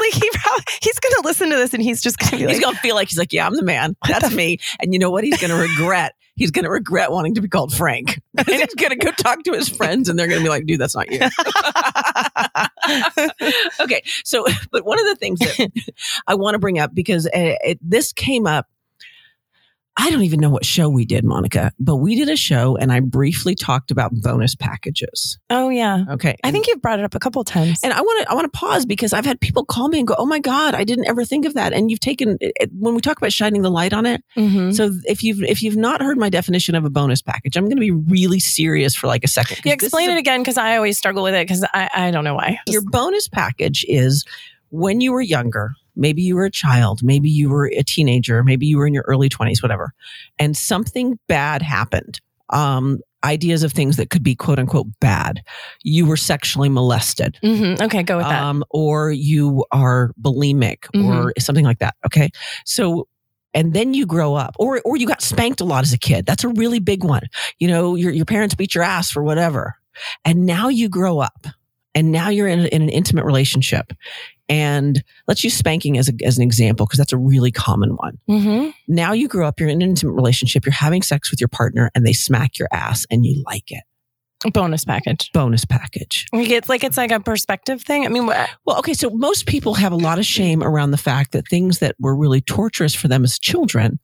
like 0.01 0.13
he 0.13 0.31
probably 0.35 0.65
he's 0.83 0.99
gonna 1.01 1.27
listen 1.27 1.51
to 1.51 1.57
this 1.57 1.75
and 1.75 1.83
he's 1.83 2.03
just 2.03 2.19
gonna 2.19 2.37
be 2.37 2.47
he's 2.47 2.61
gonna 2.61 2.77
feel 2.77 2.95
like 2.95 3.09
he's 3.09 3.19
like, 3.19 3.33
yeah, 3.33 3.47
I'm 3.47 3.57
the 3.57 3.63
man. 3.63 3.97
That's 4.07 4.35
me. 4.35 4.59
And 4.81 4.93
you 4.93 4.99
know 4.99 5.11
what? 5.11 5.25
He's 5.25 5.41
gonna 5.41 5.57
regret. 5.57 6.15
He's 6.37 6.51
gonna 6.51 6.71
regret 6.71 7.13
wanting 7.13 7.35
to 7.35 7.41
be 7.41 7.49
called 7.49 7.73
Frank. 7.73 8.21
And 8.37 8.47
he's 8.49 8.75
gonna 8.75 8.97
go 8.97 9.13
talk 9.13 9.45
to 9.45 9.53
his 9.53 9.69
friends, 9.69 10.09
and 10.09 10.19
they're 10.19 10.27
gonna 10.27 10.43
be 10.43 10.49
like, 10.49 10.67
dude, 10.67 10.81
that's 10.81 10.97
not 10.97 11.11
you. 11.11 11.21
okay, 13.81 14.03
so 14.25 14.45
but 14.73 14.85
one 14.85 14.99
of 14.99 15.07
the 15.07 15.17
things 15.17 15.39
that 15.41 15.71
I 16.27 16.35
want 16.35 16.55
to 16.55 16.59
bring 16.59 16.79
up 16.79 16.95
because 16.95 17.27
uh, 17.27 17.31
it, 17.35 17.79
this 17.81 18.13
came 18.13 18.47
up. 18.47 18.67
I 19.97 20.11
don't 20.11 20.23
even 20.23 20.41
know 20.41 20.51
what 20.51 20.65
show 20.65 20.89
we 20.89 21.05
did, 21.05 21.25
Monica, 21.25 21.71
but 21.79 21.97
we 21.97 22.17
did 22.17 22.29
a 22.29 22.35
show, 22.37 22.77
and 22.77 22.91
I 22.93 22.99
briefly 22.99 23.55
talked 23.55 23.93
about 23.93 24.11
bonus 24.13 24.57
packages. 24.57 25.39
oh 25.51 25.69
yeah. 25.69 26.05
Okay, 26.11 26.35
I 26.43 26.51
think 26.51 26.67
you've 26.67 26.83
brought 26.83 26.99
it 26.99 27.05
up 27.05 27.15
a 27.15 27.21
couple 27.21 27.45
times. 27.45 27.79
and 27.85 27.93
I 27.93 28.01
want 28.01 28.23
to 28.27 28.31
I 28.31 28.35
want 28.35 28.53
to 28.53 28.59
pause 28.59 28.87
because 28.87 29.13
I've 29.13 29.25
had 29.25 29.41
people 29.41 29.65
call 29.65 29.89
me 29.89 30.01
and 30.01 30.09
go, 30.09 30.17
"Oh 30.19 30.27
my 30.27 30.41
god, 30.41 30.75
I 30.75 30.83
didn't 30.83 31.07
ever 31.07 31.25
think 31.25 31.47
of 31.47 31.55
that." 31.55 31.73
And 31.73 31.91
you've 31.93 32.01
taken 32.01 32.37
it, 32.41 32.71
when 32.77 32.95
we 32.97 33.01
talk 33.01 33.19
about 33.19 33.33
shining 33.33 33.63
the 33.63 33.71
light 33.71 33.93
on 33.93 34.05
it. 34.05 34.23
Mhm. 34.37 34.75
So 34.75 34.91
if 35.05 35.23
you've 35.23 35.43
if 35.45 35.63
you've 35.63 35.77
not 35.77 36.03
heard 36.03 36.19
my 36.19 36.29
definition 36.29 36.75
of 36.75 36.85
a 36.85 36.91
bonus 36.91 37.23
package, 37.23 37.57
I'm 37.57 37.65
going 37.65 37.77
to 37.77 37.81
be 37.81 37.93
really 37.93 38.41
serious 38.41 38.97
for 38.97 39.07
like 39.07 39.23
a 39.23 39.29
second. 39.29 39.61
Yeah, 39.65 39.75
explain 39.75 40.11
it 40.11 40.15
a- 40.17 40.19
again 40.19 40.41
because 40.41 40.59
I 40.59 40.77
always 40.77 40.99
struggle 40.99 41.23
with 41.23 41.35
it 41.35 41.47
because 41.47 41.65
I, 41.73 41.89
I 41.95 42.11
don't 42.11 42.25
know 42.25 42.35
why. 42.35 42.59
Your 42.69 42.83
bonus 42.83 43.29
package 43.29 43.85
is 43.89 44.25
when 44.71 45.01
you 45.01 45.13
were 45.13 45.21
younger. 45.23 45.75
Maybe 45.97 46.23
you 46.23 46.37
were 46.37 46.45
a 46.45 46.51
child. 46.51 47.03
Maybe 47.03 47.29
you 47.29 47.49
were 47.51 47.67
a 47.67 47.83
teenager. 47.83 48.43
Maybe 48.45 48.67
you 48.67 48.79
were 48.79 48.87
in 48.87 48.95
your 48.95 49.05
early 49.07 49.29
20s, 49.29 49.63
whatever. 49.63 49.93
And 50.39 50.57
something 50.57 51.19
bad 51.29 51.63
happened. 51.63 52.21
Um, 52.51 52.99
ideas 53.25 53.63
of 53.63 53.73
things 53.73 53.97
that 53.97 54.11
could 54.11 54.23
be 54.23 54.35
quote 54.35 54.59
unquote 54.59 54.87
bad. 55.01 55.43
You 55.83 56.05
were 56.05 56.17
sexually 56.17 56.69
molested. 56.69 57.39
Mhm. 57.43 57.81
Okay, 57.81 58.03
go 58.03 58.19
with 58.19 58.27
that. 58.27 58.43
um, 58.43 58.63
or 58.71 59.11
you 59.13 59.65
are 59.73 60.13
bulimic 60.21 60.85
or 60.95 61.33
something 61.39 61.65
like 61.65 61.79
that. 61.79 61.95
Okay. 62.05 62.29
So, 62.67 63.09
and 63.55 63.73
then 63.73 63.95
you 63.95 64.05
grow 64.05 64.35
up 64.35 64.57
or, 64.59 64.83
or 64.85 64.97
you 64.99 65.07
got 65.07 65.23
spanked 65.23 65.61
a 65.63 65.65
lot 65.65 65.85
as 65.85 65.93
a 65.95 65.99
kid. 65.99 66.27
That's 66.27 66.45
a 66.45 66.49
really 66.49 66.81
big 66.81 67.03
one. 67.03 67.23
You 67.59 67.69
know, 67.69 67.95
your, 67.95 68.13
your 68.13 68.27
parents 68.27 68.55
beat 68.55 68.75
your 68.75 68.85
ass 68.85 69.11
for 69.11 69.23
whatever. 69.23 69.77
And 70.25 70.45
now 70.45 70.69
you 70.69 70.89
grow 70.91 71.21
up 71.21 71.47
and 71.95 72.11
now 72.13 72.29
you're 72.29 72.49
in, 72.49 72.67
in 72.67 72.83
an 72.83 72.89
intimate 72.91 73.25
relationship. 73.25 73.93
And 74.49 75.03
let's 75.27 75.43
use 75.43 75.55
spanking 75.55 75.97
as, 75.97 76.09
a, 76.09 76.13
as 76.25 76.37
an 76.37 76.43
example, 76.43 76.87
because 76.87 76.99
that's 76.99 77.13
a 77.13 77.19
really 77.19 77.51
common 77.51 77.97
one. 77.97 78.19
hmm 78.29 78.69
Now 78.87 79.13
you 79.13 79.27
grow 79.29 79.47
up, 79.49 79.59
you're 79.59 79.69
in 79.69 79.83
an 79.83 79.89
intimate 79.91 80.13
relationship, 80.13 80.67
you're 80.67 80.73
having 80.73 81.03
sex 81.03 81.31
with 81.31 81.41
your 81.41 81.49
partner 81.49 81.91
and 81.95 82.07
they 82.07 82.13
smack 82.13 82.59
your 82.59 82.69
ass 82.73 83.07
and 83.11 83.25
you 83.25 83.43
like 83.47 83.71
it. 83.71 83.83
Bonus 84.53 84.85
package. 84.85 85.31
Bonus 85.33 85.65
package. 85.65 86.27
It's 86.35 86.69
like 86.69 86.85
it's 86.85 86.99
like 86.99 87.11
a 87.11 87.21
perspective 87.21 87.81
thing. 87.81 88.05
I 88.05 88.09
mean, 88.11 88.27
Well, 88.27 88.79
okay, 88.79 88.93
so 88.93 89.09
most 89.09 89.47
people 89.47 89.73
have 89.75 89.93
a 89.93 89.97
lot 89.97 90.19
of 90.19 90.27
shame 90.27 90.63
around 90.63 90.91
the 90.91 90.99
fact 90.99 91.33
that 91.33 91.49
things 91.49 91.79
that 91.79 91.97
were 91.99 92.15
really 92.15 92.43
torturous 92.43 92.95
for 92.95 93.09
them 93.09 93.25
as 93.25 93.39
children 93.39 93.99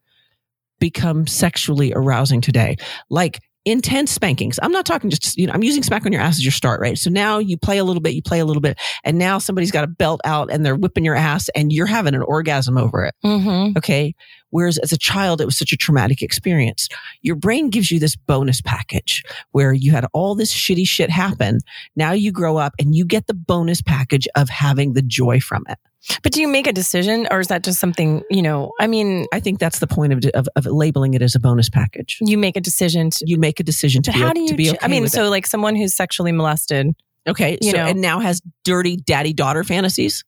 become 0.79 1.27
sexually 1.27 1.93
arousing 1.93 2.41
today. 2.41 2.77
Like 3.11 3.41
intense 3.65 4.11
spankings. 4.11 4.59
I'm 4.61 4.71
not 4.71 4.85
talking 4.85 5.09
just, 5.09 5.37
you 5.37 5.47
know, 5.47 5.53
I'm 5.53 5.63
using 5.63 5.83
smack 5.83 6.05
on 6.05 6.11
your 6.11 6.21
ass 6.21 6.37
as 6.37 6.43
your 6.43 6.51
start, 6.51 6.81
right? 6.81 6.97
So 6.97 7.09
now 7.09 7.37
you 7.39 7.57
play 7.57 7.77
a 7.77 7.83
little 7.83 8.01
bit, 8.01 8.13
you 8.13 8.21
play 8.21 8.39
a 8.39 8.45
little 8.45 8.61
bit, 8.61 8.79
and 9.03 9.17
now 9.17 9.37
somebody's 9.37 9.71
got 9.71 9.83
a 9.83 9.87
belt 9.87 10.21
out 10.25 10.49
and 10.51 10.65
they're 10.65 10.75
whipping 10.75 11.05
your 11.05 11.15
ass 11.15 11.49
and 11.55 11.71
you're 11.71 11.85
having 11.85 12.15
an 12.15 12.23
orgasm 12.23 12.77
over 12.77 13.05
it. 13.05 13.13
Mhm. 13.23 13.77
Okay. 13.77 14.15
Whereas 14.51 14.77
as 14.77 14.91
a 14.91 14.97
child, 14.97 15.41
it 15.41 15.45
was 15.45 15.57
such 15.57 15.73
a 15.73 15.77
traumatic 15.77 16.21
experience. 16.21 16.87
Your 17.21 17.35
brain 17.35 17.69
gives 17.69 17.91
you 17.91 17.99
this 17.99 18.15
bonus 18.15 18.61
package 18.61 19.23
where 19.51 19.73
you 19.73 19.91
had 19.91 20.05
all 20.13 20.35
this 20.35 20.53
shitty 20.53 20.87
shit 20.87 21.09
happen. 21.09 21.59
Now 21.95 22.11
you 22.11 22.31
grow 22.31 22.57
up 22.57 22.73
and 22.79 22.93
you 22.95 23.05
get 23.05 23.27
the 23.27 23.33
bonus 23.33 23.81
package 23.81 24.27
of 24.35 24.49
having 24.49 24.93
the 24.93 25.01
joy 25.01 25.39
from 25.39 25.63
it. 25.69 25.77
But 26.23 26.31
do 26.31 26.41
you 26.41 26.47
make 26.47 26.67
a 26.67 26.73
decision 26.73 27.27
or 27.29 27.39
is 27.39 27.47
that 27.47 27.63
just 27.63 27.79
something, 27.79 28.23
you 28.29 28.41
know, 28.41 28.71
I 28.79 28.87
mean, 28.87 29.27
I 29.31 29.39
think 29.39 29.59
that's 29.59 29.79
the 29.79 29.87
point 29.87 30.13
of, 30.13 30.25
of, 30.33 30.47
of 30.55 30.65
labeling 30.65 31.13
it 31.13 31.21
as 31.21 31.35
a 31.35 31.39
bonus 31.39 31.69
package. 31.69 32.17
you 32.21 32.37
make 32.37 32.57
a 32.57 32.61
decision 32.61 33.11
to, 33.11 33.25
You 33.27 33.37
make 33.37 33.59
a 33.59 33.63
decision 33.63 34.01
to 34.03 34.11
be, 34.11 34.19
how 34.19 34.33
do 34.33 34.41
you, 34.41 34.71
okay 34.71 34.77
I 34.81 34.87
mean, 34.87 35.07
so 35.07 35.25
it. 35.25 35.29
like 35.29 35.45
someone 35.45 35.75
who's 35.75 35.95
sexually 35.95 36.31
molested. 36.31 36.95
okay, 37.27 37.57
you 37.61 37.71
so, 37.71 37.77
know. 37.77 37.85
and 37.85 38.01
now 38.01 38.19
has 38.19 38.41
dirty 38.63 38.97
daddy 38.97 39.33
daughter 39.33 39.63
fantasies. 39.63 40.23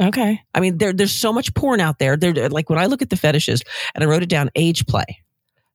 Okay. 0.00 0.40
I 0.54 0.60
mean, 0.60 0.78
there, 0.78 0.92
there's 0.92 1.12
so 1.12 1.32
much 1.32 1.54
porn 1.54 1.80
out 1.80 1.98
there. 1.98 2.16
There, 2.16 2.48
like 2.48 2.68
when 2.68 2.78
I 2.78 2.86
look 2.86 3.02
at 3.02 3.10
the 3.10 3.16
fetishes, 3.16 3.62
and 3.94 4.02
I 4.02 4.06
wrote 4.06 4.22
it 4.22 4.28
down, 4.28 4.50
age 4.56 4.86
play. 4.86 5.04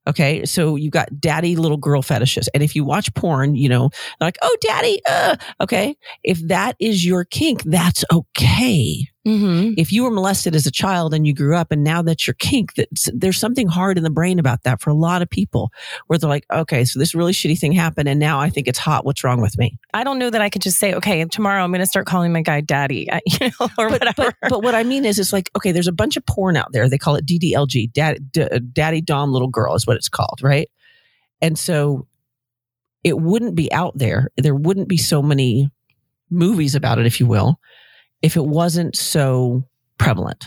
Okay, 0.06 0.46
so 0.46 0.76
you 0.76 0.90
got 0.90 1.20
daddy 1.20 1.56
little 1.56 1.76
girl 1.76 2.00
fetishes, 2.00 2.48
and 2.54 2.62
if 2.62 2.74
you 2.74 2.84
watch 2.84 3.12
porn, 3.14 3.54
you 3.54 3.68
know, 3.68 3.90
like, 4.18 4.38
oh, 4.42 4.56
daddy, 4.62 5.00
uh, 5.08 5.36
okay. 5.60 5.94
If 6.24 6.40
that 6.48 6.74
is 6.80 7.04
your 7.04 7.24
kink, 7.24 7.62
that's 7.64 8.02
okay. 8.10 9.06
Mm-hmm. 9.26 9.74
If 9.76 9.92
you 9.92 10.04
were 10.04 10.10
molested 10.10 10.54
as 10.56 10.66
a 10.66 10.70
child 10.70 11.12
and 11.12 11.26
you 11.26 11.34
grew 11.34 11.54
up, 11.54 11.70
and 11.70 11.84
now 11.84 12.00
that's 12.00 12.26
your 12.26 12.34
kink, 12.34 12.74
that 12.74 12.88
there's 13.12 13.36
something 13.36 13.68
hard 13.68 13.98
in 13.98 14.04
the 14.04 14.10
brain 14.10 14.38
about 14.38 14.62
that 14.62 14.80
for 14.80 14.88
a 14.88 14.94
lot 14.94 15.20
of 15.20 15.28
people, 15.28 15.70
where 16.06 16.18
they're 16.18 16.30
like, 16.30 16.46
okay, 16.50 16.84
so 16.86 16.98
this 16.98 17.14
really 17.14 17.32
shitty 17.32 17.58
thing 17.58 17.72
happened, 17.72 18.08
and 18.08 18.18
now 18.18 18.40
I 18.40 18.48
think 18.48 18.66
it's 18.66 18.78
hot. 18.78 19.04
What's 19.04 19.22
wrong 19.22 19.42
with 19.42 19.58
me? 19.58 19.78
I 19.92 20.04
don't 20.04 20.18
know 20.18 20.30
that 20.30 20.40
I 20.40 20.48
could 20.48 20.62
just 20.62 20.78
say, 20.78 20.94
okay, 20.94 21.22
tomorrow 21.26 21.62
I'm 21.62 21.70
going 21.70 21.80
to 21.80 21.86
start 21.86 22.06
calling 22.06 22.32
my 22.32 22.40
guy 22.40 22.62
daddy, 22.62 23.12
I- 23.12 23.20
you 23.26 23.50
know, 23.60 23.68
or 23.76 23.90
but, 23.90 24.00
whatever. 24.00 24.32
But, 24.40 24.50
but 24.50 24.62
what 24.62 24.74
I 24.74 24.84
mean 24.84 25.04
is, 25.04 25.18
it's 25.18 25.34
like, 25.34 25.50
okay, 25.54 25.72
there's 25.72 25.88
a 25.88 25.92
bunch 25.92 26.16
of 26.16 26.24
porn 26.24 26.56
out 26.56 26.72
there. 26.72 26.88
They 26.88 26.98
call 26.98 27.16
it 27.16 27.26
DDLG, 27.26 27.92
dad, 27.92 28.32
d- 28.32 28.48
Daddy 28.72 29.02
Dom 29.02 29.32
Little 29.32 29.48
Girl 29.48 29.74
is 29.74 29.86
what 29.86 29.96
it's 29.96 30.08
called, 30.08 30.40
right? 30.42 30.70
And 31.42 31.58
so 31.58 32.06
it 33.04 33.18
wouldn't 33.18 33.54
be 33.54 33.70
out 33.72 33.96
there. 33.96 34.30
There 34.36 34.54
wouldn't 34.54 34.88
be 34.88 34.96
so 34.96 35.22
many 35.22 35.70
movies 36.30 36.74
about 36.74 36.98
it, 36.98 37.06
if 37.06 37.20
you 37.20 37.26
will, 37.26 37.58
if 38.22 38.36
it 38.36 38.44
wasn't 38.44 38.96
so 38.96 39.64
prevalent. 39.98 40.46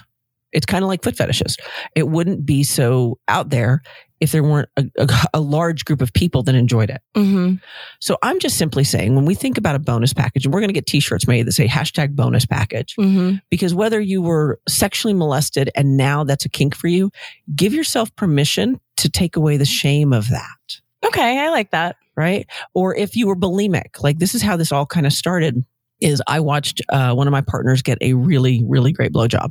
It's 0.52 0.66
kind 0.68 0.84
of 0.84 0.88
like 0.88 1.04
foot 1.04 1.16
fetishes. 1.16 1.58
It 1.96 2.10
wouldn't 2.10 2.46
be 2.46 2.64
so 2.64 3.18
out 3.28 3.50
there 3.50 3.82
if 4.20 4.32
there 4.32 4.44
weren't 4.44 4.70
a, 4.78 4.86
a, 5.00 5.08
a 5.34 5.40
large 5.42 5.84
group 5.84 6.00
of 6.00 6.14
people 6.14 6.44
that 6.44 6.54
enjoyed 6.56 6.90
it. 6.92 7.02
mm-hmm. 7.16 7.56
So 8.00 8.18
I'm 8.22 8.40
just 8.40 8.58
simply 8.58 8.84
saying 8.84 9.16
when 9.16 9.26
we 9.26 9.34
think 9.36 9.58
about 9.58 9.76
a 9.76 9.80
bonus 9.80 10.14
package, 10.14 10.46
and 10.46 10.54
we're 10.54 10.60
going 10.62 10.70
to 10.70 10.74
get 10.74 10.86
t 10.86 11.00
shirts 11.00 11.28
made 11.28 11.48
that 11.48 11.54
say 11.54 11.68
hashtag 11.68 12.16
bonus 12.16 12.46
package, 12.46 12.96
Mm-hmm. 13.00 13.38
because 13.50 13.74
whether 13.74 14.00
you 14.00 14.22
were 14.22 14.60
sexually 14.70 15.14
molested 15.16 15.72
and 15.76 15.98
now 15.98 16.24
that's 16.24 16.46
a 16.46 16.50
kink 16.50 16.76
for 16.76 16.88
you, 16.88 17.10
give 17.56 17.74
yourself 17.74 18.16
permission 18.16 18.80
to 18.98 19.10
take 19.10 19.36
away 19.36 19.58
the 19.58 19.66
shame 19.66 20.14
of 20.14 20.30
that, 20.30 20.80
Okay. 21.06 21.40
I 21.40 21.50
like 21.50 21.72
that. 21.72 21.96
right? 22.16 22.48
Or 22.76 22.96
if 22.96 23.16
you 23.16 23.26
were 23.28 23.36
bulimic, 23.36 24.02
like 24.04 24.20
this 24.20 24.36
is 24.36 24.42
how 24.44 24.56
this 24.56 24.72
all 24.72 24.86
kind 24.86 25.08
of 25.08 25.14
started. 25.14 25.66
Is 26.00 26.22
I 26.28 26.40
watched 26.42 26.82
uh, 26.90 27.14
one 27.14 27.28
of 27.28 27.32
my 27.32 27.42
partners 27.42 27.82
get 27.82 27.98
a 28.02 28.14
really, 28.14 28.64
really 28.68 28.92
great 28.92 29.14
blowjob, 29.14 29.50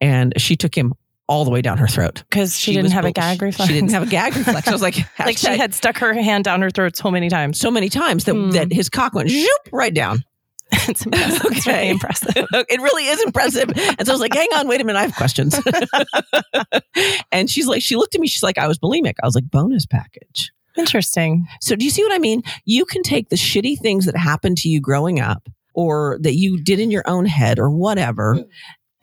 and 0.00 0.32
she 0.40 0.56
took 0.56 0.74
him 0.74 0.94
all 1.28 1.44
the 1.44 1.50
way 1.50 1.60
down 1.60 1.76
her 1.78 1.88
throat. 1.88 2.22
Because 2.30 2.56
she, 2.56 2.72
didn't 2.72 2.84
was 2.84 2.92
have 2.92 3.04
a 3.04 3.10
gag 3.12 3.42
reflex. 3.42 3.68
She 3.68 3.74
didn't 3.74 3.90
have 3.90 4.04
a 4.04 4.06
gag 4.06 4.36
reflex. 4.36 4.68
I 4.68 4.70
was 4.72 4.80
like, 4.80 4.96
like 5.18 5.36
she 5.36 5.56
had 5.56 5.74
stuck 5.74 5.98
her 5.98 6.14
hand 6.14 6.44
down 6.44 6.62
her 6.62 6.70
throat 6.70 6.96
so 6.96 7.10
many 7.10 7.28
times. 7.28 7.58
so 7.58 7.70
many 7.70 7.88
times 7.88 8.24
that, 8.24 8.34
Hmm. 8.34 8.50
that 8.50 8.72
his 8.72 8.88
cock 8.88 9.12
went 9.12 9.28
zoop 9.28 9.50
right 9.72 9.92
down. 9.92 10.22
it's 10.72 11.04
impressive. 11.04 11.44
It's 11.52 11.66
really 11.66 11.88
impressive. 11.90 12.30
it 12.52 12.80
really 12.80 13.06
is 13.06 13.22
impressive. 13.22 13.68
And 13.70 14.06
so 14.06 14.12
I 14.12 14.14
was 14.14 14.20
like, 14.20 14.34
hang 14.34 14.48
on, 14.54 14.68
wait 14.68 14.80
a 14.80 14.84
minute, 14.84 14.98
I 14.98 15.02
have 15.02 15.14
questions. 15.16 15.58
and 17.32 17.50
she's 17.50 17.66
like, 17.66 17.82
she 17.82 17.96
looked 17.96 18.14
at 18.14 18.20
me, 18.20 18.26
she's 18.28 18.42
like, 18.42 18.58
I 18.58 18.68
was 18.68 18.78
bulimic. 18.78 19.14
I 19.22 19.26
was 19.26 19.34
like, 19.34 19.50
bonus 19.50 19.86
package. 19.86 20.52
Interesting. 20.76 21.46
So 21.60 21.74
do 21.74 21.84
you 21.84 21.90
see 21.90 22.02
what 22.02 22.12
I 22.12 22.18
mean? 22.18 22.42
You 22.64 22.84
can 22.84 23.02
take 23.02 23.28
the 23.30 23.36
shitty 23.36 23.78
things 23.78 24.06
that 24.06 24.16
happened 24.16 24.58
to 24.58 24.68
you 24.68 24.80
growing 24.80 25.20
up 25.20 25.48
or 25.76 26.18
that 26.22 26.34
you 26.34 26.60
did 26.60 26.80
in 26.80 26.90
your 26.90 27.04
own 27.06 27.26
head 27.26 27.58
or 27.60 27.70
whatever 27.70 28.44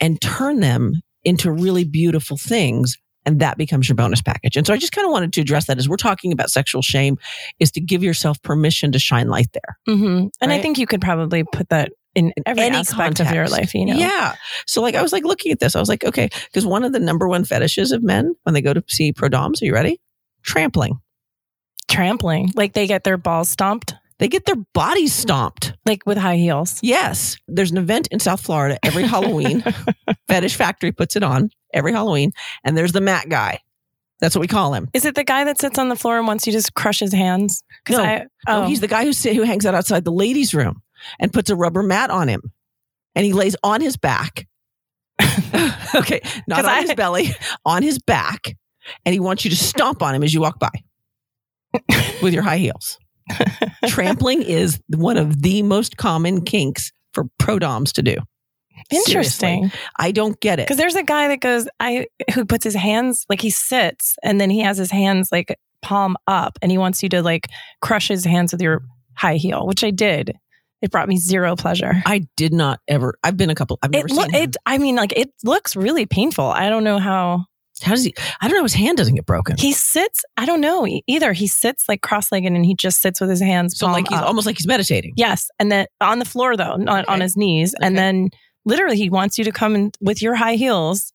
and 0.00 0.20
turn 0.20 0.60
them 0.60 1.00
into 1.22 1.50
really 1.50 1.84
beautiful 1.84 2.36
things. 2.36 2.98
And 3.24 3.40
that 3.40 3.56
becomes 3.56 3.88
your 3.88 3.96
bonus 3.96 4.20
package. 4.20 4.58
And 4.58 4.66
so 4.66 4.74
I 4.74 4.76
just 4.76 4.92
kind 4.92 5.06
of 5.06 5.10
wanted 5.12 5.32
to 5.32 5.40
address 5.40 5.66
that 5.68 5.78
as 5.78 5.88
we're 5.88 5.96
talking 5.96 6.30
about 6.30 6.50
sexual 6.50 6.82
shame 6.82 7.16
is 7.58 7.70
to 7.70 7.80
give 7.80 8.02
yourself 8.02 8.42
permission 8.42 8.92
to 8.92 8.98
shine 8.98 9.28
light 9.28 9.48
there. 9.54 9.78
hmm 9.86 10.26
And 10.42 10.52
I 10.52 10.60
think 10.60 10.76
you 10.76 10.86
could 10.86 11.00
probably 11.00 11.42
put 11.44 11.70
that 11.70 11.92
in 12.14 12.34
every 12.44 12.64
any 12.64 12.76
aspect 12.76 13.20
of 13.20 13.30
your 13.32 13.48
life, 13.48 13.72
you 13.74 13.86
know? 13.86 13.94
Yeah. 13.94 14.34
So 14.66 14.82
like 14.82 14.94
I 14.94 15.00
was 15.00 15.12
like 15.12 15.24
looking 15.24 15.52
at 15.52 15.60
this, 15.60 15.74
I 15.74 15.80
was 15.80 15.88
like, 15.88 16.04
okay, 16.04 16.28
because 16.46 16.66
one 16.66 16.84
of 16.84 16.92
the 16.92 17.00
number 17.00 17.26
one 17.26 17.44
fetishes 17.44 17.92
of 17.92 18.02
men 18.02 18.34
when 18.42 18.52
they 18.52 18.60
go 18.60 18.74
to 18.74 18.84
see 18.88 19.12
pro 19.12 19.30
doms, 19.30 19.62
are 19.62 19.64
you 19.64 19.72
ready? 19.72 20.00
Trampling. 20.42 20.98
Trampling. 21.88 22.50
Like 22.54 22.74
they 22.74 22.86
get 22.86 23.04
their 23.04 23.16
balls 23.16 23.48
stomped, 23.48 23.94
They 24.24 24.28
get 24.28 24.46
their 24.46 24.56
bodies 24.72 25.12
mm. 25.12 25.20
stomped. 25.20 25.74
like 25.84 26.06
with 26.06 26.16
high 26.16 26.36
heels. 26.36 26.80
Yes. 26.82 27.36
There's 27.46 27.70
an 27.70 27.76
event 27.76 28.08
in 28.10 28.20
South 28.20 28.40
Florida 28.40 28.78
every 28.82 29.02
Halloween. 29.02 29.62
Fetish 30.28 30.56
Factory 30.56 30.92
puts 30.92 31.14
it 31.14 31.22
on 31.22 31.50
every 31.74 31.92
Halloween. 31.92 32.32
And 32.64 32.74
there's 32.74 32.92
the 32.92 33.02
mat 33.02 33.28
guy. 33.28 33.60
That's 34.20 34.34
what 34.34 34.40
we 34.40 34.46
call 34.46 34.72
him. 34.72 34.88
Is 34.94 35.04
it 35.04 35.14
the 35.14 35.24
guy 35.24 35.44
that 35.44 35.60
sits 35.60 35.78
on 35.78 35.90
the 35.90 35.94
floor 35.94 36.16
and 36.16 36.26
wants 36.26 36.46
you 36.46 36.52
to 36.54 36.56
just 36.56 36.72
crush 36.72 37.00
his 37.00 37.12
hands? 37.12 37.62
No. 37.86 38.02
I, 38.02 38.26
Oh, 38.48 38.62
oh, 38.62 38.66
he's 38.66 38.80
the 38.80 38.88
guy 38.88 39.04
who 39.04 39.12
sit, 39.12 39.36
who 39.36 39.42
hangs 39.42 39.66
out 39.66 39.74
outside 39.74 40.06
the 40.06 40.12
ladies' 40.12 40.54
room 40.54 40.80
and 41.20 41.30
puts 41.30 41.50
a 41.50 41.56
rubber 41.56 41.82
mat 41.82 42.08
on 42.08 42.28
him. 42.28 42.40
And 43.14 43.26
he 43.26 43.34
lays 43.34 43.56
on 43.62 43.82
his 43.82 43.98
back. 43.98 44.46
okay. 45.94 46.22
Not 46.48 46.60
on 46.60 46.70
I- 46.70 46.80
his 46.80 46.94
belly, 46.94 47.28
on 47.66 47.82
his 47.82 47.98
back. 47.98 48.56
And 49.04 49.12
he 49.12 49.20
wants 49.20 49.44
you 49.44 49.50
to 49.50 49.56
stomp 49.56 50.00
on 50.02 50.14
him 50.14 50.22
as 50.22 50.32
you 50.32 50.40
walk 50.40 50.58
by 50.58 50.70
with 52.22 52.32
your 52.32 52.42
high 52.42 52.56
heels. 52.56 52.98
Trampling 53.86 54.42
is 54.42 54.80
one 54.88 55.16
of 55.16 55.42
the 55.42 55.62
most 55.62 55.96
common 55.96 56.42
kinks 56.42 56.92
for 57.12 57.24
pro 57.38 57.58
doms 57.58 57.92
to 57.94 58.02
do. 58.02 58.16
Seriously. 58.90 59.12
interesting. 59.12 59.72
I 59.98 60.10
don't 60.10 60.38
get 60.40 60.58
it. 60.58 60.66
Because 60.66 60.76
there's 60.76 60.94
a 60.96 61.02
guy 61.02 61.28
that 61.28 61.40
goes, 61.40 61.68
I 61.80 62.06
who 62.34 62.44
puts 62.44 62.64
his 62.64 62.74
hands 62.74 63.24
like 63.28 63.40
he 63.40 63.50
sits 63.50 64.16
and 64.22 64.40
then 64.40 64.50
he 64.50 64.60
has 64.60 64.76
his 64.76 64.90
hands 64.90 65.28
like 65.32 65.56
palm 65.80 66.16
up 66.26 66.58
and 66.60 66.70
he 66.70 66.78
wants 66.78 67.02
you 67.02 67.08
to 67.10 67.22
like 67.22 67.48
crush 67.80 68.08
his 68.08 68.24
hands 68.24 68.52
with 68.52 68.60
your 68.60 68.82
high 69.16 69.36
heel, 69.36 69.66
which 69.66 69.84
I 69.84 69.90
did. 69.90 70.32
It 70.82 70.90
brought 70.90 71.08
me 71.08 71.16
zero 71.16 71.56
pleasure. 71.56 71.94
I 72.04 72.26
did 72.36 72.52
not 72.52 72.80
ever. 72.88 73.14
I've 73.22 73.38
been 73.38 73.48
a 73.48 73.54
couple. 73.54 73.78
I've 73.82 73.90
never 73.90 74.06
It, 74.06 74.10
seen 74.10 74.34
it 74.34 74.56
I 74.66 74.76
mean 74.76 74.96
like 74.96 75.12
it 75.16 75.30
looks 75.44 75.76
really 75.76 76.04
painful. 76.04 76.44
I 76.44 76.68
don't 76.68 76.84
know 76.84 76.98
how 76.98 77.46
How 77.82 77.90
does 77.92 78.04
he? 78.04 78.14
I 78.40 78.48
don't 78.48 78.56
know. 78.56 78.62
His 78.62 78.74
hand 78.74 78.96
doesn't 78.98 79.14
get 79.16 79.26
broken. 79.26 79.56
he 79.58 79.72
sits. 79.72 80.24
I 80.36 80.46
don't 80.46 80.60
know 80.60 80.86
either. 81.06 81.32
He 81.32 81.46
sits 81.48 81.88
like 81.88 82.02
cross-legged 82.02 82.52
and 82.52 82.64
he 82.64 82.74
just 82.74 83.00
sits 83.00 83.20
with 83.20 83.28
his 83.30 83.40
hands 83.40 83.76
so 83.78 83.86
like 83.86 84.06
he's 84.08 84.18
up. 84.18 84.26
almost 84.26 84.46
like 84.46 84.56
he's 84.56 84.66
meditating. 84.66 85.12
Yes, 85.16 85.50
and 85.58 85.70
then 85.72 85.86
on 86.00 86.18
the 86.20 86.24
floor 86.24 86.56
though, 86.56 86.76
not 86.76 87.06
on 87.08 87.14
Okay. 87.16 87.22
his 87.24 87.36
knees, 87.36 87.74
and 87.80 87.96
then 87.98 88.30
literally 88.64 88.96
he 88.96 89.10
wants 89.10 89.38
you 89.38 89.44
to 89.44 89.52
come 89.52 89.74
in 89.74 89.90
with 90.00 90.22
your 90.22 90.34
high 90.36 90.54
heels. 90.54 91.12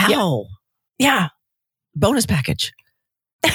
Ow! 0.00 0.46
Yeah, 0.98 1.28
Bonus 1.94 2.26
package. 2.26 2.72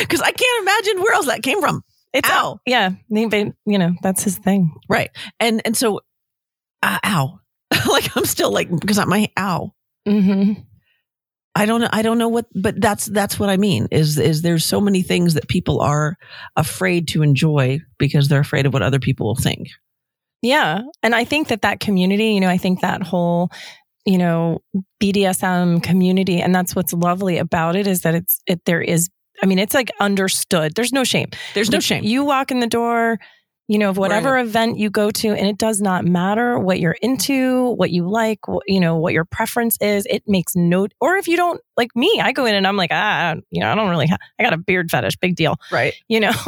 Because 0.00 0.20
I 0.22 0.32
can't 0.32 0.62
imagine 0.62 1.02
where 1.02 1.12
else 1.14 1.26
that 1.26 1.42
came 1.42 1.60
from. 1.60 1.82
it's 2.12 2.28
Ow! 2.30 2.58
yeah. 2.66 2.90
they- 3.10 3.26
they- 3.26 3.52
You 3.66 3.78
know 3.78 3.92
that's 4.02 4.22
his 4.24 4.38
thing. 4.38 4.72
Right. 4.88 5.10
And 5.38 5.60
and 5.64 5.76
so, 5.76 6.00
uh, 6.82 6.98
ow! 7.04 7.40
like 7.88 8.16
I'm 8.16 8.24
still 8.24 8.52
like 8.52 8.68
because 8.70 8.98
I'm 8.98 9.08
my 9.08 9.30
ow. 9.38 9.72
hmm 10.06 10.52
I 11.54 11.66
don't 11.66 11.82
know. 11.82 11.88
I 11.92 12.00
don't 12.00 12.16
know 12.16 12.28
what, 12.28 12.46
but 12.54 12.80
that's 12.80 13.06
that's 13.06 13.38
what 13.38 13.50
I 13.50 13.58
mean. 13.58 13.86
Is 13.90 14.18
is 14.18 14.40
there's 14.40 14.64
so 14.64 14.80
many 14.80 15.02
things 15.02 15.34
that 15.34 15.48
people 15.48 15.80
are 15.82 16.16
afraid 16.56 17.08
to 17.08 17.22
enjoy 17.22 17.80
because 17.98 18.28
they're 18.28 18.40
afraid 18.40 18.64
of 18.64 18.72
what 18.72 18.82
other 18.82 18.98
people 18.98 19.26
will 19.26 19.36
think. 19.36 19.68
Yeah, 20.40 20.80
and 21.02 21.14
I 21.14 21.24
think 21.24 21.48
that 21.48 21.62
that 21.62 21.78
community, 21.78 22.32
you 22.32 22.40
know, 22.40 22.48
I 22.48 22.56
think 22.56 22.80
that 22.80 23.02
whole, 23.02 23.50
you 24.06 24.16
know, 24.16 24.62
BDSM 25.00 25.82
community, 25.82 26.40
and 26.40 26.54
that's 26.54 26.74
what's 26.74 26.94
lovely 26.94 27.36
about 27.36 27.76
it 27.76 27.86
is 27.86 28.00
that 28.00 28.14
it's 28.14 28.40
it 28.46 28.64
there 28.64 28.80
is. 28.80 29.10
I 29.42 29.46
mean, 29.46 29.58
it's 29.58 29.74
like 29.74 29.90
understood. 30.00 30.74
There's 30.74 30.92
no 30.92 31.04
shame. 31.04 31.28
There's 31.54 31.70
no 31.70 31.80
shame. 31.80 32.04
You 32.04 32.24
walk 32.24 32.50
in 32.50 32.60
the 32.60 32.66
door, 32.66 33.18
you 33.68 33.78
know, 33.78 33.90
of 33.90 33.96
whatever 33.96 34.38
event 34.38 34.78
you 34.78 34.90
go 34.90 35.10
to, 35.10 35.28
and 35.28 35.46
it 35.46 35.56
does 35.56 35.80
not 35.80 36.04
matter 36.04 36.58
what 36.58 36.80
you're 36.80 36.96
into, 37.00 37.70
what 37.74 37.90
you 37.90 38.08
like, 38.08 38.46
what, 38.48 38.64
you 38.66 38.80
know, 38.80 38.96
what 38.96 39.12
your 39.12 39.24
preference 39.24 39.76
is. 39.80 40.06
It 40.10 40.24
makes 40.26 40.54
no, 40.56 40.88
or 41.00 41.16
if 41.16 41.28
you 41.28 41.36
don't 41.36 41.60
like 41.76 41.94
me, 41.96 42.20
I 42.22 42.32
go 42.32 42.44
in 42.46 42.54
and 42.54 42.66
I'm 42.66 42.76
like, 42.76 42.90
ah, 42.92 43.34
you 43.50 43.60
know, 43.60 43.70
I 43.70 43.74
don't 43.74 43.88
really, 43.90 44.06
ha- 44.06 44.18
I 44.38 44.42
got 44.42 44.52
a 44.52 44.58
beard 44.58 44.90
fetish, 44.90 45.16
big 45.16 45.36
deal, 45.36 45.56
Right. 45.70 45.94
you 46.08 46.20
know. 46.20 46.32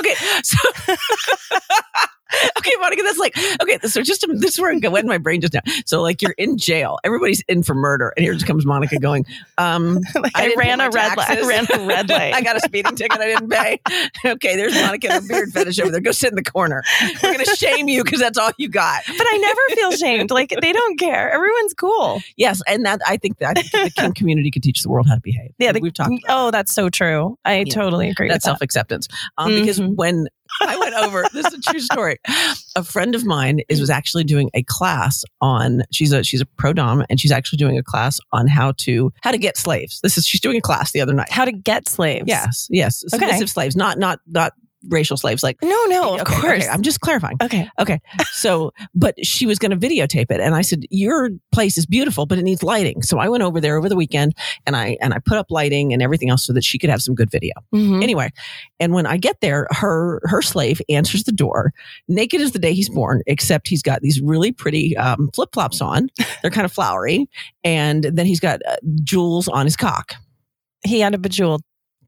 Okay. 0.00 0.14
So, 0.42 0.58
okay, 2.58 2.72
Monica, 2.80 3.02
that's 3.02 3.18
like, 3.18 3.36
okay, 3.62 3.78
so 3.84 4.02
just 4.02 4.26
this 4.28 4.54
is 4.54 4.60
where 4.60 4.72
I 4.72 4.88
went 4.88 5.04
in 5.04 5.08
my 5.08 5.18
brain 5.18 5.40
just 5.40 5.54
now. 5.54 5.60
So, 5.86 6.02
like, 6.02 6.20
you're 6.20 6.34
in 6.36 6.58
jail, 6.58 6.98
everybody's 7.04 7.42
in 7.48 7.62
for 7.62 7.74
murder, 7.74 8.12
and 8.16 8.24
here 8.24 8.34
just 8.34 8.46
comes 8.46 8.66
Monica 8.66 8.98
going, 8.98 9.24
um, 9.58 10.00
like 10.14 10.32
I 10.34 10.50
I, 10.50 10.54
ran 10.56 10.80
a 10.80 10.90
red 10.90 11.16
light. 11.16 11.30
I 11.30 11.46
ran 11.46 11.66
a 11.72 11.86
red 11.86 12.08
light. 12.08 12.34
I 12.34 12.40
got 12.42 12.56
a 12.56 12.60
speeding 12.60 12.96
ticket 12.96 13.18
I 13.20 13.26
didn't 13.26 13.48
pay. 13.50 13.80
Okay, 14.26 14.56
there's 14.56 14.74
Monica 14.74 15.18
a 15.18 15.20
beard 15.22 15.50
fetish 15.52 15.78
over 15.78 15.90
there. 15.92 16.00
Go 16.00 16.10
sit 16.12 16.30
in 16.30 16.36
the 16.36 16.42
corner. 16.44 16.82
We're 17.22 17.32
going 17.34 17.44
to 17.44 17.56
shame 17.56 17.88
you 17.88 18.02
because 18.04 18.20
that's 18.20 18.38
all 18.38 18.50
you 18.58 18.68
got. 18.68 19.02
but 19.06 19.14
I 19.30 19.36
never 19.38 19.60
feel 19.80 19.90
shamed. 19.92 20.30
Like 20.30 20.52
they 20.60 20.72
don't 20.72 20.98
care. 20.98 21.30
Everyone's 21.30 21.74
cool. 21.74 22.20
Yes, 22.36 22.62
and 22.66 22.84
that 22.84 23.00
I 23.06 23.16
think 23.16 23.33
that 23.38 23.56
the 23.56 23.90
kink 23.96 24.16
community 24.16 24.50
could 24.50 24.62
teach 24.62 24.82
the 24.82 24.88
world 24.88 25.06
how 25.08 25.14
to 25.14 25.20
behave. 25.20 25.52
Yeah, 25.58 25.72
the- 25.72 25.80
we've 25.80 25.92
talked. 25.94 26.10
About 26.24 26.46
Oh, 26.46 26.50
that's 26.50 26.74
so 26.74 26.88
true. 26.88 27.38
I 27.44 27.58
Yeah. 27.58 27.64
totally 27.74 28.08
agree 28.10 28.28
that 28.28 28.34
with 28.36 28.42
that. 28.42 28.48
self 28.48 28.62
acceptance. 28.62 29.08
Um, 29.38 29.54
Because 29.54 29.78
Mhm. 29.80 29.96
when 29.96 30.26
I 30.60 30.76
went 30.76 30.94
over, 30.94 31.24
this 31.32 31.46
is 31.46 31.54
a 31.54 31.60
true 31.60 31.80
story. 31.80 32.18
A 32.76 32.84
friend 32.84 33.14
of 33.14 33.24
mine 33.24 33.60
is 33.68 33.80
was 33.80 33.90
actually 33.90 34.24
doing 34.24 34.50
a 34.54 34.62
class 34.62 35.24
on. 35.40 35.82
She's 35.92 36.12
a 36.12 36.22
she's 36.22 36.40
a 36.40 36.46
pro 36.46 36.72
dom, 36.72 37.04
and 37.10 37.18
she's 37.20 37.32
actually 37.32 37.56
doing 37.58 37.76
a 37.78 37.82
class 37.82 38.18
on 38.32 38.46
how 38.46 38.72
to 38.78 39.12
how 39.22 39.30
to 39.32 39.38
get 39.38 39.56
slaves. 39.56 40.00
This 40.02 40.16
is 40.18 40.26
she's 40.26 40.40
doing 40.40 40.56
a 40.56 40.60
class 40.60 40.92
the 40.92 41.00
other 41.00 41.12
night. 41.14 41.30
How 41.30 41.44
to 41.44 41.52
get 41.52 41.88
slaves. 41.88 42.24
Yes, 42.26 42.68
yes, 42.70 43.02
Okay. 43.14 43.44
slaves, 43.46 43.74
not 43.76 43.98
not 43.98 44.20
not 44.26 44.52
racial 44.88 45.16
slaves. 45.16 45.42
Like 45.42 45.56
No, 45.62 45.84
no, 45.86 46.14
of 46.14 46.20
Okay, 46.22 46.40
course. 46.40 46.62
okay, 46.64 46.68
I'm 46.68 46.82
just 46.82 47.00
clarifying. 47.00 47.36
okay. 47.42 47.68
Okay. 47.80 48.00
So, 48.32 48.72
but 48.94 49.14
she 49.24 49.46
was 49.46 49.58
going 49.58 49.70
to 49.70 49.76
videotape 49.76 50.30
it. 50.30 50.40
And 50.40 50.54
I 50.54 50.62
said, 50.62 50.84
your 50.90 51.30
place 51.52 51.78
is 51.78 51.86
beautiful, 51.86 52.26
but 52.26 52.38
it 52.38 52.42
needs 52.42 52.62
lighting. 52.62 53.02
So 53.02 53.18
I 53.18 53.28
went 53.28 53.42
over 53.42 53.60
there 53.60 53.76
over 53.78 53.88
the 53.88 53.96
weekend 53.96 54.34
and 54.66 54.76
I, 54.76 54.96
and 55.00 55.14
I 55.14 55.18
put 55.18 55.38
up 55.38 55.46
lighting 55.50 55.92
and 55.92 56.02
everything 56.02 56.30
else 56.30 56.44
so 56.46 56.52
that 56.52 56.64
she 56.64 56.78
could 56.78 56.90
have 56.90 57.00
some 57.02 57.14
good 57.14 57.30
video. 57.30 57.52
Mhm. 57.74 58.02
Anyway. 58.02 58.30
And 58.80 58.92
when 58.92 59.06
I 59.06 59.16
get 59.16 59.40
there, 59.40 59.66
her, 59.70 60.20
her 60.24 60.42
slave 60.42 60.80
answers 60.88 61.24
the 61.24 61.32
door 61.32 61.72
naked 62.08 62.40
as 62.40 62.52
the 62.52 62.58
day 62.58 62.74
he's 62.74 62.88
born, 62.88 63.22
except 63.26 63.68
he's 63.68 63.82
got 63.82 64.00
these 64.02 64.20
really 64.20 64.52
pretty, 64.52 64.96
um, 64.96 65.30
flip 65.34 65.50
flops 65.52 65.80
on. 65.80 66.08
They're 66.42 66.50
kind 66.50 66.64
of 66.64 66.72
flowery. 66.72 67.28
And 67.62 68.04
then 68.04 68.26
he's 68.26 68.40
got 68.40 68.60
uh, 68.68 68.76
jewels 69.02 69.48
on 69.48 69.64
his 69.64 69.76
cock. 69.76 70.14
He 70.84 71.00
had 71.00 71.14
a 71.14 71.18
bejeweled. 71.18 71.62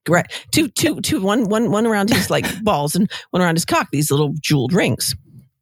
Right. 0.09 0.27
Two, 0.53 0.69
two, 0.69 1.01
two, 1.01 1.21
one, 1.21 1.49
one, 1.49 1.71
one 1.71 1.87
around 1.87 2.11
his 2.11 2.31
like 2.31 2.47
balls 2.63 2.95
and 2.97 3.11
one 3.31 3.43
around 3.43 3.57
his 3.57 3.65
cock, 3.65 3.89
these 3.91 4.11
little 4.11 4.35
jeweled 4.41 4.73
rings. 4.73 5.15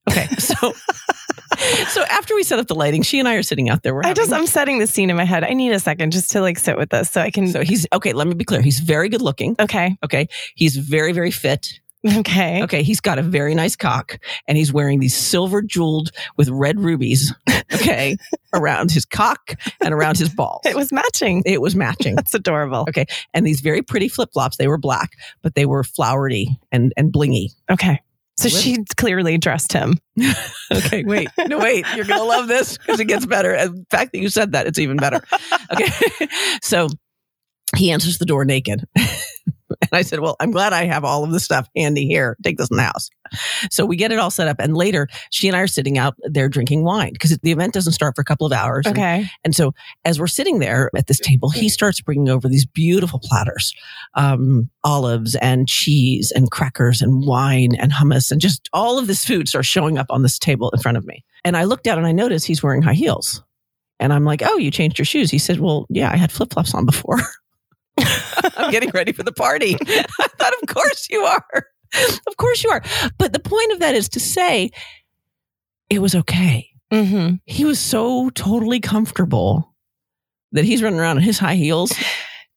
Okay. 0.09 0.27
So, 0.37 0.55
so 1.89 2.03
after 2.11 2.35
we 2.35 2.43
set 2.43 2.59
up 2.59 2.67
the 2.67 2.75
lighting, 2.75 3.03
she 3.03 3.19
and 3.19 3.27
I 3.27 3.35
are 3.35 3.43
sitting 3.43 3.71
out 3.71 3.83
there. 3.83 3.95
We're 3.95 4.03
I 4.05 4.13
just, 4.13 4.33
I'm 4.33 4.47
setting 4.47 4.79
the 4.79 4.87
scene 4.87 5.09
in 5.09 5.17
my 5.17 5.25
head. 5.25 5.45
I 5.45 5.55
need 5.55 5.73
a 5.73 5.81
second 5.81 6.13
just 6.13 6.31
to 6.33 6.41
like 6.41 6.59
sit 6.59 6.77
with 6.77 6.91
this 6.91 7.11
so 7.11 7.23
I 7.23 7.31
can. 7.31 7.49
so 7.49 7.63
he's 7.63 7.87
okay. 7.93 8.13
Let 8.13 8.27
me 8.27 8.35
be 8.35 8.45
clear. 8.45 8.61
He's 8.61 8.81
very 8.81 9.09
good 9.09 9.23
looking. 9.23 9.57
okay. 9.59 9.97
Okay. 10.05 10.29
He's 10.55 10.77
very, 10.77 11.13
very 11.13 11.31
fit. 11.31 11.81
Okay. 12.19 12.63
Okay. 12.63 12.83
He's 12.83 13.01
got 13.01 13.19
a 13.19 13.23
very 13.23 13.55
nice 13.55 13.77
cock 13.77 14.19
and 14.47 14.59
he's 14.59 14.73
wearing 14.73 15.01
these 15.01 15.17
silver 15.17 15.63
jeweled 15.63 16.11
with 16.37 16.49
red 16.49 16.79
rubies. 16.81 17.33
Okay. 17.73 18.17
around 18.55 18.93
his 18.93 19.05
cock 19.05 19.55
and 19.83 19.93
around 19.93 20.17
his 20.17 20.29
balls. 20.29 20.61
It 20.65 20.77
was 20.77 20.93
matching. 20.93 21.43
it 21.45 21.61
was 21.61 21.75
matching. 21.75 22.15
That's 22.15 22.33
adorable. 22.35 22.85
Okay. 22.89 23.07
And 23.33 23.45
these 23.45 23.61
very 23.61 23.83
pretty 23.83 24.09
flip 24.09 24.31
flops, 24.33 24.59
they 24.59 24.69
were 24.69 24.79
black, 24.79 25.13
but 25.43 25.55
they 25.55 25.67
were 25.67 25.83
flowery 25.83 26.57
and, 26.71 26.93
and 26.97 27.13
blingy. 27.13 27.49
Okay. 27.71 28.01
So 28.37 28.49
she 28.49 28.79
clearly 28.97 29.39
dressed 29.39 29.73
him. 29.73 29.99
Okay, 30.73 31.05
wait, 31.05 31.29
no, 31.47 31.59
wait. 31.59 31.87
You're 31.95 32.05
gonna 32.05 32.25
love 32.25 32.49
this 32.49 32.79
because 32.79 33.01
it 33.01 33.07
gets 33.07 33.27
better. 33.27 33.53
And 33.53 33.79
the 33.79 33.87
fact 33.91 34.13
that 34.13 34.19
you 34.19 34.29
said 34.29 34.53
that, 34.53 34.67
it's 34.67 34.79
even 34.79 34.97
better. 34.97 35.23
Okay, 35.73 36.29
so 36.63 36.89
he 37.77 37.93
answers 37.93 38.19
the 38.19 38.27
door 38.27 38.45
naked, 38.45 38.85
and 39.83 39.91
I 39.93 40.03
said, 40.03 40.21
"Well, 40.21 40.37
I'm 40.41 40.51
glad 40.51 40.73
I 40.73 40.85
have 40.85 41.05
all 41.05 41.25
of 41.25 41.31
this 41.33 41.45
stuff 41.45 41.69
handy 41.77 42.07
here. 42.07 42.37
Take 42.43 42.59
this 42.59 42.71
in 42.71 42.77
the 42.77 42.83
house." 42.83 43.11
So 43.71 43.87
we 43.87 43.97
get 43.97 44.13
it 44.13 44.19
all 44.19 44.31
set 44.31 44.49
up, 44.49 44.57
and 44.61 44.77
later 44.77 45.09
she 45.31 45.49
and 45.49 45.57
I 45.57 45.61
are 45.61 45.67
sitting 45.67 45.99
out 45.99 46.15
there 46.25 46.49
drinking 46.49 46.85
wine 46.85 47.13
because 47.13 47.37
the 47.39 47.51
event 47.53 47.73
doesn't 47.75 47.93
start 47.95 48.15
for 48.17 48.21
a 48.23 48.25
couple 48.25 48.47
of 48.47 48.53
hours. 48.53 48.87
And- 48.87 48.95
Okay. 48.97 49.27
and 49.45 49.55
so, 49.55 49.73
as 50.05 50.21
we're 50.21 50.27
sitting 50.27 50.59
there 50.59 50.91
at 50.97 51.07
this 51.07 51.19
table, 51.19 51.51
he 51.51 51.69
starts 51.69 52.01
bringing 52.01 52.29
over 52.29 52.49
these 52.49 52.67
beautiful 52.67 53.19
platters, 53.23 53.73
um, 54.15 54.69
olives 54.85 55.35
and 55.37 55.67
cheese 55.69 56.33
and 56.35 56.51
crackers 56.51 57.01
and 57.03 57.27
wine 57.27 57.71
and 57.79 57.93
hummus 57.93 58.31
and 58.31 58.41
just 58.41 58.69
all 58.73 58.99
of 58.99 59.07
this 59.07 59.25
food 59.25 59.49
starts 59.49 59.67
showing 59.69 59.99
up 59.99 60.07
on 60.11 60.23
this 60.23 60.39
table 60.39 60.71
in 60.71 60.81
front 60.81 60.97
of 60.97 61.05
me. 61.07 61.25
And 61.45 61.57
I 61.57 61.65
look 61.65 61.83
down 61.83 61.99
and 61.99 62.07
I 62.07 62.13
notice 62.13 62.45
he's 62.45 62.63
wearing 62.63 62.83
high 62.83 62.95
heels. 62.95 63.43
And 64.01 64.13
I'm 64.13 64.25
like, 64.25 64.43
"Oh, 64.45 64.59
you 64.59 64.71
changed 64.71 64.99
your 64.99 65.05
shoes?" 65.07 65.31
He 65.31 65.39
said, 65.39 65.61
"Well, 65.61 65.87
yeah, 65.89 66.11
I 66.13 66.17
had 66.17 66.33
flip 66.33 66.53
flops 66.53 66.75
on 66.75 66.85
before. 66.85 67.19
I'm 68.57 68.71
getting 68.71 68.91
ready 68.91 69.13
for 69.13 69.23
the 69.23 69.33
party." 69.33 69.77
I 69.87 70.27
thought, 70.39 70.53
"Of 70.63 70.69
course 70.69 71.07
you 71.11 71.23
are, 71.23 71.67
of 72.27 72.37
course 72.37 72.65
you 72.65 72.71
are." 72.71 72.83
But 73.19 73.33
the 73.33 73.41
point 73.41 73.73
of 73.73 73.81
that 73.81 73.95
is 73.95 74.09
to 74.11 74.21
say, 74.21 74.71
it 75.91 76.01
was 76.01 76.15
okay 76.15 76.71
Mm-hmm. 76.93 77.37
he 77.47 77.65
was 77.65 77.81
so 77.81 78.31
totally 78.31 78.79
comfortable 78.79 79.75
that 80.53 80.65
he's 80.65 80.81
running 80.83 81.01
around 81.01 81.17
in 81.17 81.25
his 81.25 81.39
high 81.41 81.57
heels. 81.57 81.93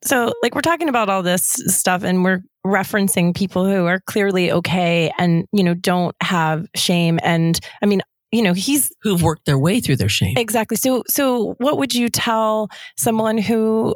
So, 0.03 0.31
like, 0.43 0.53
we're 0.53 0.61
talking 0.61 0.89
about 0.89 1.09
all 1.09 1.23
this 1.23 1.43
stuff 1.65 2.03
and 2.03 2.23
we're 2.23 2.41
referencing 2.63 3.35
people 3.35 3.65
who 3.65 3.85
are 3.87 3.99
clearly 4.01 4.51
okay 4.51 5.11
and, 5.17 5.45
you 5.53 5.63
know, 5.63 5.73
don't 5.73 6.15
have 6.21 6.67
shame. 6.75 7.19
And 7.23 7.59
I 7.81 7.87
mean, 7.87 8.01
you 8.31 8.43
know, 8.43 8.53
he's 8.53 8.91
Who've 9.01 9.23
worked 9.23 9.45
their 9.47 9.57
way 9.57 9.79
through 9.79 9.95
their 9.95 10.09
shame. 10.09 10.35
exactly. 10.37 10.77
So, 10.77 11.03
so 11.07 11.55
what 11.57 11.79
would 11.79 11.95
you 11.95 12.07
tell 12.09 12.69
someone 12.95 13.39
who, 13.39 13.95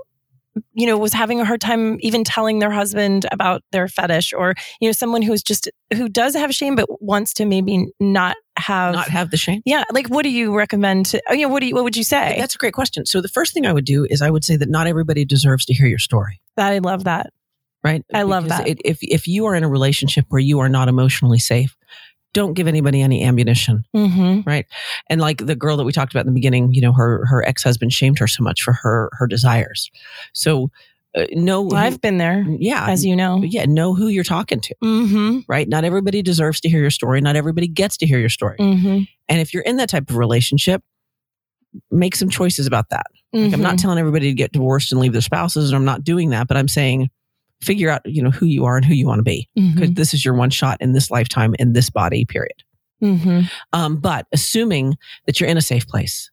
you 0.74 0.86
know, 0.86 0.98
was 0.98 1.14
having 1.14 1.40
a 1.40 1.46
hard 1.46 1.62
time 1.62 1.98
even 2.02 2.24
telling 2.24 2.60
their 2.60 2.72
husband 2.72 3.26
about 3.32 3.64
their 3.72 3.88
fetish 3.88 4.34
or, 4.34 4.54
you 4.80 4.88
know, 4.88 4.92
someone 4.92 5.22
who's 5.22 5.42
just, 5.42 5.70
who 5.94 6.10
does 6.10 6.36
have 6.36 6.54
shame, 6.54 6.76
but 6.76 7.02
wants 7.02 7.34
to 7.36 7.46
maybe 7.46 7.88
not 8.00 8.36
have, 8.58 8.94
Not 8.94 9.10
have 9.10 9.32
the 9.32 9.38
shame. 9.38 9.62
yeah. 9.66 9.84
Like, 9.92 10.08
what 10.08 10.24
do 10.24 10.30
you 10.30 10.56
recommend? 10.56 11.06
To, 11.08 11.22
oh, 11.30 11.34
you 11.34 11.48
know, 11.48 11.54
what 11.54 11.62
do 11.62 11.68
you, 11.68 11.76
what 11.76 11.84
would 11.84 11.96
you 11.96 12.04
say? 12.04 12.36
That's 12.38 12.56
a 12.56 12.58
great 12.58 12.74
question. 12.74 13.06
So 13.06 13.22
the 13.22 13.30
first 13.30 13.54
thing 13.54 13.66
I 13.66 13.74
would 13.74 13.86
do 13.86 14.06
is 14.10 14.22
I 14.22 14.30
would 14.30 14.44
say 14.44 14.58
that 14.58 14.70
not 14.70 14.88
everybody 14.88 15.24
deserves 15.26 15.66
to 15.66 15.74
hear 15.74 15.88
your 15.88 16.00
story. 16.00 16.42
I 16.58 16.80
love 16.80 17.06
that. 17.06 17.32
Right? 17.84 18.04
I 18.14 18.22
love 18.24 18.48
that. 18.50 18.68
It, 18.68 18.80
if 18.86 19.00
if 19.02 19.28
you 19.28 19.48
are 19.48 19.56
in 19.56 19.64
a 19.64 19.68
relationship 19.68 20.28
where 20.30 20.40
you 20.40 20.60
are 20.60 20.70
not 20.70 20.88
emotionally 20.88 21.40
safe, 21.40 21.76
don't 22.34 22.54
give 22.54 22.68
anybody 22.68 23.02
any 23.02 23.24
ammunition. 23.24 23.86
Mm-hmm. 23.96 24.50
And 25.10 25.22
like 25.22 25.46
the 25.46 25.56
girl 25.56 25.78
that 25.78 25.84
we 25.84 25.92
talked 25.92 26.14
about 26.14 26.22
in 26.22 26.28
the 26.28 26.34
beginning, 26.34 26.74
you 26.74 26.82
know, 26.82 26.94
her 26.94 27.26
her 27.26 27.46
ex 27.46 27.64
husband 27.64 27.94
shamed 27.94 28.20
her 28.20 28.28
so 28.28 28.44
much 28.44 28.62
for 28.62 28.74
her 28.74 29.10
her 29.14 29.28
desires. 29.28 29.92
So 30.34 30.70
uh, 31.14 31.26
know, 31.32 31.64
Well, 31.64 31.76
I've 31.76 32.00
been 32.00 32.20
there, 32.20 32.46
yeah, 32.48 32.88
as 32.90 33.04
you 33.04 33.18
know. 33.18 33.44
yeah, 33.44 33.66
know 33.66 33.94
who 33.94 34.08
you're 34.08 34.24
talking 34.24 34.62
to. 34.62 34.76
Mm-hmm. 34.82 35.40
right? 35.46 35.68
Not 35.68 35.84
everybody 35.84 36.22
deserves 36.22 36.62
to 36.62 36.70
hear 36.70 36.80
your 36.80 36.90
story. 36.90 37.20
Not 37.20 37.36
everybody 37.36 37.68
gets 37.68 37.98
to 37.98 38.06
hear 38.06 38.18
your 38.18 38.30
story. 38.30 38.58
Mm-hmm. 38.58 39.00
And 39.28 39.42
if 39.42 39.54
you're 39.54 39.64
in 39.64 39.76
that 39.78 39.90
type 39.90 40.10
of 40.10 40.16
relationship, 40.16 40.82
make 41.90 42.16
some 42.16 42.30
choices 42.30 42.66
about 42.66 42.90
that. 42.90 43.08
Like, 43.34 43.54
I'm 43.54 43.62
not 43.62 43.78
telling 43.80 43.98
everybody 43.98 44.28
to 44.28 44.34
get 44.34 44.52
divorced 44.52 44.92
and 44.92 45.00
leave 45.00 45.14
their 45.14 45.22
spouses, 45.22 45.70
and 45.70 45.76
I'm 45.78 45.86
not 45.86 46.04
doing 46.04 46.30
that, 46.32 46.48
but 46.48 46.58
I'm 46.58 46.68
saying 46.68 47.10
figure 47.62 47.90
out, 47.90 48.02
you 48.06 48.22
know, 48.22 48.32
who 48.32 48.46
you 48.46 48.66
are 48.66 48.76
and 48.78 48.86
who 48.86 48.94
you 48.94 49.08
want 49.08 49.20
to 49.20 49.24
be. 49.24 49.48
Mm-hmm. 49.58 49.76
Because 49.80 49.94
this 49.96 50.14
is 50.14 50.26
your 50.26 50.34
one 50.34 50.50
shot 50.50 50.78
in 50.82 50.94
this 50.94 51.12
lifetime 51.12 51.56
in 51.60 51.74
this 51.74 51.90
body, 51.90 52.26
period. 52.26 52.64
Mm-hmm. 53.04 53.42
Um, 53.74 53.98
but 53.98 54.28
assuming 54.32 54.96
that 55.26 55.40
you're 55.40 55.50
in 55.50 55.58
a 55.58 55.62
safe 55.62 55.88
place, 55.88 56.30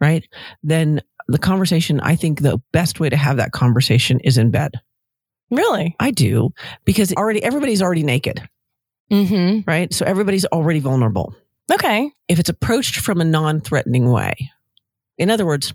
right? 0.00 0.26
Then 0.62 1.00
the 1.28 1.38
conversation, 1.38 2.00
I 2.00 2.16
think 2.16 2.40
the 2.40 2.60
best 2.72 3.00
way 3.00 3.08
to 3.08 3.16
have 3.16 3.36
that 3.38 3.52
conversation 3.52 4.20
is 4.20 4.38
in 4.38 4.50
bed. 4.50 4.72
Really? 5.50 5.94
I 6.00 6.10
do 6.10 6.52
because 6.84 7.12
already 7.12 7.42
everybody's 7.42 7.82
already 7.82 8.02
naked, 8.02 8.46
Mm-hmm. 9.12 9.68
right? 9.70 9.92
So 9.92 10.04
everybody's 10.06 10.46
already 10.46 10.80
vulnerable. 10.80 11.34
Okay. 11.70 12.10
if 12.28 12.38
it's 12.38 12.48
approached 12.48 12.96
from 12.96 13.20
a 13.20 13.24
non 13.24 13.60
threatening 13.60 14.10
way. 14.10 14.50
In 15.18 15.30
other 15.30 15.46
words, 15.46 15.72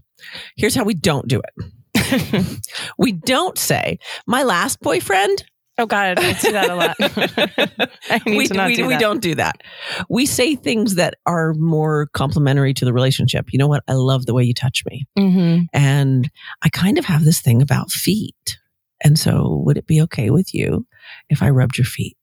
here's 0.58 0.76
how 0.76 0.84
we 0.84 0.94
don't 0.94 1.28
do 1.28 1.40
it. 1.40 1.66
we 2.98 3.12
don't 3.12 3.58
say, 3.58 4.00
my 4.28 4.44
last 4.44 4.80
boyfriend. 4.80 5.44
oh 5.78 5.86
God, 5.86 6.20
I 6.20 6.34
see 6.34 6.52
that 6.52 6.70
a 6.70 6.76
lot. 6.76 6.96
I 8.10 8.22
need 8.26 8.38
we, 8.38 8.48
to 8.48 8.54
not 8.54 8.68
we, 8.68 8.76
do 8.76 8.88
we 8.88 8.98
don't 8.98 9.22
do 9.22 9.36
that. 9.36 9.62
We 10.10 10.26
say 10.26 10.56
things 10.56 10.96
that 10.96 11.16
are 11.26 11.54
more 11.54 12.08
complimentary 12.14 12.74
to 12.76 12.86
the 12.86 12.94
relationship. 12.94 13.48
You 13.52 13.60
know 13.60 13.68
what? 13.68 13.84
I 13.88 13.94
love 13.94 14.26
the 14.26 14.34
way 14.34 14.44
you 14.44 14.54
touch 14.54 14.84
me. 14.90 15.06
Mm-hmm. 15.18 15.66
And 15.74 16.30
I 16.62 16.70
kind 16.70 16.98
of 16.98 17.06
have 17.06 17.24
this 17.24 17.42
thing 17.42 17.62
about 17.62 17.92
feet. 17.92 18.58
And 19.04 19.18
so 19.18 19.62
would 19.66 19.78
it 19.78 19.88
be 19.88 20.02
okay 20.02 20.30
with 20.30 20.54
you 20.54 20.86
if 21.30 21.42
I 21.42 21.50
rubbed 21.50 21.78
your 21.78 21.86
feet? 21.86 22.18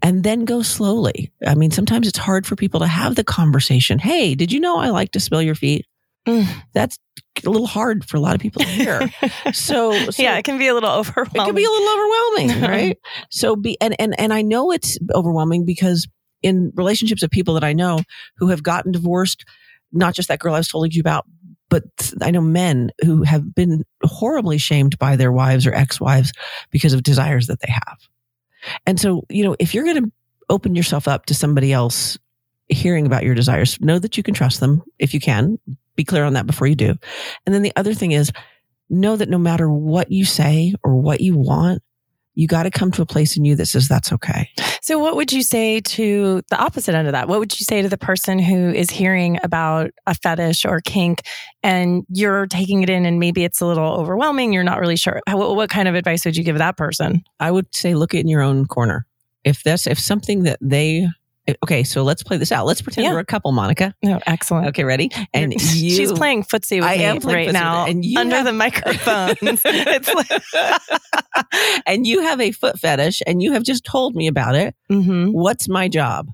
And 0.00 0.22
then 0.24 0.44
go 0.44 0.62
slowly. 0.62 1.30
I 1.46 1.54
mean, 1.54 1.70
sometimes 1.70 2.08
it's 2.08 2.18
hard 2.18 2.46
for 2.46 2.56
people 2.56 2.80
to 2.80 2.86
have 2.86 3.16
the 3.16 3.24
conversation. 3.24 3.98
Hey, 3.98 4.34
did 4.34 4.50
you 4.50 4.60
know 4.60 4.78
I 4.78 4.88
like 4.90 5.12
to 5.12 5.20
smell 5.20 5.42
your 5.42 5.54
feet? 5.54 5.84
Mm. 6.28 6.46
That's 6.74 6.98
a 7.44 7.50
little 7.50 7.66
hard 7.66 8.04
for 8.04 8.16
a 8.16 8.20
lot 8.20 8.34
of 8.34 8.40
people 8.40 8.62
to 8.62 8.68
hear. 8.68 9.08
So, 9.52 9.92
so 10.10 10.22
yeah, 10.22 10.36
it 10.36 10.44
can 10.44 10.58
be 10.58 10.66
a 10.66 10.74
little 10.74 10.90
overwhelming. 10.90 11.42
it 11.42 11.44
can 11.44 11.54
be 11.54 11.64
a 11.64 11.70
little 11.70 11.88
overwhelming, 11.88 12.60
right? 12.70 12.98
so 13.30 13.56
be 13.56 13.80
and 13.80 13.98
and 13.98 14.18
and 14.20 14.32
I 14.32 14.42
know 14.42 14.70
it's 14.70 14.98
overwhelming 15.14 15.64
because 15.64 16.06
in 16.42 16.72
relationships 16.74 17.22
of 17.22 17.30
people 17.30 17.54
that 17.54 17.64
I 17.64 17.72
know 17.72 18.00
who 18.36 18.48
have 18.48 18.62
gotten 18.62 18.92
divorced, 18.92 19.44
not 19.92 20.14
just 20.14 20.28
that 20.28 20.38
girl 20.38 20.54
I 20.54 20.58
was 20.58 20.68
telling 20.68 20.90
you 20.92 21.00
about, 21.00 21.24
but 21.68 21.84
I 22.22 22.30
know 22.30 22.40
men 22.40 22.90
who 23.04 23.22
have 23.22 23.54
been 23.54 23.84
horribly 24.02 24.58
shamed 24.58 24.98
by 24.98 25.16
their 25.16 25.32
wives 25.32 25.66
or 25.66 25.74
ex-wives 25.74 26.32
because 26.70 26.92
of 26.92 27.02
desires 27.02 27.46
that 27.46 27.60
they 27.60 27.72
have. 27.72 27.98
And 28.86 29.00
so, 29.00 29.22
you 29.28 29.44
know, 29.44 29.56
if 29.58 29.74
you're 29.74 29.84
going 29.84 30.04
to 30.04 30.12
open 30.50 30.74
yourself 30.74 31.08
up 31.08 31.26
to 31.26 31.34
somebody 31.34 31.72
else 31.72 32.18
hearing 32.68 33.06
about 33.06 33.24
your 33.24 33.34
desires, 33.34 33.80
know 33.80 33.98
that 33.98 34.16
you 34.16 34.22
can 34.22 34.34
trust 34.34 34.60
them 34.60 34.82
if 34.98 35.14
you 35.14 35.20
can. 35.20 35.58
Be 35.98 36.04
clear 36.04 36.22
on 36.22 36.34
that 36.34 36.46
before 36.46 36.68
you 36.68 36.76
do. 36.76 36.94
And 37.44 37.52
then 37.52 37.62
the 37.62 37.72
other 37.74 37.92
thing 37.92 38.12
is 38.12 38.30
know 38.88 39.16
that 39.16 39.28
no 39.28 39.36
matter 39.36 39.68
what 39.68 40.12
you 40.12 40.24
say 40.24 40.72
or 40.84 40.94
what 40.94 41.20
you 41.20 41.36
want, 41.36 41.82
you 42.36 42.46
got 42.46 42.62
to 42.62 42.70
come 42.70 42.92
to 42.92 43.02
a 43.02 43.06
place 43.06 43.36
in 43.36 43.44
you 43.44 43.56
that 43.56 43.66
says 43.66 43.88
that's 43.88 44.12
okay. 44.12 44.48
So, 44.80 45.00
what 45.00 45.16
would 45.16 45.32
you 45.32 45.42
say 45.42 45.80
to 45.80 46.40
the 46.50 46.56
opposite 46.56 46.94
end 46.94 47.08
of 47.08 47.12
that? 47.12 47.26
What 47.26 47.40
would 47.40 47.58
you 47.58 47.64
say 47.64 47.82
to 47.82 47.88
the 47.88 47.98
person 47.98 48.38
who 48.38 48.70
is 48.70 48.90
hearing 48.90 49.40
about 49.42 49.90
a 50.06 50.14
fetish 50.14 50.64
or 50.64 50.80
kink 50.80 51.22
and 51.64 52.06
you're 52.08 52.46
taking 52.46 52.84
it 52.84 52.90
in 52.90 53.04
and 53.04 53.18
maybe 53.18 53.42
it's 53.42 53.60
a 53.60 53.66
little 53.66 53.92
overwhelming? 53.94 54.52
You're 54.52 54.62
not 54.62 54.78
really 54.78 54.94
sure. 54.94 55.20
How, 55.26 55.52
what 55.52 55.68
kind 55.68 55.88
of 55.88 55.96
advice 55.96 56.24
would 56.24 56.36
you 56.36 56.44
give 56.44 56.58
that 56.58 56.76
person? 56.76 57.24
I 57.40 57.50
would 57.50 57.74
say 57.74 57.96
look 57.96 58.14
in 58.14 58.28
your 58.28 58.42
own 58.42 58.66
corner. 58.66 59.04
If 59.42 59.64
that's 59.64 59.88
if 59.88 59.98
something 59.98 60.44
that 60.44 60.60
they 60.60 61.08
okay, 61.62 61.82
so 61.84 62.02
let's 62.02 62.22
play 62.22 62.36
this 62.36 62.52
out. 62.52 62.66
Let's 62.66 62.82
pretend 62.82 63.04
Yeah. 63.04 63.12
we're 63.12 63.18
a 63.20 63.24
couple, 63.24 63.52
Monica. 63.52 63.94
No, 64.02 64.20
excellent. 64.26 64.66
Okay, 64.68 64.84
ready? 64.84 65.10
And 65.32 65.52
you, 65.74 65.90
she's 65.90 66.12
playing 66.12 66.44
footsie 66.44 66.76
with 66.80 66.84
I 66.88 66.96
me 66.98 67.04
am 67.04 67.20
playing 67.20 67.46
right 67.46 67.52
now 67.52 67.86
and 67.86 68.04
you 68.04 68.18
under 68.18 68.36
have- 68.36 68.44
the 68.46 68.52
microphones. 68.52 69.38
like, 70.14 70.30
and 71.86 72.06
you 72.06 72.22
have 72.22 72.40
a 72.40 72.52
foot 72.52 72.78
fetish, 72.78 73.22
and 73.26 73.42
you 73.42 73.52
have 73.52 73.62
just 73.62 73.84
told 73.84 74.14
me 74.14 74.26
about 74.26 74.54
it. 74.54 74.74
Mhm. 74.90 75.32
What's 75.32 75.68
my 75.68 75.88
job? 75.88 76.28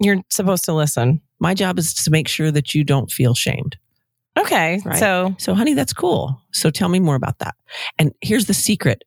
you're 0.00 0.20
supposed 0.30 0.64
to 0.64 0.72
listen. 0.72 1.20
My 1.38 1.54
job 1.54 1.78
is 1.78 1.94
to 1.94 2.10
make 2.10 2.26
sure 2.26 2.50
that 2.50 2.74
you 2.74 2.82
don't 2.82 3.08
feel 3.08 3.34
shamed. 3.34 3.76
Okay, 4.36 4.80
Right. 4.84 4.98
so 4.98 5.36
So, 5.38 5.54
honey, 5.54 5.74
that's 5.74 5.92
cool. 5.92 6.40
So, 6.52 6.70
tell 6.70 6.88
me 6.88 6.98
more 6.98 7.14
about 7.14 7.38
that. 7.38 7.54
And 8.00 8.12
here's 8.20 8.46
the 8.46 8.54
secret 8.54 9.04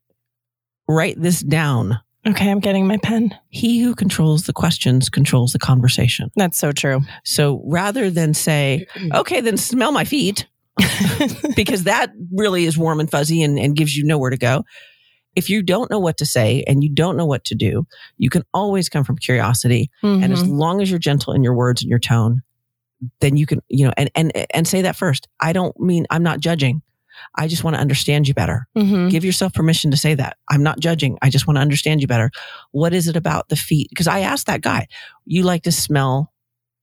write 0.88 1.20
this 1.20 1.40
down. 1.40 1.98
Okay, 2.26 2.50
I'm 2.50 2.60
getting 2.60 2.86
my 2.86 2.96
pen. 2.98 3.34
He 3.48 3.80
who 3.80 3.94
controls 3.94 4.44
the 4.44 4.52
questions 4.52 5.08
controls 5.08 5.52
the 5.52 5.58
conversation. 5.58 6.30
That's 6.36 6.58
so 6.58 6.72
true. 6.72 7.00
So, 7.24 7.62
rather 7.64 8.10
than 8.10 8.34
say, 8.34 8.86
okay, 9.14 9.40
then 9.40 9.56
smell 9.56 9.92
my 9.92 10.04
feet, 10.04 10.46
because 11.56 11.84
that 11.84 12.12
really 12.32 12.64
is 12.66 12.76
warm 12.76 13.00
and 13.00 13.10
fuzzy 13.10 13.42
and, 13.42 13.58
and 13.58 13.74
gives 13.76 13.96
you 13.96 14.04
nowhere 14.04 14.30
to 14.30 14.36
go. 14.36 14.64
If 15.34 15.50
you 15.50 15.62
don't 15.62 15.90
know 15.90 15.98
what 15.98 16.16
to 16.18 16.26
say 16.26 16.64
and 16.66 16.82
you 16.82 16.90
don't 16.90 17.16
know 17.16 17.26
what 17.26 17.44
to 17.46 17.54
do, 17.54 17.86
you 18.16 18.30
can 18.30 18.42
always 18.54 18.88
come 18.88 19.04
from 19.04 19.16
curiosity. 19.18 19.90
And 20.02 20.32
as 20.32 20.42
Mhm. 20.44 20.58
long 20.58 20.80
as 20.80 20.90
you're 20.90 20.98
gentle 20.98 21.34
in 21.34 21.42
your 21.42 21.54
words 21.54 21.82
and 21.82 21.90
your 21.90 21.98
tone, 21.98 22.40
then 23.20 23.36
you 23.36 23.44
can, 23.44 23.60
you 23.68 23.86
know, 23.86 23.92
and 23.98 24.10
and 24.14 24.32
and 24.54 24.66
say 24.66 24.82
that 24.82 24.96
first. 24.96 25.28
I 25.38 25.52
don't 25.52 25.78
mean 25.78 26.06
I'm 26.08 26.22
not 26.22 26.40
judging. 26.40 26.80
I 27.34 27.48
just 27.48 27.64
want 27.64 27.74
to 27.76 27.80
understand 27.80 28.28
you 28.28 28.34
better. 28.34 28.66
Mhm. 28.76 29.10
Give 29.10 29.24
yourself 29.24 29.52
permission 29.54 29.90
to 29.90 29.96
say 29.96 30.14
that. 30.14 30.36
I'm 30.50 30.62
not 30.62 30.80
judging. 30.80 31.18
I 31.22 31.30
just 31.30 31.46
want 31.46 31.56
to 31.56 31.60
understand 31.60 32.00
you 32.00 32.06
better. 32.06 32.30
What 32.72 32.92
is 32.94 33.08
it 33.08 33.16
about 33.16 33.48
the 33.48 33.56
feet? 33.56 33.88
Because 33.90 34.06
I 34.06 34.20
asked 34.20 34.46
that 34.46 34.60
guy, 34.62 34.86
you 35.24 35.42
like 35.42 35.62
to 35.64 35.72
smell 35.72 36.32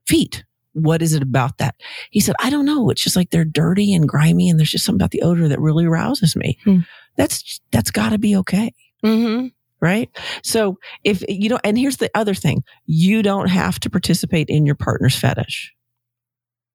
feet. 0.07 0.43
What 0.73 1.01
is 1.01 1.13
it 1.13 1.21
about 1.21 1.59
that? 1.59 1.75
He 2.09 2.19
said, 2.19 2.35
I 2.39 2.49
don't 2.49 2.65
know. 2.65 2.89
It's 2.89 3.03
just 3.03 3.15
like 3.15 3.29
they're 3.29 3.45
dirty 3.45 3.93
and 3.93 4.09
grimy 4.09 4.49
and 4.49 4.59
there's 4.59 4.71
just 4.71 4.85
something 4.85 4.99
about 5.01 5.11
the 5.11 5.21
odor 5.21 5.47
that 5.47 5.59
really 5.61 5.85
arouses 5.85 6.35
me. 6.35 6.57
Hmm. 6.63 6.79
That's, 7.15 7.61
that's 7.71 7.91
gotta 7.91 8.17
be 8.17 8.35
okay. 8.37 8.73
Mhm. 9.05 9.51
Right. 9.81 10.09
So 10.43 10.79
if 11.03 11.23
you 11.27 11.49
don't, 11.49 11.61
and 11.63 11.77
here's 11.77 11.97
the 11.97 12.09
other 12.15 12.33
thing, 12.33 12.63
you 12.85 13.21
don't 13.21 13.49
have 13.49 13.79
to 13.81 13.89
participate 13.89 14.47
in 14.49 14.65
your 14.65 14.75
partner's 14.75 15.15
fetish. 15.15 15.73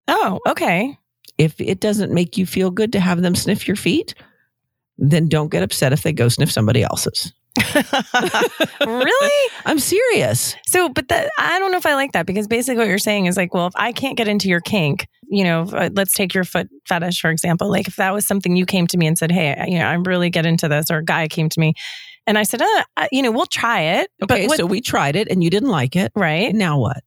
Oh, 0.06 0.38
okay. 0.46 0.96
If 1.38 1.60
it 1.60 1.80
doesn't 1.80 2.12
make 2.12 2.36
you 2.36 2.46
feel 2.46 2.70
good 2.70 2.92
to 2.92 3.00
have 3.00 3.22
them 3.22 3.34
sniff 3.34 3.66
your 3.66 3.76
feet, 3.76 4.14
then 4.98 5.28
don't 5.28 5.50
get 5.50 5.62
upset 5.62 5.92
if 5.92 6.02
they 6.02 6.12
go 6.12 6.28
sniff 6.28 6.50
somebody 6.50 6.82
else's. 6.82 7.32
really? 8.86 9.50
I'm 9.66 9.78
serious. 9.78 10.54
So, 10.66 10.88
but 10.88 11.08
that 11.08 11.30
I 11.38 11.58
don't 11.58 11.72
know 11.72 11.78
if 11.78 11.86
I 11.86 11.94
like 11.94 12.12
that 12.12 12.26
because 12.26 12.46
basically 12.46 12.78
what 12.78 12.88
you're 12.88 12.98
saying 12.98 13.26
is 13.26 13.36
like, 13.36 13.54
well, 13.54 13.66
if 13.66 13.74
I 13.76 13.92
can't 13.92 14.16
get 14.16 14.28
into 14.28 14.48
your 14.48 14.60
kink, 14.60 15.06
you 15.28 15.44
know, 15.44 15.62
uh, 15.62 15.90
let's 15.92 16.14
take 16.14 16.34
your 16.34 16.44
foot 16.44 16.68
fetish 16.86 17.20
for 17.20 17.30
example. 17.30 17.70
Like, 17.70 17.88
if 17.88 17.96
that 17.96 18.12
was 18.12 18.26
something 18.26 18.56
you 18.56 18.66
came 18.66 18.86
to 18.88 18.96
me 18.96 19.06
and 19.06 19.18
said, 19.18 19.30
"Hey, 19.30 19.56
you 19.68 19.78
know, 19.78 19.86
I 19.86 19.94
really 19.94 20.30
get 20.30 20.46
into 20.46 20.68
this," 20.68 20.90
or 20.90 20.98
a 20.98 21.04
guy 21.04 21.28
came 21.28 21.48
to 21.48 21.60
me, 21.60 21.74
and 22.26 22.38
I 22.38 22.44
said, 22.44 22.62
uh, 22.62 23.06
"You 23.12 23.22
know, 23.22 23.30
we'll 23.30 23.46
try 23.46 23.80
it." 23.80 24.10
Okay, 24.22 24.42
but 24.42 24.48
what, 24.48 24.56
so 24.58 24.66
we 24.66 24.80
tried 24.80 25.16
it 25.16 25.28
and 25.30 25.42
you 25.42 25.50
didn't 25.50 25.70
like 25.70 25.96
it. 25.96 26.12
right? 26.14 26.54
Now 26.54 26.78
what? 26.78 27.02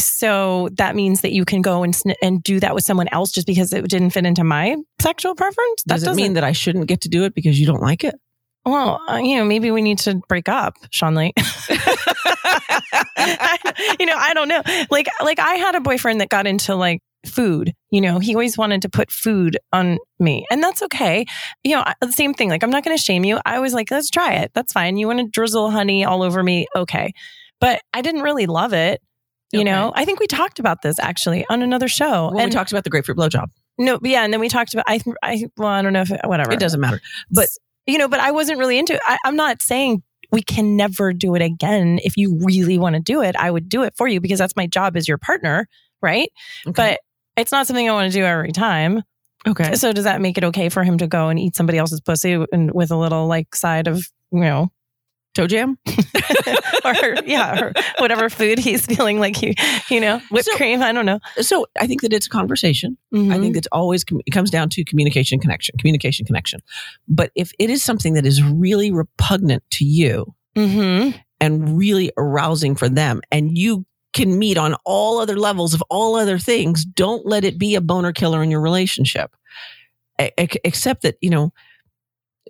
So 0.00 0.68
that 0.74 0.94
means 0.94 1.22
that 1.22 1.32
you 1.32 1.44
can 1.44 1.60
go 1.62 1.82
and 1.82 2.00
and 2.22 2.42
do 2.42 2.60
that 2.60 2.74
with 2.74 2.84
someone 2.84 3.08
else 3.12 3.32
just 3.32 3.46
because 3.46 3.72
it 3.72 3.88
didn't 3.88 4.10
fit 4.10 4.24
into 4.26 4.44
my 4.44 4.76
sexual 5.00 5.34
preference. 5.34 5.82
That 5.86 5.94
Does 5.94 6.02
it 6.02 6.06
doesn't 6.06 6.22
mean 6.22 6.32
that 6.34 6.44
I 6.44 6.52
shouldn't 6.52 6.86
get 6.86 7.00
to 7.02 7.08
do 7.08 7.24
it 7.24 7.34
because 7.34 7.58
you 7.58 7.66
don't 7.66 7.82
like 7.82 8.04
it? 8.04 8.14
Well, 8.64 9.00
uh, 9.08 9.16
you 9.16 9.36
know, 9.36 9.44
maybe 9.44 9.70
we 9.70 9.80
need 9.82 9.98
to 10.00 10.20
break 10.28 10.48
up, 10.48 10.74
Shanley. 10.90 11.32
I- 13.16 13.94
you 14.00 14.06
know, 14.06 14.16
I 14.16 14.34
don't 14.34 14.48
know. 14.48 14.62
Like, 14.90 15.08
like 15.22 15.38
I 15.38 15.54
had 15.54 15.74
a 15.74 15.80
boyfriend 15.80 16.20
that 16.20 16.28
got 16.28 16.46
into 16.46 16.74
like 16.74 17.00
food. 17.26 17.72
You 17.90 18.00
know, 18.00 18.18
he 18.18 18.34
always 18.34 18.58
wanted 18.58 18.82
to 18.82 18.88
put 18.88 19.10
food 19.10 19.58
on 19.72 19.98
me, 20.18 20.46
and 20.50 20.62
that's 20.62 20.82
okay. 20.82 21.24
You 21.64 21.76
know, 21.76 21.84
the 22.00 22.12
same 22.12 22.34
thing. 22.34 22.50
Like, 22.50 22.62
I'm 22.62 22.70
not 22.70 22.84
going 22.84 22.96
to 22.96 23.02
shame 23.02 23.24
you. 23.24 23.38
I 23.46 23.58
was 23.60 23.72
like, 23.72 23.90
let's 23.90 24.10
try 24.10 24.34
it. 24.34 24.50
That's 24.54 24.72
fine. 24.72 24.96
You 24.96 25.06
want 25.06 25.20
to 25.20 25.26
drizzle 25.26 25.70
honey 25.70 26.04
all 26.04 26.22
over 26.22 26.42
me? 26.42 26.66
Okay, 26.76 27.12
but 27.60 27.80
I 27.92 28.02
didn't 28.02 28.22
really 28.22 28.46
love 28.46 28.72
it. 28.72 29.00
You 29.52 29.60
Okay. 29.60 29.70
know, 29.70 29.92
I 29.94 30.04
think 30.04 30.20
we 30.20 30.26
talked 30.26 30.58
about 30.58 30.82
this 30.82 30.98
actually 30.98 31.44
on 31.48 31.62
another 31.62 31.88
show. 31.88 32.30
Well, 32.32 32.44
we 32.44 32.50
talked 32.50 32.70
about 32.70 32.84
the 32.84 32.90
grapefruit 32.90 33.16
blowjob. 33.16 33.48
no, 33.78 33.98
but 33.98 34.10
yeah, 34.10 34.22
and 34.24 34.32
then 34.32 34.40
we 34.40 34.48
talked 34.48 34.74
about 34.74 34.84
I, 34.88 35.00
I 35.22 35.46
well, 35.56 35.68
I 35.68 35.82
don't 35.82 35.92
know 35.92 36.02
if 36.02 36.10
whatever. 36.24 36.52
It 36.52 36.60
doesn't 36.60 36.80
matter. 36.80 37.00
But 37.30 37.48
you 37.86 37.96
know, 37.98 38.08
but 38.08 38.20
I 38.20 38.30
wasn't 38.32 38.58
really 38.58 38.78
into 38.78 38.92
it. 38.94 39.00
I, 39.06 39.16
I'm 39.24 39.36
not 39.36 39.62
saying 39.62 40.02
we 40.30 40.42
can 40.42 40.76
never 40.76 41.14
do 41.14 41.34
it 41.34 41.40
again. 41.42 41.98
If 42.04 42.18
you 42.18 42.38
really 42.44 42.76
want 42.78 42.94
to 42.96 43.00
do 43.00 43.22
it, 43.22 43.34
I 43.36 43.50
would 43.50 43.68
do 43.70 43.82
it 43.84 43.94
for 43.96 44.06
you 44.06 44.20
because 44.20 44.38
that's 44.38 44.54
my 44.56 44.66
job 44.66 44.94
as 44.96 45.08
your 45.08 45.16
partner, 45.16 45.66
right? 46.02 46.30
But 46.66 47.00
it's 47.36 47.50
not 47.50 47.66
something 47.66 47.88
I 47.88 47.92
want 47.94 48.12
to 48.12 48.18
do 48.18 48.24
every 48.24 48.52
time. 48.52 49.02
okay. 49.46 49.74
So 49.76 49.94
does 49.94 50.04
that 50.04 50.20
make 50.20 50.36
it 50.36 50.44
okay 50.44 50.68
for 50.68 50.84
him 50.84 50.98
to 50.98 51.06
go 51.06 51.28
and 51.30 51.38
eat 51.38 51.56
somebody 51.56 51.78
else's 51.78 52.02
pussy 52.02 52.32
and 52.52 52.70
with 52.72 52.90
a 52.90 52.96
little 52.96 53.26
like 53.26 53.54
side 53.56 53.86
of 53.88 54.06
you 54.30 54.40
know, 54.40 54.70
Toe 55.34 55.46
jam? 55.46 55.78
or 56.84 56.94
yeah, 57.26 57.60
or 57.60 57.72
whatever 57.98 58.28
food 58.28 58.58
he's 58.58 58.86
feeling 58.86 59.20
like 59.20 59.36
he, 59.36 59.54
you 59.90 60.00
know, 60.00 60.20
whipped 60.30 60.46
So- 60.46 60.56
cream. 60.56 60.82
I 60.82 60.92
don't 60.92 61.06
know. 61.06 61.20
So 61.40 61.66
I 61.80 61.86
think 61.86 62.02
that 62.02 62.12
it's 62.12 62.26
a 62.26 62.30
conversation. 62.30 62.96
I 63.12 63.16
Mhm. 63.18 63.40
think 63.40 63.56
it's 63.56 63.68
always, 63.70 64.04
it 64.26 64.30
comes 64.32 64.50
down 64.50 64.68
to 64.70 64.84
communication, 64.84 65.38
connection, 65.38 65.76
communication, 65.78 66.26
connection. 66.26 66.60
But 67.08 67.30
if 67.34 67.52
it 67.58 67.70
is 67.70 67.82
something 67.84 68.14
that 68.14 68.26
is 68.26 68.42
really 68.42 68.90
repugnant 68.90 69.62
to 69.72 69.84
you 69.84 70.34
Mhm. 70.56 71.14
and 71.40 71.78
really 71.78 72.10
arousing 72.16 72.74
for 72.74 72.88
them, 72.88 73.20
and 73.30 73.56
you 73.56 73.84
can 74.14 74.38
meet 74.38 74.56
on 74.58 74.74
all 74.84 75.18
other 75.20 75.36
levels 75.38 75.74
of 75.74 75.82
all 75.90 76.16
other 76.16 76.38
things, 76.38 76.84
don't 76.84 77.26
let 77.26 77.44
it 77.44 77.58
be 77.58 77.74
a 77.76 77.80
boner 77.80 78.12
killer 78.12 78.42
in 78.42 78.50
your 78.50 78.60
relationship. 78.60 79.30
Ex- 80.18 80.56
except 80.64 81.02
that, 81.02 81.16
you 81.20 81.30
know, 81.30 81.52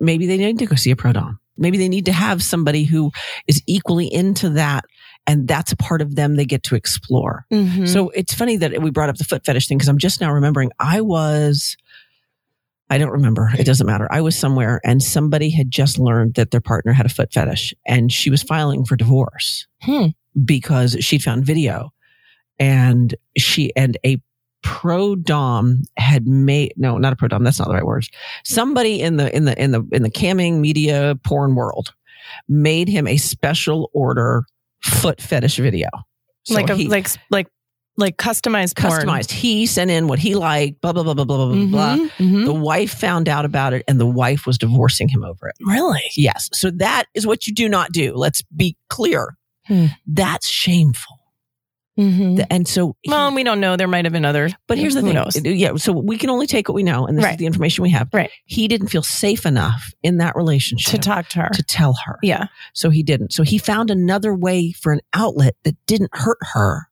maybe 0.01 0.26
they 0.26 0.39
need 0.39 0.59
to 0.61 0.66
go 0.66 0.76
see 0.76 0.91
a 0.93 0.97
pro 0.97 1.12
dom. 1.12 1.39
Maybe 1.59 1.77
they 1.79 1.89
need 1.89 2.05
to 2.07 2.13
have 2.13 2.43
somebody 2.43 2.85
who 2.85 3.11
is 3.47 3.63
equally 3.67 4.13
into 4.13 4.51
that. 4.51 4.85
And 5.27 5.47
that's 5.47 5.73
a 5.73 5.77
part 5.77 6.01
of 6.01 6.15
them 6.17 6.37
they 6.37 6.47
get 6.47 6.63
to 6.65 6.75
explore. 6.75 7.45
Mhm. 7.53 7.87
So 7.87 8.09
it's 8.11 8.33
funny 8.33 8.57
that 8.57 8.81
we 8.81 8.91
brought 8.91 9.11
up 9.11 9.17
the 9.19 9.25
foot 9.25 9.45
fetish 9.45 9.69
thing 9.69 9.77
because 9.77 9.89
I'm 9.89 9.99
just 9.99 10.21
now 10.23 10.33
remembering 10.33 10.71
I 10.79 11.03
was, 11.03 11.77
I 12.89 12.97
don't 12.97 13.11
remember. 13.11 13.51
It 13.59 13.65
doesn't 13.67 13.87
matter. 13.87 14.09
I 14.11 14.23
was 14.23 14.35
somewhere 14.39 14.81
and 14.85 15.03
somebody 15.03 15.51
had 15.51 15.71
just 15.71 15.99
learned 15.99 16.35
that 16.37 16.51
their 16.51 16.63
partner 16.63 16.93
had 16.95 17.05
a 17.05 17.11
foot 17.11 17.33
fetish 17.33 17.75
and 17.87 18.11
she 18.11 18.31
was 18.31 18.43
filing 18.43 18.85
for 18.87 18.97
divorce 18.97 19.67
Hmm. 19.83 20.07
because 20.45 20.97
she 21.01 21.19
found 21.19 21.45
video 21.45 21.93
and 22.59 23.15
she 23.37 23.71
and 23.77 23.99
a 24.07 24.17
pro 24.63 25.15
dom 25.15 25.83
had 25.97 26.27
made 26.27 26.73
no 26.77 26.99
not 26.99 27.13
a 27.13 27.17
pro 27.17 27.29
dom 27.29 27.45
that's 27.45 27.59
not 27.59 27.69
the 27.69 27.75
right 27.75 27.87
word 27.87 28.05
somebody 28.45 29.01
in 29.01 29.17
the 29.17 29.35
in 29.35 29.45
the 29.45 29.63
in 29.63 29.71
the 29.71 29.87
in 29.93 30.03
the 30.03 30.11
camming 30.11 30.59
media 30.59 31.17
porn 31.23 31.55
world 31.55 31.95
made 32.49 32.89
him 32.89 33.07
a 33.07 33.17
special 33.17 33.91
order 33.93 34.45
foot 34.83 35.21
fetish 35.21 35.57
video. 35.57 35.89
So 36.45 36.55
like 36.55 36.71
a 36.71 36.77
he, 36.77 36.89
like 36.89 37.09
like 37.31 37.49
like 37.97 38.17
customized 38.17 38.77
porn. 38.77 39.03
customized. 39.03 39.31
He 39.31 39.67
sent 39.67 39.91
in 39.91 40.09
what 40.09 40.19
he 40.19 40.35
liked 40.35 40.81
blah 40.81 40.93
blah 40.93 41.03
blah 41.03 41.15
blah 41.15 41.25
blah 41.25 41.37
blah 41.37 41.55
mm-hmm, 41.55 41.71
blah. 41.71 41.97
Mm-hmm. 41.97 42.45
the 42.45 42.55
wife 42.55 42.93
found 42.93 43.29
out 43.29 43.45
about 43.45 43.73
it 43.75 43.85
and 43.89 44.01
the 44.01 44.07
wife 44.07 44.47
was 44.47 44.57
divorcing 44.57 45.09
him 45.09 45.25
over 45.25 45.49
it. 45.49 45.57
Really? 45.61 46.05
Yes. 46.17 46.49
So 46.53 46.71
that 46.73 47.05
is 47.15 47.27
what 47.27 47.47
you 47.47 47.55
do 47.55 47.69
not 47.69 47.93
do. 47.93 48.15
Let's 48.15 48.43
be 48.43 48.77
clear. 48.89 49.37
Hmm. 49.67 49.87
that's 50.07 50.49
shameful. 50.49 51.18
Mm-hmm. 51.99 52.43
And 52.51 52.67
so, 52.69 52.97
he- 53.03 53.11
Well, 53.11 53.35
we 53.35 53.43
don't 53.43 53.61
know. 53.61 53.77
There 53.77 53.89
might 53.89 54.05
have 54.05 54.13
been 54.13 54.25
other. 54.25 54.51
but 54.67 54.79
here's 54.79 54.95
the 54.95 55.03
thing. 55.03 55.15
knows? 55.15 55.37
Yeah. 55.45 55.75
So 55.77 55.93
we 55.93 56.17
can 56.17 56.31
only 56.31 56.47
take 56.47 56.69
what 56.69 56.75
we 56.75 56.83
know. 56.85 57.07
And 57.07 57.19
this 57.19 57.27
is 57.29 57.37
the 57.37 57.47
information 57.47 57.83
we 57.83 57.91
have. 57.91 58.09
Right. 58.13 58.31
He 58.45 58.69
didn't 58.69 58.89
feel 58.89 59.03
safe 59.03 59.45
enough 59.45 59.93
in 60.03 60.19
that 60.19 60.37
relationship 60.37 60.93
to 60.93 60.99
talk 60.99 61.29
to 61.31 61.41
her. 61.41 61.49
to 61.51 61.63
tell 61.63 61.95
her. 62.07 62.19
yeah. 62.23 62.47
So 62.73 62.91
he 62.91 63.03
didn't. 63.03 63.33
So 63.33 63.43
he 63.43 63.59
found 63.59 63.91
another 63.91 64.35
way 64.35 64.73
for 64.73 64.93
an 64.93 65.01
outlet 65.13 65.57
that 65.65 65.75
didn't 65.87 66.11
hurt 66.15 66.39
her. 66.55 66.89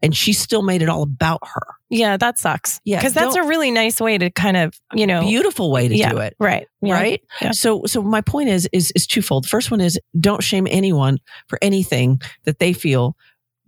And 0.00 0.14
she 0.16 0.32
still 0.32 0.62
made 0.62 0.80
it 0.80 0.88
all 0.88 1.02
about 1.02 1.40
her. 1.42 1.62
Yeah, 1.90 2.16
that 2.18 2.38
sucks. 2.38 2.80
Yeah, 2.84 2.98
Because 2.98 3.14
that's 3.14 3.34
a 3.34 3.42
really 3.42 3.72
nice 3.72 4.00
way 4.00 4.16
to 4.16 4.30
kind 4.30 4.56
of, 4.56 4.72
you 4.94 5.08
know, 5.08 5.22
Beautiful 5.22 5.72
way 5.72 5.88
to 5.88 5.96
yeah, 5.96 6.10
do 6.12 6.18
it. 6.18 6.36
right. 6.38 6.68
Yeah. 6.80 6.94
Right. 6.94 7.22
Yeah. 7.42 7.50
So, 7.50 7.82
so 7.86 8.00
my 8.00 8.20
point 8.20 8.48
is, 8.48 8.68
is, 8.72 8.92
is 8.94 9.08
twofold. 9.08 9.44
The 9.44 9.48
First 9.48 9.72
one 9.72 9.80
is 9.80 9.98
don't 10.20 10.40
shame 10.40 10.68
anyone 10.70 11.18
for 11.48 11.58
anything 11.60 12.22
that 12.44 12.60
they 12.60 12.72
feel 12.74 13.16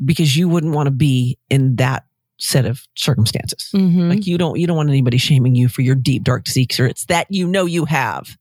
because 0.04 0.36
you 0.36 0.48
wouldn't 0.48 0.74
want 0.74 0.86
to 0.86 0.90
be 0.92 1.38
in 1.50 1.76
that 1.76 2.04
set 2.38 2.64
of 2.64 2.82
circumstances. 2.96 3.70
Mhm. 3.74 4.08
Like 4.08 4.26
you 4.26 4.38
don't, 4.38 4.58
you 4.58 4.66
don't 4.66 4.76
want 4.76 4.88
anybody 4.88 5.18
shaming 5.18 5.54
you 5.54 5.68
for 5.68 5.82
your 5.82 5.94
deep, 5.94 6.24
dark 6.24 6.46
secrets 6.48 7.04
that 7.06 7.26
you 7.30 7.46
know 7.46 7.66
you 7.66 7.84
have. 7.84 8.36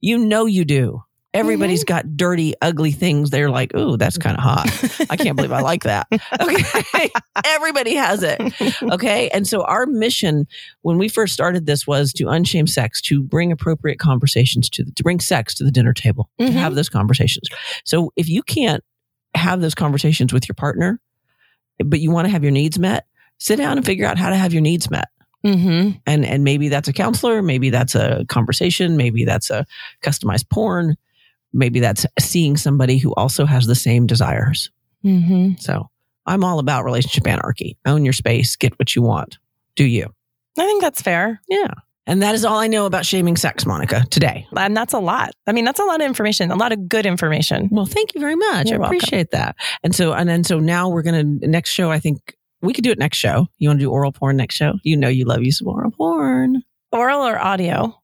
You 0.00 0.18
know 0.18 0.46
you 0.46 0.64
do. 0.64 1.02
Everybody's 1.34 1.84
got 1.84 2.16
dirty, 2.16 2.54
ugly 2.62 2.90
things. 2.90 3.28
They're 3.28 3.50
like, 3.50 3.74
ooh, 3.76 3.98
that's 3.98 4.16
kind 4.26 4.34
of 4.36 4.42
hot. 4.42 4.66
I 5.10 5.16
can't 5.16 5.36
believe 5.36 5.52
I 5.52 5.60
like 5.60 5.82
that. 5.82 6.06
Okay. 6.40 7.10
Everybody 7.44 7.94
has 7.94 8.22
it. 8.22 8.40
Okay. 8.82 9.28
And 9.28 9.46
so 9.46 9.62
our 9.64 9.84
mission 9.86 10.46
when 10.82 10.96
we 10.96 11.08
first 11.08 11.34
started 11.34 11.66
this 11.66 11.86
was 11.86 12.12
to 12.14 12.24
unshame 12.24 12.68
sex, 12.68 13.00
to 13.02 13.22
bring 13.22 13.52
appropriate 13.52 13.98
conversations 13.98 14.70
to, 14.70 14.84
the, 14.84 14.92
to 14.92 15.02
bring 15.02 15.20
sex 15.20 15.54
to 15.56 15.64
the 15.64 15.70
dinner 15.70 15.92
table, 15.92 16.30
Mhm. 16.40 16.46
to 16.46 16.52
have 16.52 16.74
those 16.76 16.88
conversations. 16.88 17.48
So 17.84 18.10
if 18.16 18.28
you 18.28 18.42
can't 18.42 18.82
have 19.34 19.60
those 19.60 19.74
conversations 19.74 20.32
with 20.32 20.48
your 20.48 20.54
partner, 20.54 21.00
but 21.84 22.00
you 22.00 22.10
want 22.10 22.26
to 22.26 22.30
have 22.30 22.42
your 22.42 22.52
needs 22.52 22.78
met, 22.78 23.06
sit 23.38 23.56
down 23.56 23.76
and 23.76 23.86
figure 23.86 24.06
out 24.06 24.18
how 24.18 24.30
to 24.30 24.36
have 24.36 24.52
your 24.52 24.62
needs 24.62 24.90
met. 24.90 25.08
hmm 25.44 25.90
And, 26.06 26.24
and 26.24 26.44
maybe 26.44 26.68
that's 26.68 26.88
a 26.88 26.92
counselor, 26.92 27.42
maybe 27.42 27.70
that's 27.70 27.94
a 27.94 28.24
conversation, 28.28 28.96
maybe 28.96 29.24
that's 29.24 29.50
a 29.50 29.66
customized 30.02 30.48
porn, 30.50 30.96
maybe 31.52 31.80
that's 31.80 32.06
seeing 32.18 32.56
somebody 32.56 32.98
who 32.98 33.14
also 33.14 33.46
has 33.46 33.66
the 33.66 33.74
same 33.74 34.06
desires. 34.06 34.70
hmm 35.02 35.52
So 35.58 35.88
I'm 36.26 36.44
all 36.44 36.58
about 36.58 36.84
relationship 36.84 37.26
anarchy. 37.26 37.78
Own 37.86 38.04
your 38.04 38.12
space, 38.12 38.56
get 38.56 38.78
what 38.78 38.94
you 38.94 39.02
want. 39.02 39.38
Do 39.76 39.84
you? 39.84 40.12
I 40.58 40.66
think 40.66 40.82
that's 40.82 41.00
fair. 41.00 41.40
Yeah. 41.48 41.72
And 42.08 42.22
that 42.22 42.34
is 42.34 42.44
all 42.44 42.58
I 42.58 42.66
know 42.66 42.86
about 42.86 43.04
shaming 43.06 43.36
sex, 43.36 43.66
Monica, 43.66 44.04
today. 44.10 44.46
And 44.56 44.76
that's 44.76 44.94
a 44.94 44.98
lot. 44.98 45.30
I 45.46 45.52
mean, 45.52 45.64
that's 45.66 45.78
a 45.78 45.84
lot 45.84 46.00
of 46.00 46.06
information, 46.06 46.50
a 46.50 46.56
lot 46.56 46.72
of 46.72 46.88
good 46.88 47.04
information. 47.06 47.68
Well, 47.70 47.86
thank 47.86 48.14
you 48.14 48.20
very 48.20 48.34
much. 48.34 48.70
You're 48.70 48.78
I 48.78 48.80
welcome. 48.80 48.96
appreciate 48.96 49.30
that. 49.32 49.56
And 49.84 49.94
so, 49.94 50.14
and 50.14 50.28
then, 50.28 50.42
so 50.42 50.58
now 50.58 50.88
we're 50.88 51.02
going 51.02 51.40
to, 51.40 51.46
next 51.46 51.70
show, 51.70 51.90
I 51.90 51.98
think 51.98 52.34
we 52.62 52.72
could 52.72 52.82
do 52.82 52.90
it 52.90 52.98
next 52.98 53.18
show. 53.18 53.46
You 53.58 53.68
want 53.68 53.78
to 53.78 53.84
do 53.84 53.90
oral 53.90 54.10
porn 54.10 54.36
next 54.38 54.54
show? 54.54 54.72
You 54.82 54.96
know, 54.96 55.08
you 55.08 55.26
love 55.26 55.42
you 55.42 55.52
some 55.52 55.68
oral 55.68 55.90
porn. 55.90 56.62
Oral 56.90 57.26
or 57.26 57.38
audio? 57.38 57.94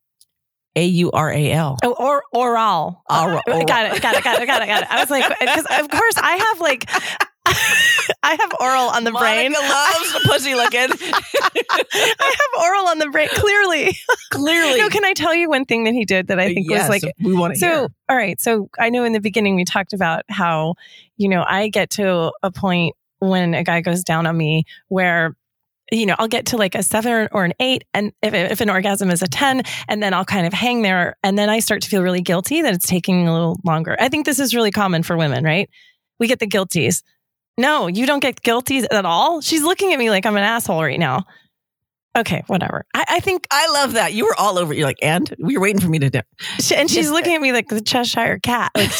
A 0.76 0.84
U 0.84 1.11
R 1.12 1.32
A 1.32 1.52
L. 1.52 1.78
Oh, 1.82 1.92
or 1.98 2.22
oral. 2.32 3.02
Oral- 3.09 3.40
got 3.46 3.96
it. 3.96 4.02
Got 4.02 4.16
it. 4.16 4.24
Got 4.24 4.42
it. 4.42 4.46
Got 4.46 4.62
it. 4.62 4.66
Got 4.66 4.82
it. 4.82 4.90
I 4.90 5.00
was 5.00 5.09
like, 5.09 5.26
because 5.38 5.64
of 5.80 5.88
course 5.88 6.14
I 6.18 6.36
have 6.36 6.61
like, 6.61 6.90
I 7.47 8.36
have 8.40 8.53
oral 8.61 8.88
on 8.88 9.05
the 9.05 9.12
brain. 9.12 9.53
Monica 9.53 9.72
loves 9.72 10.12
the 10.14 10.20
pussy 10.28 10.55
looking. 10.55 10.80
I 10.90 12.34
have 12.38 12.62
oral 12.62 12.88
on 12.88 12.99
the 12.99 13.09
brain. 13.11 13.28
Clearly. 13.32 13.97
Clearly. 14.30 14.78
No, 14.80 14.88
can 14.88 15.05
I 15.05 15.12
tell 15.12 15.34
you 15.34 15.49
one 15.49 15.64
thing 15.64 15.84
that 15.84 15.92
he 15.95 16.05
did 16.05 16.28
that 16.28 16.40
I 16.40 16.53
think 16.55 16.68
Yes, 16.70 16.88
was 16.88 17.03
like 17.03 17.12
we 17.22 17.34
want 17.34 17.55
to 17.55 17.61
So, 17.61 17.66
hear. 17.66 17.88
all 18.09 18.16
right. 18.16 18.40
So, 18.40 18.68
I 18.78 18.90
know 18.90 19.05
in 19.05 19.12
the 19.12 19.20
beginning 19.20 19.57
we 19.57 19.64
talked 19.64 19.92
about 19.92 20.22
how, 20.28 20.74
you 21.16 21.28
know, 21.28 21.45
I 21.47 21.68
get 21.68 21.90
to 21.90 22.32
a 22.42 22.51
point 22.51 22.95
when 23.18 23.55
a 23.55 23.62
guy 23.62 23.80
goes 23.80 24.03
down 24.05 24.26
on 24.26 24.36
me 24.36 24.64
where, 24.88 25.36
you 25.92 26.07
know, 26.07 26.16
I'll 26.18 26.28
get 26.28 26.47
to 26.47 26.57
like 26.57 26.74
a 26.74 26.82
seven 26.82 27.28
or 27.30 27.45
an 27.45 27.53
eight. 27.61 27.84
And 27.92 28.12
if, 28.22 28.32
if 28.34 28.61
an 28.62 28.70
orgasm 28.70 29.11
is 29.11 29.22
a 29.22 29.28
10, 29.28 29.62
and 29.88 30.03
then 30.03 30.14
I'll 30.14 30.24
kind 30.24 30.47
of 30.47 30.53
hang 30.53 30.82
there. 30.82 31.16
And 31.22 31.38
then 31.38 31.51
I 31.51 31.59
start 31.61 31.82
to 31.82 31.88
feel 31.88 32.03
really 32.03 32.22
guilty 32.22 32.62
that 32.62 32.74
it's 32.74 32.86
taking 32.86 33.28
a 33.28 33.32
little 33.32 33.61
longer. 33.64 33.97
I 34.01 34.09
think 34.09 34.24
this 34.26 34.40
is 34.40 34.55
really 34.55 34.70
common 34.70 35.03
for 35.03 35.16
women, 35.16 35.45
right? 35.45 35.68
We 36.18 36.26
get 36.26 36.38
the 36.38 36.47
guilties. 36.47 37.03
No, 37.57 37.86
you 37.86 38.07
don't 38.07 38.20
get 38.20 38.42
guilties 38.42 38.84
at 38.90 39.05
all. 39.05 39.40
She's 39.40 39.62
looking 39.62 39.92
at 39.92 39.98
me 39.98 40.11
like 40.11 40.26
I'm 40.26 40.36
an 40.36 40.42
asshole 40.42 40.82
right 40.82 40.98
now. 40.98 41.24
Okay, 42.16 42.44
whatever. 42.46 42.84
I, 42.94 43.05
I 43.09 43.20
think 43.20 43.46
I 43.50 43.68
love 43.72 43.94
that. 43.94 44.12
You 44.12 44.24
were 44.26 44.34
all 44.38 44.57
over. 44.59 44.72
You're 44.72 44.86
like, 44.86 44.98
and 45.02 45.34
we 45.38 45.57
were 45.57 45.62
waiting 45.62 45.80
for 45.80 45.88
me 45.88 45.98
to 45.98 46.11
do. 46.11 46.20
She, 46.61 46.76
and 46.76 46.88
she's 46.88 47.11
looking 47.11 47.34
at 47.34 47.40
me 47.40 47.52
like 47.52 47.68
the 47.68 47.80
Cheshire 47.80 48.38
cat. 48.40 48.70
Like 48.76 48.92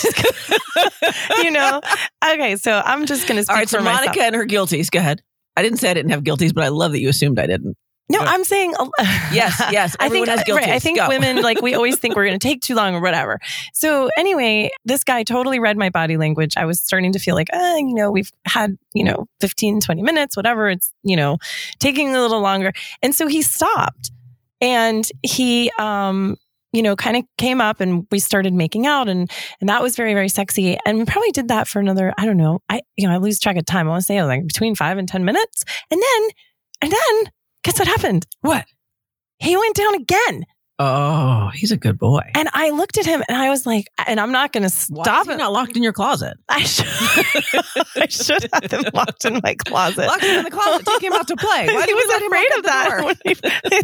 you 1.45 1.51
know. 1.51 1.81
Okay, 2.25 2.57
so 2.57 2.83
I'm 2.85 3.07
just 3.07 3.29
going 3.29 3.37
to 3.37 3.45
speak 3.45 3.51
All 3.51 3.57
right, 3.57 3.69
so 3.69 3.79
for 3.79 3.85
Monica 3.85 4.09
myself. 4.09 4.27
and 4.27 4.35
her 4.35 4.47
guilties. 4.47 4.91
Go 4.91 4.99
ahead. 4.99 5.23
I 5.57 5.63
didn't 5.63 5.79
say 5.79 5.91
I 5.91 5.95
didn't 5.95 6.11
have 6.11 6.25
guilties, 6.25 6.53
but 6.53 6.65
I 6.65 6.69
love 6.69 6.93
that 6.93 7.01
you 7.01 7.09
assumed 7.09 7.39
I 7.39 7.47
didn't. 7.47 7.77
No. 8.09 8.19
I'm 8.21 8.45
saying 8.45 8.75
Yes, 9.33 9.63
yes. 9.71 9.97
I 9.99 10.09
think 10.11 10.29
has 10.29 10.43
right. 10.49 10.69
I 10.69 10.79
think 10.79 10.99
Go. 10.99 11.09
women 11.09 11.41
like 11.41 11.63
we 11.63 11.75
always 11.75 11.99
think 11.99 12.17
we're 12.17 12.27
going 12.27 12.39
to 12.39 12.49
take 12.49 12.61
too 12.61 12.75
long 12.75 12.95
or 12.95 13.01
whatever. 13.01 13.39
So 13.73 14.11
anyway, 14.19 14.71
this 14.85 15.05
guy 15.05 15.23
totally 15.23 15.59
read 15.59 15.79
my 15.79 15.89
body 15.89 16.17
language. 16.17 16.55
I 16.57 16.67
was 16.67 16.81
starting 16.81 17.13
to 17.13 17.19
feel 17.19 17.35
like, 17.35 17.49
uh, 17.53 17.77
you 17.79 17.95
know, 17.95 18.11
we've 18.11 18.31
had, 18.45 18.77
you 18.93 19.05
know, 19.05 19.27
15, 19.41 19.81
20 19.81 20.03
minutes, 20.03 20.37
whatever. 20.37 20.69
It's, 20.69 20.93
you 21.03 21.17
know, 21.17 21.39
taking 21.79 22.15
a 22.15 22.21
little 22.21 22.41
longer. 22.41 22.73
And 23.03 23.15
so 23.15 23.27
he 23.27 23.41
stopped 23.41 24.11
and 24.61 25.09
he, 25.23 25.71
um, 25.79 26.37
you 26.73 26.83
know, 26.83 26.97
kind 26.97 27.17
of 27.17 27.25
came 27.39 27.61
up 27.61 27.81
and 27.81 28.07
we 28.11 28.19
started 28.19 28.53
making 28.53 28.87
out 28.87 29.09
and 29.09 29.31
and 29.61 29.69
that 29.71 29.81
was 29.81 29.97
very, 29.97 30.13
very 30.13 30.29
sexy. 30.29 30.77
And 30.85 30.99
we 30.99 31.05
probably 31.07 31.31
did 31.31 31.49
that 31.49 31.69
for 31.69 31.79
another, 31.79 32.13
I 32.19 32.27
don't 32.27 32.37
know. 32.37 32.61
I 32.69 32.83
you 32.97 33.07
know, 33.07 33.15
I 33.15 33.17
lose 33.17 33.39
track 33.39 33.57
of 33.57 33.65
time. 33.65 33.87
I 33.87 33.91
want 33.91 34.03
to 34.03 34.07
say 34.07 34.23
like 34.25 34.47
between 34.47 34.75
five 34.75 34.99
and 34.99 35.09
ten 35.09 35.25
minutes. 35.25 35.65
And 35.91 36.03
then 36.03 36.31
and 36.83 36.93
then 36.93 37.33
guess 37.65 37.79
what 37.79 37.89
happened? 37.89 38.27
What? 38.43 38.65
He 39.41 39.57
went 39.57 39.75
down 39.75 39.95
again. 39.97 40.47
Oh, 40.81 41.51
he's 41.55 41.71
a 41.71 41.77
good 41.77 41.99
boy. 41.99 42.23
And 42.35 42.49
I 42.53 42.71
looked 42.71 42.99
at 42.99 43.07
him 43.07 43.23
and 43.29 43.39
I 43.39 43.49
was 43.49 43.65
like, 43.65 43.87
and 44.09 44.19
I'm 44.19 44.33
not 44.33 44.53
going 44.53 44.69
to 44.69 44.75
Why 44.89 45.05
stop 45.05 45.21
is 45.23 45.27
he 45.29 45.33
him. 45.35 45.39
not 45.39 45.53
locked 45.53 45.77
in 45.77 45.85
your 45.85 45.93
closet. 45.93 46.37
I 46.49 46.65
should, 46.65 46.87
I 47.97 48.07
should 48.09 48.49
have 48.53 48.71
him 48.73 48.85
locked 48.93 49.25
in 49.25 49.41
my 49.45 49.55
closet. 49.55 50.07
Locked 50.07 50.25
him 50.25 50.39
in 50.41 50.45
the 50.45 50.51
closet. 50.51 50.85
Take 50.85 51.03
him 51.05 51.13
out 51.13 51.29
to 51.29 51.37
play. 51.37 51.69
Why 51.69 51.87
he 51.87 51.95
was 51.95 52.07
let 52.09 52.23
him 52.23 52.33
afraid 52.33 52.49
lock 52.51 52.59
of 52.59 52.65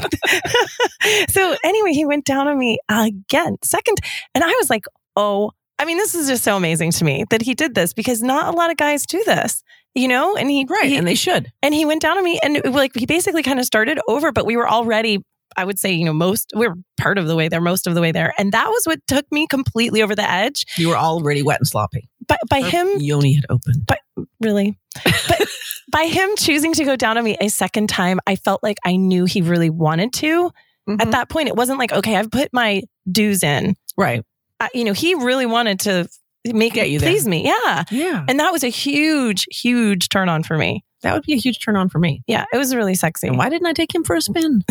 that. 0.01 1.27
so 1.31 1.57
anyway, 1.63 1.93
he 1.93 2.05
went 2.05 2.25
down 2.25 2.49
on 2.49 2.59
me 2.59 2.81
again, 2.89 3.57
second, 3.63 3.99
and 4.35 4.43
I 4.43 4.49
was 4.59 4.69
like, 4.69 4.85
oh, 5.15 5.53
I 5.79 5.85
mean, 5.85 5.97
this 5.97 6.17
is 6.17 6.27
just 6.29 6.43
so 6.43 6.57
amazing 6.57 6.91
to 6.93 7.05
me 7.05 7.25
that 7.31 7.43
he 7.43 7.55
did 7.55 7.75
this 7.77 7.93
because 7.93 8.21
not 8.21 8.53
a 8.53 8.57
lot 8.57 8.71
of 8.71 8.77
guys 8.77 9.07
do 9.07 9.23
this, 9.25 9.63
you 9.95 10.09
know. 10.09 10.37
And 10.37 10.51
he 10.51 10.67
Right, 10.69 10.89
he, 10.91 10.97
and 10.97 11.07
they 11.07 11.15
should. 11.15 11.51
and 11.63 11.75
he 11.75 11.85
went 11.85 12.03
down 12.03 12.19
on 12.19 12.25
me 12.25 12.39
and 12.43 12.57
it, 12.59 12.67
like 12.67 12.93
he 12.95 13.07
basically 13.07 13.43
kind 13.43 13.59
of 13.59 13.65
started 13.65 13.99
over 14.09 14.33
but 14.33 14.47
we 14.47 14.57
were 14.57 14.69
already 14.69 15.19
i 15.57 15.65
would 15.65 15.79
say 15.81 15.91
you 15.93 16.05
know 16.05 16.13
most 16.13 16.53
we 16.55 16.69
were 16.69 16.75
part 16.97 17.19
of 17.19 17.27
the 17.27 17.35
way 17.35 17.49
there 17.49 17.61
most 17.61 17.87
of 17.89 17.95
the 17.95 18.01
way 18.01 18.13
there 18.13 18.33
and 18.39 18.53
that 18.53 18.69
was 18.69 18.85
what 18.87 19.01
took 19.09 19.25
me 19.33 19.47
completely 19.49 20.01
over 20.03 20.15
the 20.15 20.29
edge 20.31 20.65
You 20.79 20.89
were 20.91 20.97
already 20.97 21.43
wet 21.43 21.59
and 21.59 21.67
sloppy. 21.67 22.09
by, 22.29 22.37
by 22.49 22.63
him 22.63 22.89
Yoni 22.99 23.35
had 23.35 23.47
opened. 23.51 23.85
But 23.87 23.99
really 24.41 24.79
but 24.95 25.41
by 25.93 26.05
him 26.05 26.31
choosing 26.39 26.73
to 26.75 26.85
go 26.85 26.95
down 26.95 27.19
on 27.19 27.25
me 27.25 27.37
a 27.41 27.49
second 27.49 27.89
time 27.89 28.21
i 28.29 28.37
felt 28.37 28.63
like 28.63 28.77
i 28.85 28.95
knew 28.97 29.25
he 29.25 29.43
really 29.43 29.71
wanted 29.71 30.13
to 30.15 30.51
Mhm. 30.89 31.03
at 31.03 31.11
that 31.11 31.29
point 31.29 31.49
it 31.49 31.55
wasn't 31.57 31.79
like 31.79 31.93
okay 31.93 32.17
i've 32.17 32.31
put 32.31 32.49
my 32.55 32.83
dues 33.11 33.43
in 33.43 33.75
right. 33.99 34.25
I, 34.61 34.69
you 34.73 34.85
know 34.85 34.93
he 34.95 35.15
really 35.15 35.47
wanted 35.47 35.81
to 35.81 36.09
make 36.47 36.77
it 36.77 37.01
please 37.01 37.29
me 37.29 37.45
yeah. 37.45 37.85
Yeah. 37.91 38.25
and 38.29 38.41
that 38.41 38.53
was 38.53 38.65
a 38.65 38.69
huge 38.69 39.47
huge 39.51 40.09
turn 40.09 40.29
on 40.29 40.43
for 40.43 40.57
me 40.57 40.85
That 41.03 41.15
would 41.15 41.23
be 41.25 41.33
a 41.33 41.37
huge 41.39 41.61
turn 41.65 41.77
on 41.77 41.89
for 41.89 41.99
me. 41.99 42.23
yeah 42.27 42.45
it 42.53 42.57
was 42.59 42.75
really 42.75 42.95
sexy 42.95 43.29
And 43.29 43.39
why 43.39 43.49
didn't 43.49 43.67
I 43.67 43.73
take 43.73 43.95
him 43.95 44.05
for 44.05 44.15
a 44.17 44.21
spin? 44.21 44.63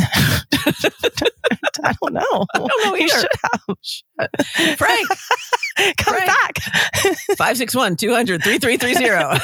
i 1.82 1.94
don't 2.02 2.14
know 2.14 2.46
i 2.54 2.58
don't 2.58 2.86
know 2.86 2.96
you 2.96 3.06
either. 3.06 3.20
should 3.20 3.28
have 4.20 4.78
Frank, 4.78 5.08
come 5.98 6.14
Right. 6.14 6.28
back 6.28 6.60
561 7.38 7.96
200 7.96 8.44
3330. 8.44 9.40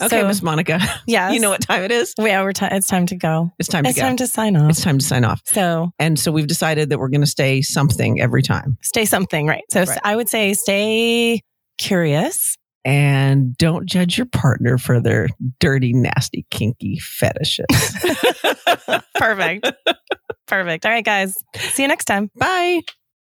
Okay, 0.00 0.20
So- 0.20 0.26
Miss 0.26 0.42
Monica. 0.42 0.80
yes 1.06 1.32
You 1.32 1.40
know 1.40 1.50
what 1.50 1.60
time 1.60 1.82
it 1.84 1.92
is? 1.92 2.12
yeah 2.18 2.42
we're 2.42 2.52
ti 2.52 2.66
it's 2.70 2.86
time 2.88 3.06
to 3.06 3.16
go 3.16 3.50
It's 3.58 3.68
time 3.68 3.84
to 3.84 3.90
it's 3.90 3.98
go. 3.98 4.02
time 4.02 4.16
to 4.16 4.26
sign 4.26 4.56
off 4.56 4.70
it's 4.70 4.82
time 4.82 4.98
to 4.98 5.04
sign 5.04 5.24
off. 5.24 5.40
so 5.44 5.90
And 5.98 6.18
so 6.18 6.32
we've 6.32 6.46
decided 6.48 6.90
that 6.90 6.98
we're 6.98 7.08
going 7.08 7.20
to 7.20 7.26
stay 7.26 7.62
something 7.62 8.20
every 8.20 8.42
time. 8.42 8.76
stay 8.82 9.04
something 9.04 9.46
right 9.46 9.62
so 9.70 9.84
Right. 9.84 9.98
i 10.04 10.16
would 10.16 10.28
say 10.28 10.52
stay 10.54 11.40
curious 11.78 12.56
And 12.84 13.56
don't 13.58 13.86
judge 13.86 14.16
your 14.16 14.26
partner 14.26 14.78
for 14.78 15.00
their 15.00 15.28
dirty, 15.60 15.92
nasty, 15.92 16.46
kinky 16.50 16.98
fetishes. 16.98 17.66
perfect 19.14 19.70
perfect 20.46 20.86
all 20.86 20.92
right 20.92 21.04
guys 21.04 21.34
see 21.56 21.82
you 21.82 21.88
next 21.88 22.06
time 22.06 22.30
Bye. 22.36 22.82